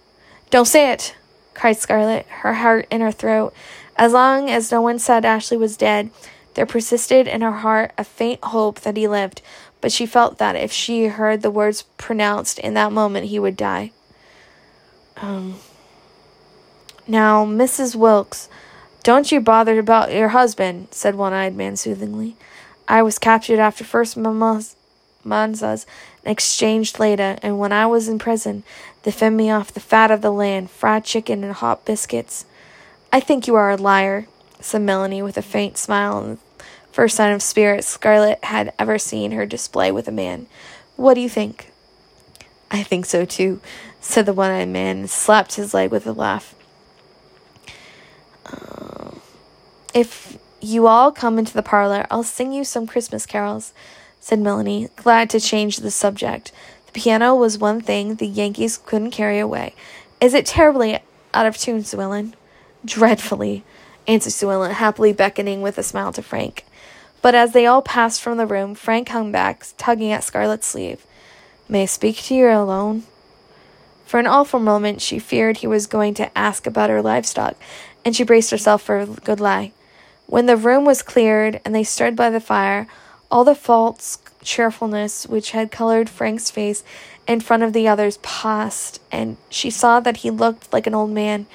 Don't 0.51 0.67
say 0.67 0.93
it, 0.93 1.15
cried 1.55 1.77
Scarlett, 1.77 2.27
her 2.27 2.55
heart 2.55 2.87
in 2.91 3.01
her 3.01 3.13
throat. 3.13 3.55
As 3.97 4.13
long 4.13 4.49
as 4.49 4.73
no 4.73 4.81
one 4.81 4.99
said 4.99 5.25
Ashley 5.25 5.57
was 5.57 5.77
dead, 5.77 6.11
there 6.55 6.67
persisted 6.67 7.29
in 7.29 7.41
her 7.41 7.53
heart 7.53 7.93
a 7.99 8.05
faint 8.05 8.43
hope 8.43 8.81
that 8.81 8.97
he 8.97 9.07
lived, 9.07 9.43
but 9.81 9.93
she 9.93 10.07
felt 10.07 10.39
that 10.39 10.57
if 10.57 10.73
she 10.73 11.07
heard 11.07 11.43
the 11.43 11.51
words 11.51 11.83
pronounced 11.99 12.59
in 12.59 12.75
that 12.75 12.93
moment, 12.93 13.27
he 13.27 13.39
would 13.39 13.57
die. 13.57 13.93
Um. 15.17 15.57
Now, 17.07 17.45
Mrs. 17.45 17.95
Wilkes, 17.95 18.49
don't 19.03 19.33
you 19.33 19.41
bother 19.41 19.79
about 19.79 20.13
your 20.13 20.29
husband, 20.29 20.89
said 20.91 21.15
one 21.15 21.33
eyed 21.33 21.57
man 21.57 21.77
soothingly. 21.77 22.37
I 22.87 23.03
was 23.03 23.19
captured 23.19 23.59
after 23.59 23.85
first 23.85 24.17
Mama's 24.17 24.77
Manassas 25.29 25.87
exchanged 26.25 26.99
later, 26.99 27.39
and 27.43 27.59
when 27.59 27.73
I 27.73 27.87
was 27.87 28.09
in 28.09 28.19
prison, 28.19 28.65
they 29.03 29.11
fed 29.11 29.35
me 29.35 29.51
off 29.51 29.73
the 29.73 29.81
fat 29.81 30.11
of 30.11 30.23
the 30.23 30.31
land, 30.31 30.71
fried 30.71 31.05
chicken 31.05 31.45
and 31.45 31.53
hot 31.53 31.85
biscuits. 31.85 32.47
I 33.13 33.21
think 33.21 33.47
you 33.47 33.55
are 33.55 33.71
a 33.71 33.77
liar, 33.77 34.27
said 34.61 34.83
Melanie 34.83 35.23
with 35.23 35.37
a 35.37 35.43
faint 35.43 35.79
smile 35.79 36.19
and 36.19 36.39
the 36.39 36.69
first 36.93 37.17
sign 37.17 37.33
of 37.33 37.43
spirit 37.43 37.85
Scarlett 37.85 38.43
had 38.45 38.73
ever 38.79 38.99
seen 38.99 39.33
her 39.33 39.47
display 39.47 39.93
with 39.93 40.09
a 40.09 40.13
man. 40.13 40.47
What 40.97 41.15
do 41.15 41.21
you 41.21 41.29
think? 41.29 41.71
I 42.71 42.83
think 42.83 43.07
so 43.07 43.25
too, 43.25 43.61
said 44.01 44.27
the 44.27 44.33
one 44.33 44.51
eyed 44.51 44.69
man 44.69 44.99
and 44.99 45.11
slapped 45.11 45.55
his 45.55 45.73
leg 45.73 45.91
with 45.91 46.07
a 46.07 46.13
laugh. 46.13 46.55
Uh, 48.45 49.13
if 49.95 50.39
you 50.61 50.87
all 50.87 51.13
come 51.13 51.39
into 51.39 51.55
the 51.55 51.63
parlor, 51.63 52.07
I'll 52.11 52.23
sing 52.23 52.53
you 52.53 52.65
some 52.65 52.87
Christmas 52.87 53.27
carols 53.27 53.73
said 54.21 54.39
Melanie, 54.39 54.89
glad 54.97 55.31
to 55.31 55.41
change 55.41 55.79
the 55.79 55.91
subject. 55.91 56.53
The 56.87 56.93
piano 56.93 57.35
was 57.35 57.59
one 57.59 57.81
thing 57.81 58.15
the 58.15 58.27
Yankees 58.27 58.79
couldn't 58.79 59.11
carry 59.11 59.39
away. 59.39 59.75
Is 60.21 60.35
it 60.35 60.47
terribly 60.47 60.99
out 61.35 61.47
of 61.47 61.57
tune, 61.57 61.83
Suellen? 61.83 62.35
Dreadfully, 62.85 63.65
answered 64.07 64.33
Suellen, 64.33 64.73
happily 64.73 65.13
beckoning 65.13 65.63
with 65.63 65.79
a 65.79 65.83
smile 65.83 66.13
to 66.13 66.23
Frank. 66.23 66.65
But 67.21 67.35
as 67.35 67.53
they 67.53 67.67
all 67.67 67.83
passed 67.83 68.21
from 68.21 68.37
the 68.37 68.47
room, 68.47 68.75
Frank 68.75 69.09
hung 69.09 69.33
back, 69.33 69.67
tugging 69.77 70.13
at 70.13 70.25
Scarlett's 70.25 70.67
sleeve. 70.67 71.05
May 71.69 71.83
I 71.83 71.87
speak 71.87 72.17
to 72.25 72.35
you 72.35 72.49
alone? 72.49 73.05
For 74.07 74.19
an 74.19 74.27
awful 74.27 74.61
moment, 74.61 75.03
she 75.03 75.19
feared 75.19 75.59
he 75.59 75.67
was 75.67 75.87
going 75.87 76.15
to 76.15 76.39
ask 76.39 76.67
about 76.67 76.89
her 76.89 77.03
livestock, 77.03 77.57
and 78.05 78.17
she 78.17 78.25
braced 78.25 78.51
herself 78.51 78.81
for 78.83 79.01
a 79.01 79.07
good 79.07 79.41
lie. 79.41 79.73
When 80.27 80.47
the 80.47 80.57
room 80.57 80.85
was 80.85 81.03
cleared 81.03 81.61
and 81.65 81.75
they 81.75 81.85
stood 81.85 82.17
by 82.17 82.31
the 82.31 82.41
fire, 82.41 82.87
all 83.31 83.45
the 83.45 83.55
false 83.55 84.19
cheerfulness 84.43 85.27
which 85.27 85.51
had 85.51 85.71
colored 85.71 86.09
Frank's 86.09 86.51
face 86.51 86.83
in 87.27 87.41
front 87.41 87.63
of 87.63 87.73
the 87.73 87.87
others 87.87 88.19
passed, 88.19 89.01
and 89.13 89.37
she 89.51 89.71
saw 89.71 90.01
that 90.01 90.19
he 90.19 90.31
looked 90.31 90.73
like 90.73 90.87
an 90.87 90.95
old 90.95 91.11
man. 91.11 91.47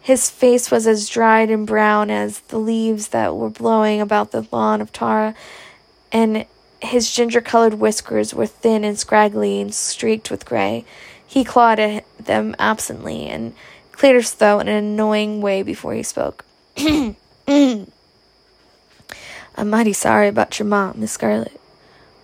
His 0.00 0.30
face 0.30 0.70
was 0.70 0.86
as 0.86 1.08
dried 1.08 1.50
and 1.50 1.66
brown 1.66 2.10
as 2.10 2.40
the 2.40 2.58
leaves 2.58 3.08
that 3.08 3.36
were 3.36 3.50
blowing 3.50 4.00
about 4.00 4.30
the 4.30 4.46
lawn 4.50 4.80
of 4.80 4.92
Tara, 4.92 5.34
and 6.12 6.46
his 6.80 7.10
ginger 7.10 7.40
colored 7.40 7.74
whiskers 7.74 8.34
were 8.34 8.46
thin 8.46 8.84
and 8.84 8.98
scraggly 8.98 9.60
and 9.60 9.74
streaked 9.74 10.30
with 10.30 10.44
gray. 10.44 10.84
He 11.26 11.44
clawed 11.44 11.78
at 11.78 12.04
them 12.18 12.54
absently 12.58 13.26
and 13.26 13.54
cleared 13.92 14.16
his 14.16 14.30
throat 14.32 14.60
in 14.60 14.68
an 14.68 14.84
annoying 14.84 15.40
way 15.40 15.62
before 15.62 15.94
he 15.94 16.02
spoke. 16.02 16.44
I'm 19.56 19.70
mighty 19.70 19.92
sorry 19.92 20.28
about 20.28 20.58
your 20.58 20.66
mom, 20.66 21.00
Miss 21.00 21.12
Scarlett. 21.12 21.60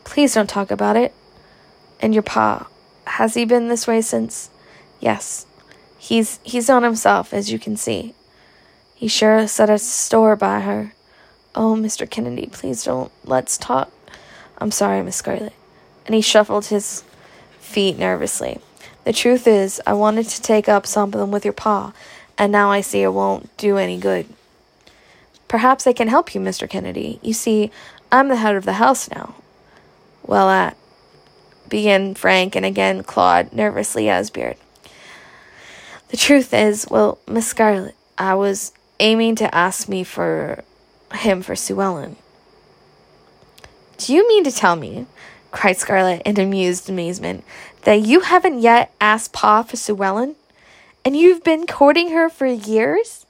Please 0.02 0.34
don't 0.34 0.48
talk 0.48 0.70
about 0.70 0.96
it. 0.96 1.14
And 2.00 2.12
your 2.12 2.24
pa. 2.24 2.66
Has 3.06 3.34
he 3.34 3.44
been 3.44 3.68
this 3.68 3.86
way 3.86 4.00
since? 4.00 4.50
Yes. 4.98 5.46
He's 5.98 6.40
he's 6.42 6.68
on 6.68 6.82
himself, 6.82 7.32
as 7.32 7.52
you 7.52 7.58
can 7.58 7.76
see. 7.76 8.14
He 8.94 9.06
sure 9.06 9.46
set 9.46 9.70
a 9.70 9.78
store 9.78 10.34
by 10.34 10.60
her. 10.60 10.92
Oh, 11.54 11.74
Mr. 11.74 12.08
Kennedy, 12.08 12.48
please 12.50 12.84
don't. 12.84 13.12
Let's 13.24 13.56
talk. 13.58 13.92
I'm 14.58 14.70
sorry, 14.70 15.02
Miss 15.02 15.16
Scarlett. 15.16 15.52
And 16.06 16.14
he 16.14 16.20
shuffled 16.20 16.66
his 16.66 17.04
feet 17.58 17.98
nervously. 17.98 18.58
The 19.04 19.12
truth 19.12 19.46
is, 19.46 19.80
I 19.86 19.92
wanted 19.92 20.26
to 20.26 20.42
take 20.42 20.68
up 20.68 20.86
something 20.86 21.30
with 21.30 21.44
your 21.44 21.54
pa, 21.54 21.92
and 22.36 22.50
now 22.50 22.70
I 22.70 22.80
see 22.80 23.02
it 23.02 23.12
won't 23.12 23.56
do 23.56 23.76
any 23.76 23.98
good. 23.98 24.26
Perhaps 25.50 25.88
I 25.88 25.92
can 25.92 26.06
help 26.06 26.32
you, 26.32 26.40
Mr. 26.40 26.70
Kennedy. 26.70 27.18
You 27.22 27.32
see, 27.32 27.72
I'm 28.12 28.28
the 28.28 28.36
head 28.36 28.54
of 28.54 28.64
the 28.64 28.74
house 28.74 29.10
now. 29.10 29.34
Well, 30.22 30.48
at, 30.48 30.76
began 31.68 32.14
Frank, 32.14 32.54
and 32.54 32.64
again 32.64 33.02
clawed 33.02 33.52
nervously 33.52 34.08
at 34.08 34.18
his 34.18 34.30
beard. 34.30 34.56
The 36.10 36.16
truth 36.16 36.54
is, 36.54 36.86
well, 36.88 37.18
Miss 37.26 37.48
Scarlett, 37.48 37.96
I 38.16 38.34
was 38.34 38.72
aiming 39.00 39.34
to 39.36 39.52
ask 39.52 39.88
me 39.88 40.04
for 40.04 40.62
him 41.14 41.42
for 41.42 41.56
Suellen. 41.56 42.14
Do 43.98 44.14
you 44.14 44.28
mean 44.28 44.44
to 44.44 44.52
tell 44.52 44.76
me, 44.76 45.06
cried 45.50 45.78
Scarlett 45.78 46.22
in 46.24 46.38
amused 46.38 46.88
amazement, 46.88 47.42
that 47.82 48.02
you 48.02 48.20
haven't 48.20 48.60
yet 48.60 48.94
asked 49.00 49.32
Pa 49.32 49.64
for 49.64 49.76
Suellen? 49.76 50.36
And 51.04 51.16
you've 51.16 51.42
been 51.42 51.66
courting 51.66 52.12
her 52.12 52.28
for 52.28 52.46
years? 52.46 53.26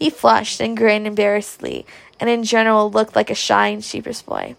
He 0.00 0.08
flushed 0.08 0.62
and 0.62 0.78
grinned 0.78 1.06
embarrassedly, 1.06 1.84
and 2.18 2.30
in 2.30 2.42
general 2.42 2.90
looked 2.90 3.14
like 3.14 3.30
a 3.30 3.34
shy 3.34 3.68
and 3.68 3.84
sheepish 3.84 4.22
boy. 4.22 4.56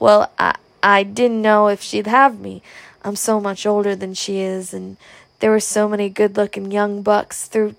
Well, 0.00 0.32
I, 0.36 0.56
I 0.82 1.04
didn't 1.04 1.40
know 1.40 1.68
if 1.68 1.80
she'd 1.80 2.08
have 2.08 2.40
me. 2.40 2.60
I'm 3.04 3.14
so 3.14 3.40
much 3.40 3.64
older 3.64 3.94
than 3.94 4.14
she 4.14 4.40
is, 4.40 4.74
and 4.74 4.96
there 5.38 5.52
were 5.52 5.60
so 5.60 5.88
many 5.88 6.08
good 6.08 6.36
looking 6.36 6.72
young 6.72 7.02
bucks 7.02 7.46
through 7.46 7.76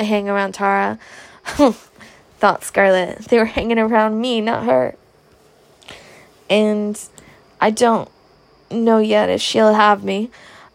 hang 0.00 0.28
around 0.28 0.54
Tara. 0.54 0.98
Thought 1.44 2.64
Scarlett. 2.64 3.26
They 3.26 3.38
were 3.38 3.44
hanging 3.44 3.78
around 3.78 4.20
me, 4.20 4.40
not 4.40 4.64
her. 4.64 4.96
And 6.50 7.00
I 7.60 7.70
don't 7.70 8.10
know 8.68 8.98
yet 8.98 9.30
if 9.30 9.40
she'll 9.40 9.74
have 9.74 10.02
me. 10.02 10.28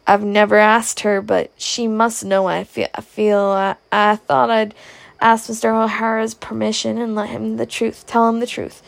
I've 0.08 0.24
never 0.24 0.56
asked 0.56 1.02
her, 1.02 1.22
but 1.22 1.52
she 1.58 1.90
must 1.90 2.24
know 2.24 2.48
I 2.48 2.64
feel. 2.64 2.88
I 2.96 3.02
feel. 3.02 3.40
I, 3.40 3.76
I 3.92 4.16
thought 4.16 4.50
I'd 4.50 4.74
ask 5.20 5.50
Mr. 5.50 5.74
O'Hara's 5.74 6.34
permission 6.34 6.98
and 6.98 7.16
let 7.16 7.30
him 7.30 7.58
the 7.58 7.66
truth. 7.66 8.06
Tell 8.08 8.30
him 8.30 8.40
the 8.40 8.48
truth. 8.48 8.82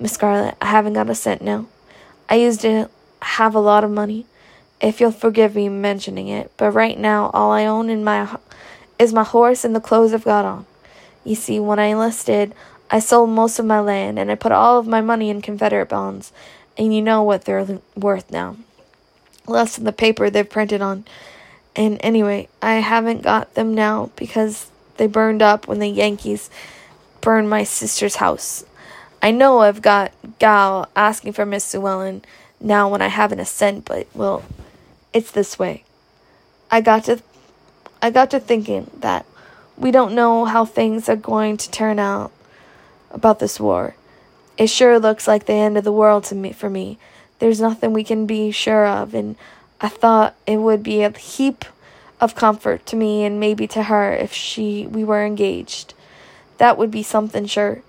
Miss 0.00 0.12
Scarlett, 0.12 0.56
I 0.60 0.66
haven't 0.66 0.92
got 0.92 1.10
a 1.10 1.14
cent 1.14 1.42
now. 1.42 1.66
I 2.28 2.36
used 2.36 2.60
to 2.62 2.88
have 3.22 3.54
a 3.54 3.60
lot 3.60 3.84
of 3.84 3.90
money 3.90 4.26
if 4.80 5.00
you'll 5.00 5.10
forgive 5.10 5.56
me 5.56 5.68
mentioning 5.68 6.28
it, 6.28 6.52
but 6.56 6.70
right 6.70 6.98
now 6.98 7.30
all 7.34 7.50
I 7.50 7.66
own 7.66 7.90
in 7.90 8.04
my 8.04 8.38
is 8.98 9.12
my 9.12 9.24
horse 9.24 9.64
and 9.64 9.74
the 9.74 9.80
clothes 9.80 10.12
I've 10.12 10.24
got 10.24 10.44
on. 10.44 10.66
You 11.24 11.34
see, 11.34 11.58
when 11.58 11.78
I 11.78 11.86
enlisted, 11.86 12.54
I 12.90 13.00
sold 13.00 13.30
most 13.30 13.58
of 13.58 13.66
my 13.66 13.80
land 13.80 14.18
and 14.18 14.30
I 14.30 14.34
put 14.34 14.52
all 14.52 14.78
of 14.78 14.86
my 14.86 15.00
money 15.00 15.30
in 15.30 15.42
Confederate 15.42 15.88
bonds, 15.88 16.32
and 16.76 16.94
you 16.94 17.02
know 17.02 17.22
what 17.22 17.44
they're 17.44 17.80
worth 17.96 18.30
now. 18.30 18.56
Less 19.46 19.76
than 19.76 19.84
the 19.84 19.92
paper 19.92 20.30
they've 20.30 20.48
printed 20.48 20.80
on. 20.80 21.04
And 21.74 21.98
anyway, 22.00 22.48
I 22.60 22.74
haven't 22.74 23.22
got 23.22 23.54
them 23.54 23.74
now 23.74 24.10
because 24.16 24.70
they 24.98 25.06
burned 25.06 25.42
up 25.42 25.66
when 25.66 25.78
the 25.78 25.88
Yankees 25.88 26.50
burned 27.20 27.48
my 27.48 27.64
sister's 27.64 28.16
house. 28.16 28.64
I 29.22 29.30
know 29.30 29.60
I've 29.60 29.82
got 29.82 30.12
Gal 30.38 30.88
asking 30.94 31.32
for 31.32 31.44
Miss 31.44 31.72
Suellen 31.72 32.22
now 32.60 32.88
when 32.88 33.02
I 33.02 33.08
haven't 33.08 33.40
a 33.40 33.44
cent, 33.44 33.84
but 33.84 34.06
well, 34.14 34.44
it's 35.12 35.30
this 35.30 35.58
way. 35.58 35.84
I 36.70 36.80
got 36.80 37.04
to 37.04 37.22
I 38.00 38.10
got 38.10 38.30
to 38.30 38.40
thinking 38.40 38.90
that 39.00 39.26
we 39.76 39.90
don't 39.90 40.14
know 40.14 40.44
how 40.44 40.64
things 40.64 41.08
are 41.08 41.16
going 41.16 41.56
to 41.56 41.70
turn 41.70 41.98
out 41.98 42.30
about 43.10 43.38
this 43.38 43.58
war. 43.58 43.96
It 44.56 44.68
sure 44.68 44.98
looks 44.98 45.26
like 45.26 45.46
the 45.46 45.54
end 45.54 45.78
of 45.78 45.84
the 45.84 45.92
world 45.92 46.24
to 46.24 46.34
me 46.34 46.52
for 46.52 46.68
me. 46.68 46.98
There's 47.38 47.60
nothing 47.60 47.92
we 47.92 48.04
can 48.04 48.26
be 48.26 48.50
sure 48.50 48.86
of 48.86 49.14
and 49.14 49.36
I 49.80 49.88
thought 49.88 50.34
it 50.46 50.58
would 50.58 50.82
be 50.82 51.02
a 51.02 51.10
heap 51.16 51.64
of 52.20 52.34
comfort 52.34 52.84
to 52.86 52.96
me 52.96 53.24
and 53.24 53.38
maybe 53.38 53.66
to 53.68 53.84
her 53.84 54.12
if 54.12 54.32
she 54.32 54.86
we 54.86 55.04
were 55.04 55.24
engaged. 55.24 55.94
That 56.58 56.76
would 56.76 56.90
be 56.90 57.02
something 57.02 57.46
sure. 57.46 57.82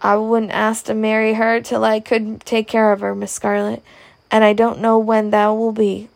I 0.00 0.16
wouldn't 0.16 0.52
ask 0.52 0.84
to 0.86 0.94
marry 0.94 1.34
her 1.34 1.60
till 1.60 1.84
I 1.84 2.00
could 2.00 2.40
take 2.42 2.68
care 2.68 2.92
of 2.92 3.00
her, 3.00 3.14
Miss 3.14 3.32
Scarlett, 3.32 3.82
and 4.30 4.44
I 4.44 4.52
don't 4.52 4.80
know 4.80 4.98
when 4.98 5.30
that 5.30 5.48
will 5.48 5.72
be. 5.72 6.08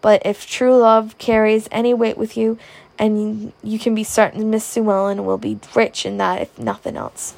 But 0.00 0.22
if 0.24 0.48
true 0.48 0.76
love 0.76 1.18
carries 1.18 1.68
any 1.72 1.92
weight 1.92 2.16
with 2.16 2.36
you, 2.36 2.58
and 2.98 3.52
you 3.62 3.78
can 3.78 3.94
be 3.94 4.04
certain 4.04 4.50
Miss 4.50 4.64
Suellen 4.64 5.24
will 5.24 5.38
be 5.38 5.58
rich 5.74 6.06
in 6.06 6.16
that, 6.18 6.40
if 6.40 6.58
nothing 6.58 6.96
else. 6.96 7.34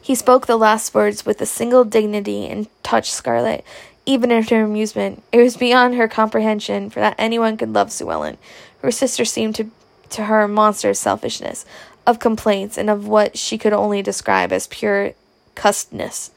He 0.00 0.14
spoke 0.14 0.46
the 0.46 0.56
last 0.56 0.94
words 0.94 1.26
with 1.26 1.40
a 1.40 1.46
single 1.46 1.84
dignity 1.84 2.46
and 2.46 2.68
touched 2.82 3.12
Scarlett, 3.12 3.64
even 4.06 4.30
in 4.30 4.42
her 4.42 4.64
amusement. 4.64 5.22
It 5.32 5.38
was 5.38 5.56
beyond 5.56 5.94
her 5.94 6.08
comprehension 6.08 6.90
for 6.90 7.00
that 7.00 7.14
anyone 7.18 7.56
could 7.56 7.72
love 7.72 7.88
Suellen. 7.88 8.36
Her 8.82 8.90
sister 8.90 9.24
seemed 9.24 9.54
to, 9.56 9.70
to 10.10 10.24
her 10.24 10.42
a 10.42 10.48
monster 10.48 10.90
of 10.90 10.96
selfishness, 10.96 11.64
of 12.06 12.18
complaints, 12.18 12.78
and 12.78 12.88
of 12.90 13.06
what 13.06 13.36
she 13.36 13.58
could 13.58 13.72
only 13.72 14.02
describe 14.02 14.52
as 14.52 14.66
pure 14.66 15.12
cussedness. 15.54 16.30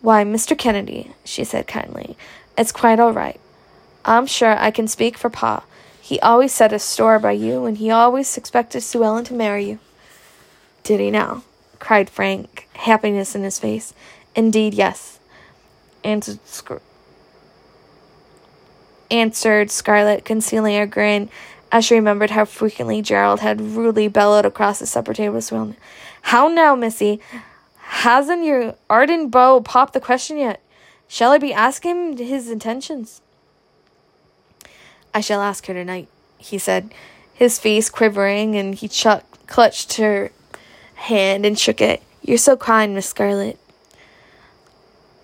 Why, 0.00 0.24
Mr. 0.24 0.56
Kennedy, 0.56 1.12
she 1.24 1.44
said 1.44 1.66
kindly, 1.66 2.16
it's 2.56 2.72
quite 2.72 3.00
all 3.00 3.12
right. 3.12 3.40
I'm 4.04 4.26
sure 4.26 4.58
I 4.58 4.70
can 4.70 4.88
speak 4.88 5.18
for 5.18 5.28
Pa. 5.28 5.64
He 6.00 6.18
always 6.20 6.54
set 6.54 6.72
a 6.72 6.78
store 6.78 7.18
by 7.18 7.32
you, 7.32 7.66
and 7.66 7.76
he 7.76 7.90
always 7.90 8.36
expected 8.36 8.82
Suellen 8.82 9.24
to 9.26 9.34
marry 9.34 9.64
you. 9.64 9.78
Did 10.82 11.00
he 11.00 11.10
now? 11.10 11.42
cried 11.78 12.08
Frank, 12.08 12.66
happiness 12.74 13.34
in 13.34 13.42
his 13.42 13.58
face. 13.58 13.92
Indeed, 14.34 14.74
yes, 14.74 15.17
answered, 16.04 16.38
Scar- 16.46 16.82
answered 19.10 19.70
Scarlett, 19.70 20.24
concealing 20.24 20.76
a 20.76 20.86
grin 20.86 21.28
as 21.70 21.84
she 21.84 21.94
remembered 21.94 22.30
how 22.30 22.44
frequently 22.44 23.02
Gerald 23.02 23.40
had 23.40 23.60
rudely 23.60 24.08
bellowed 24.08 24.46
across 24.46 24.78
the 24.78 24.86
supper 24.86 25.12
table 25.12 25.40
Sue 25.40 25.74
How 26.22 26.48
now, 26.48 26.74
Missy? 26.74 27.20
Hasn't 27.76 28.44
your 28.44 28.74
ardent 28.88 29.30
beau 29.30 29.60
popped 29.60 29.94
the 29.94 30.00
question 30.00 30.38
yet? 30.38 30.62
Shall 31.08 31.32
I 31.32 31.38
be 31.38 31.52
asking 31.54 32.18
him 32.18 32.26
his 32.26 32.50
intentions? 32.50 33.22
I 35.14 35.20
shall 35.20 35.40
ask 35.40 35.66
her 35.66 35.74
tonight, 35.74 36.08
he 36.36 36.58
said, 36.58 36.92
his 37.32 37.58
face 37.58 37.88
quivering, 37.88 38.56
and 38.56 38.74
he 38.74 38.88
chuck, 38.88 39.24
clutched 39.46 39.94
her 39.94 40.30
hand 40.94 41.46
and 41.46 41.58
shook 41.58 41.80
it. 41.80 42.02
You're 42.22 42.38
so 42.38 42.56
kind, 42.56 42.94
Miss 42.94 43.06
Scarlett. 43.06 43.58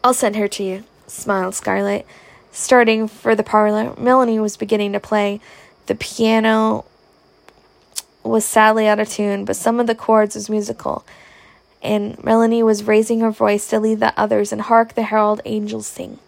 I'll 0.05 0.13
send 0.13 0.37
her 0.37 0.49
to 0.49 0.63
you, 0.63 0.85
smiled 1.07 1.55
Scarlett. 1.55 2.07
Starting 2.53 3.09
for 3.09 3.35
the 3.35 3.43
parlor, 3.43 3.95
Melanie 3.99 4.39
was 4.39 4.59
beginning 4.59 4.93
to 4.93 5.01
play. 5.01 5.41
The 5.87 5.95
piano 5.95 6.85
was 8.23 8.45
sadly 8.45 8.87
out 8.87 9.01
of 9.01 9.09
tune, 9.09 9.47
but 9.47 9.57
some 9.57 9.81
of 9.81 9.87
the 9.87 9.95
chords 9.95 10.35
was 10.35 10.51
musical, 10.51 11.07
and 11.83 12.23
Melanie 12.23 12.63
was 12.63 12.85
raising 12.85 13.21
her 13.21 13.31
voice 13.31 13.67
to 13.69 13.81
lead 13.81 14.01
the 14.01 14.13
others 14.19 14.53
and 14.53 14.61
hark 14.61 14.93
the 14.93 15.05
herald 15.05 15.41
angels 15.47 15.87
sing. 15.87 16.19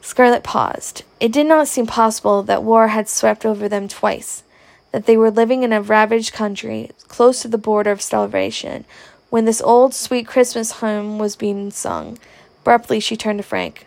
Scarlett 0.00 0.44
paused. 0.44 1.02
It 1.18 1.32
did 1.32 1.46
not 1.46 1.66
seem 1.66 1.86
possible 1.86 2.44
that 2.44 2.62
war 2.62 2.88
had 2.88 3.08
swept 3.08 3.44
over 3.44 3.68
them 3.68 3.88
twice, 3.88 4.44
that 4.92 5.06
they 5.06 5.16
were 5.16 5.30
living 5.30 5.64
in 5.64 5.72
a 5.72 5.82
ravaged 5.82 6.32
country, 6.32 6.92
close 7.08 7.42
to 7.42 7.48
the 7.48 7.58
border 7.58 7.90
of 7.90 8.00
starvation, 8.00 8.84
when 9.30 9.44
this 9.44 9.60
old, 9.60 9.94
sweet 9.94 10.26
Christmas 10.26 10.80
hymn 10.80 11.18
was 11.18 11.36
being 11.36 11.70
sung. 11.70 12.18
Abruptly, 12.62 13.00
she 13.00 13.16
turned 13.16 13.38
to 13.38 13.42
Frank. 13.42 13.86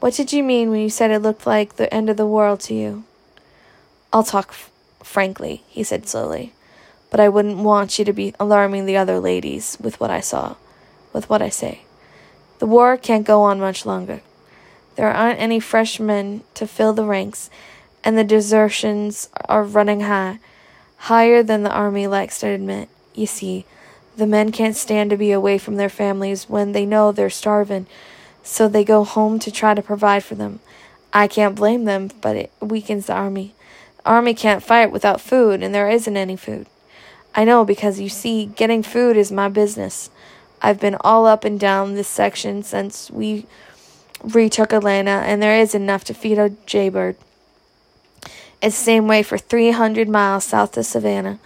What 0.00 0.14
did 0.14 0.32
you 0.32 0.42
mean 0.42 0.70
when 0.70 0.80
you 0.80 0.90
said 0.90 1.10
it 1.10 1.20
looked 1.20 1.46
like 1.46 1.76
the 1.76 1.92
end 1.92 2.10
of 2.10 2.16
the 2.16 2.26
world 2.26 2.60
to 2.60 2.74
you? 2.74 3.04
I'll 4.12 4.22
talk 4.22 4.48
f- 4.50 4.70
frankly, 5.02 5.62
he 5.68 5.82
said 5.82 6.06
slowly, 6.06 6.52
but 7.10 7.20
I 7.20 7.28
wouldn't 7.28 7.58
want 7.58 7.98
you 7.98 8.04
to 8.04 8.12
be 8.12 8.34
alarming 8.38 8.86
the 8.86 8.96
other 8.96 9.18
ladies 9.18 9.76
with 9.80 9.98
what 10.00 10.10
I 10.10 10.20
saw, 10.20 10.56
with 11.12 11.28
what 11.28 11.42
I 11.42 11.48
say. 11.48 11.82
The 12.58 12.66
war 12.66 12.96
can't 12.96 13.26
go 13.26 13.42
on 13.42 13.58
much 13.60 13.84
longer. 13.84 14.20
There 14.96 15.10
aren't 15.10 15.40
any 15.40 15.58
fresh 15.58 15.98
men 15.98 16.42
to 16.54 16.66
fill 16.66 16.92
the 16.92 17.04
ranks, 17.04 17.50
and 18.04 18.16
the 18.16 18.24
desertions 18.24 19.28
are 19.48 19.64
running 19.64 20.00
high, 20.02 20.38
higher 20.96 21.42
than 21.42 21.62
the 21.62 21.72
army 21.72 22.06
likes 22.06 22.38
to 22.40 22.48
admit. 22.48 22.88
You 23.14 23.26
see, 23.26 23.64
the 24.16 24.26
men 24.26 24.52
can't 24.52 24.76
stand 24.76 25.10
to 25.10 25.16
be 25.16 25.32
away 25.32 25.58
from 25.58 25.76
their 25.76 25.88
families 25.88 26.48
when 26.48 26.72
they 26.72 26.86
know 26.86 27.10
they're 27.12 27.30
starving, 27.30 27.86
so 28.42 28.68
they 28.68 28.84
go 28.84 29.04
home 29.04 29.38
to 29.40 29.50
try 29.50 29.74
to 29.74 29.82
provide 29.82 30.22
for 30.22 30.34
them. 30.34 30.60
I 31.12 31.28
can't 31.28 31.54
blame 31.54 31.84
them, 31.84 32.10
but 32.20 32.36
it 32.36 32.52
weakens 32.60 33.06
the 33.06 33.14
army. 33.14 33.54
The 33.98 34.10
army 34.10 34.34
can't 34.34 34.62
fight 34.62 34.92
without 34.92 35.20
food, 35.20 35.62
and 35.62 35.74
there 35.74 35.88
isn't 35.88 36.16
any 36.16 36.36
food. 36.36 36.66
I 37.34 37.44
know 37.44 37.64
because 37.64 38.00
you 38.00 38.08
see, 38.08 38.46
getting 38.46 38.82
food 38.82 39.16
is 39.16 39.32
my 39.32 39.48
business. 39.48 40.10
I've 40.62 40.80
been 40.80 40.96
all 41.00 41.26
up 41.26 41.44
and 41.44 41.58
down 41.58 41.94
this 41.94 42.08
section 42.08 42.62
since 42.62 43.10
we 43.10 43.46
retook 44.22 44.72
Atlanta, 44.72 45.10
and 45.10 45.42
there 45.42 45.58
is 45.58 45.74
enough 45.74 46.04
to 46.04 46.14
feed 46.14 46.38
a 46.38 46.50
jaybird. 46.66 47.16
It's 48.62 48.78
the 48.78 48.84
same 48.84 49.06
way 49.06 49.22
for 49.22 49.36
300 49.36 50.08
miles 50.08 50.44
south 50.44 50.76
of 50.76 50.86
Savannah. 50.86 51.38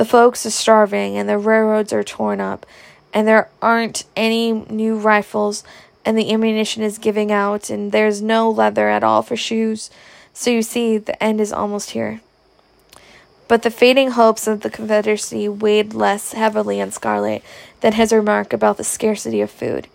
The 0.00 0.06
folks 0.06 0.46
are 0.46 0.50
starving, 0.50 1.18
and 1.18 1.28
the 1.28 1.36
railroads 1.36 1.92
are 1.92 2.02
torn 2.02 2.40
up, 2.40 2.64
and 3.12 3.28
there 3.28 3.50
aren't 3.60 4.04
any 4.16 4.50
new 4.50 4.96
rifles, 4.96 5.62
and 6.06 6.16
the 6.16 6.32
ammunition 6.32 6.82
is 6.82 6.96
giving 6.96 7.30
out, 7.30 7.68
and 7.68 7.92
there's 7.92 8.22
no 8.22 8.50
leather 8.50 8.88
at 8.88 9.04
all 9.04 9.20
for 9.20 9.36
shoes. 9.36 9.90
So 10.32 10.48
you 10.48 10.62
see, 10.62 10.96
the 10.96 11.22
end 11.22 11.38
is 11.38 11.52
almost 11.52 11.90
here. 11.90 12.22
But 13.46 13.60
the 13.60 13.70
fading 13.70 14.12
hopes 14.12 14.46
of 14.46 14.62
the 14.62 14.70
Confederacy 14.70 15.50
weighed 15.50 15.92
less 15.92 16.32
heavily 16.32 16.80
on 16.80 16.92
Scarlett 16.92 17.44
than 17.82 17.92
his 17.92 18.10
remark 18.10 18.54
about 18.54 18.78
the 18.78 18.84
scarcity 18.84 19.42
of 19.42 19.50
food. 19.50 19.86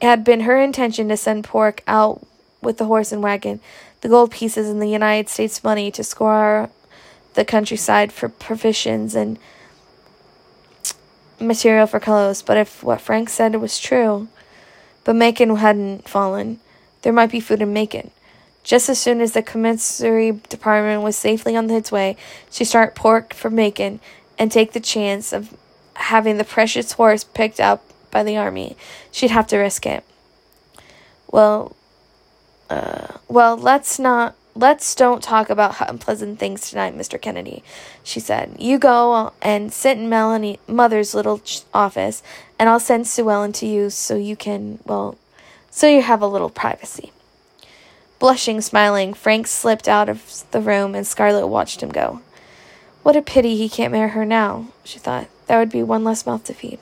It 0.00 0.06
had 0.06 0.24
been 0.24 0.40
her 0.40 0.60
intention 0.60 1.08
to 1.10 1.16
send 1.16 1.44
Pork 1.44 1.84
out 1.86 2.26
with 2.60 2.78
the 2.78 2.86
horse 2.86 3.12
and 3.12 3.22
wagon, 3.22 3.60
the 4.00 4.08
gold 4.08 4.32
pieces 4.32 4.68
and 4.68 4.82
the 4.82 4.88
United 4.88 5.28
States 5.28 5.62
money 5.62 5.92
to 5.92 6.02
scour 6.02 6.70
the 7.34 7.44
countryside 7.44 8.12
for 8.12 8.28
provisions 8.28 9.14
and 9.14 9.38
material 11.40 11.86
for 11.86 12.00
clothes. 12.00 12.42
But 12.42 12.56
if 12.56 12.82
what 12.82 13.00
Frank 13.00 13.28
said 13.28 13.54
was 13.56 13.78
true, 13.78 14.28
but 15.04 15.16
Macon 15.16 15.54
hadn't 15.56 16.08
fallen, 16.08 16.60
there 17.02 17.12
might 17.12 17.30
be 17.30 17.40
food 17.40 17.62
in 17.62 17.72
Macon. 17.72 18.10
Just 18.62 18.88
as 18.88 18.98
soon 18.98 19.20
as 19.20 19.32
the 19.32 19.42
commissary 19.42 20.40
department 20.48 21.02
was 21.02 21.16
safely 21.16 21.54
on 21.54 21.68
its 21.68 21.92
way, 21.92 22.16
she 22.50 22.64
start 22.64 22.94
Pork 22.94 23.34
for 23.34 23.50
Macon 23.50 24.00
and 24.38 24.50
take 24.50 24.72
the 24.72 24.80
chance 24.80 25.32
of 25.32 25.54
having 25.94 26.38
the 26.38 26.44
precious 26.44 26.92
horse 26.92 27.24
picked 27.24 27.60
up 27.60 27.84
by 28.10 28.22
the 28.22 28.36
army. 28.36 28.76
She'd 29.12 29.30
have 29.30 29.46
to 29.48 29.58
risk 29.58 29.84
it. 29.84 30.02
Well, 31.30 31.76
uh, 32.70 33.18
well, 33.28 33.56
let's 33.56 33.98
not 33.98 34.34
let's 34.54 34.94
don't 34.94 35.22
talk 35.22 35.50
about 35.50 35.80
unpleasant 35.88 36.38
things 36.38 36.68
tonight, 36.68 36.96
Mr. 36.96 37.20
Kennedy, 37.20 37.62
she 38.02 38.20
said. 38.20 38.56
You 38.58 38.78
go 38.78 39.32
and 39.42 39.72
sit 39.72 39.98
in 39.98 40.08
Melanie 40.08 40.60
mother's 40.66 41.14
little 41.14 41.40
office, 41.72 42.22
and 42.58 42.68
I'll 42.68 42.80
send 42.80 43.04
Suellen 43.04 43.52
to 43.54 43.66
you 43.66 43.90
so 43.90 44.16
you 44.16 44.36
can, 44.36 44.78
well, 44.84 45.18
so 45.70 45.86
you 45.86 46.02
have 46.02 46.22
a 46.22 46.26
little 46.26 46.50
privacy. 46.50 47.12
Blushing, 48.18 48.60
smiling, 48.60 49.12
Frank 49.12 49.46
slipped 49.46 49.88
out 49.88 50.08
of 50.08 50.44
the 50.52 50.60
room 50.60 50.94
and 50.94 51.06
Scarlett 51.06 51.48
watched 51.48 51.82
him 51.82 51.90
go. 51.90 52.22
What 53.02 53.16
a 53.16 53.22
pity 53.22 53.56
he 53.56 53.68
can't 53.68 53.92
marry 53.92 54.10
her 54.10 54.24
now, 54.24 54.68
she 54.84 54.98
thought. 54.98 55.28
That 55.46 55.58
would 55.58 55.70
be 55.70 55.82
one 55.82 56.04
less 56.04 56.24
mouth 56.24 56.44
to 56.44 56.54
feed. 56.54 56.78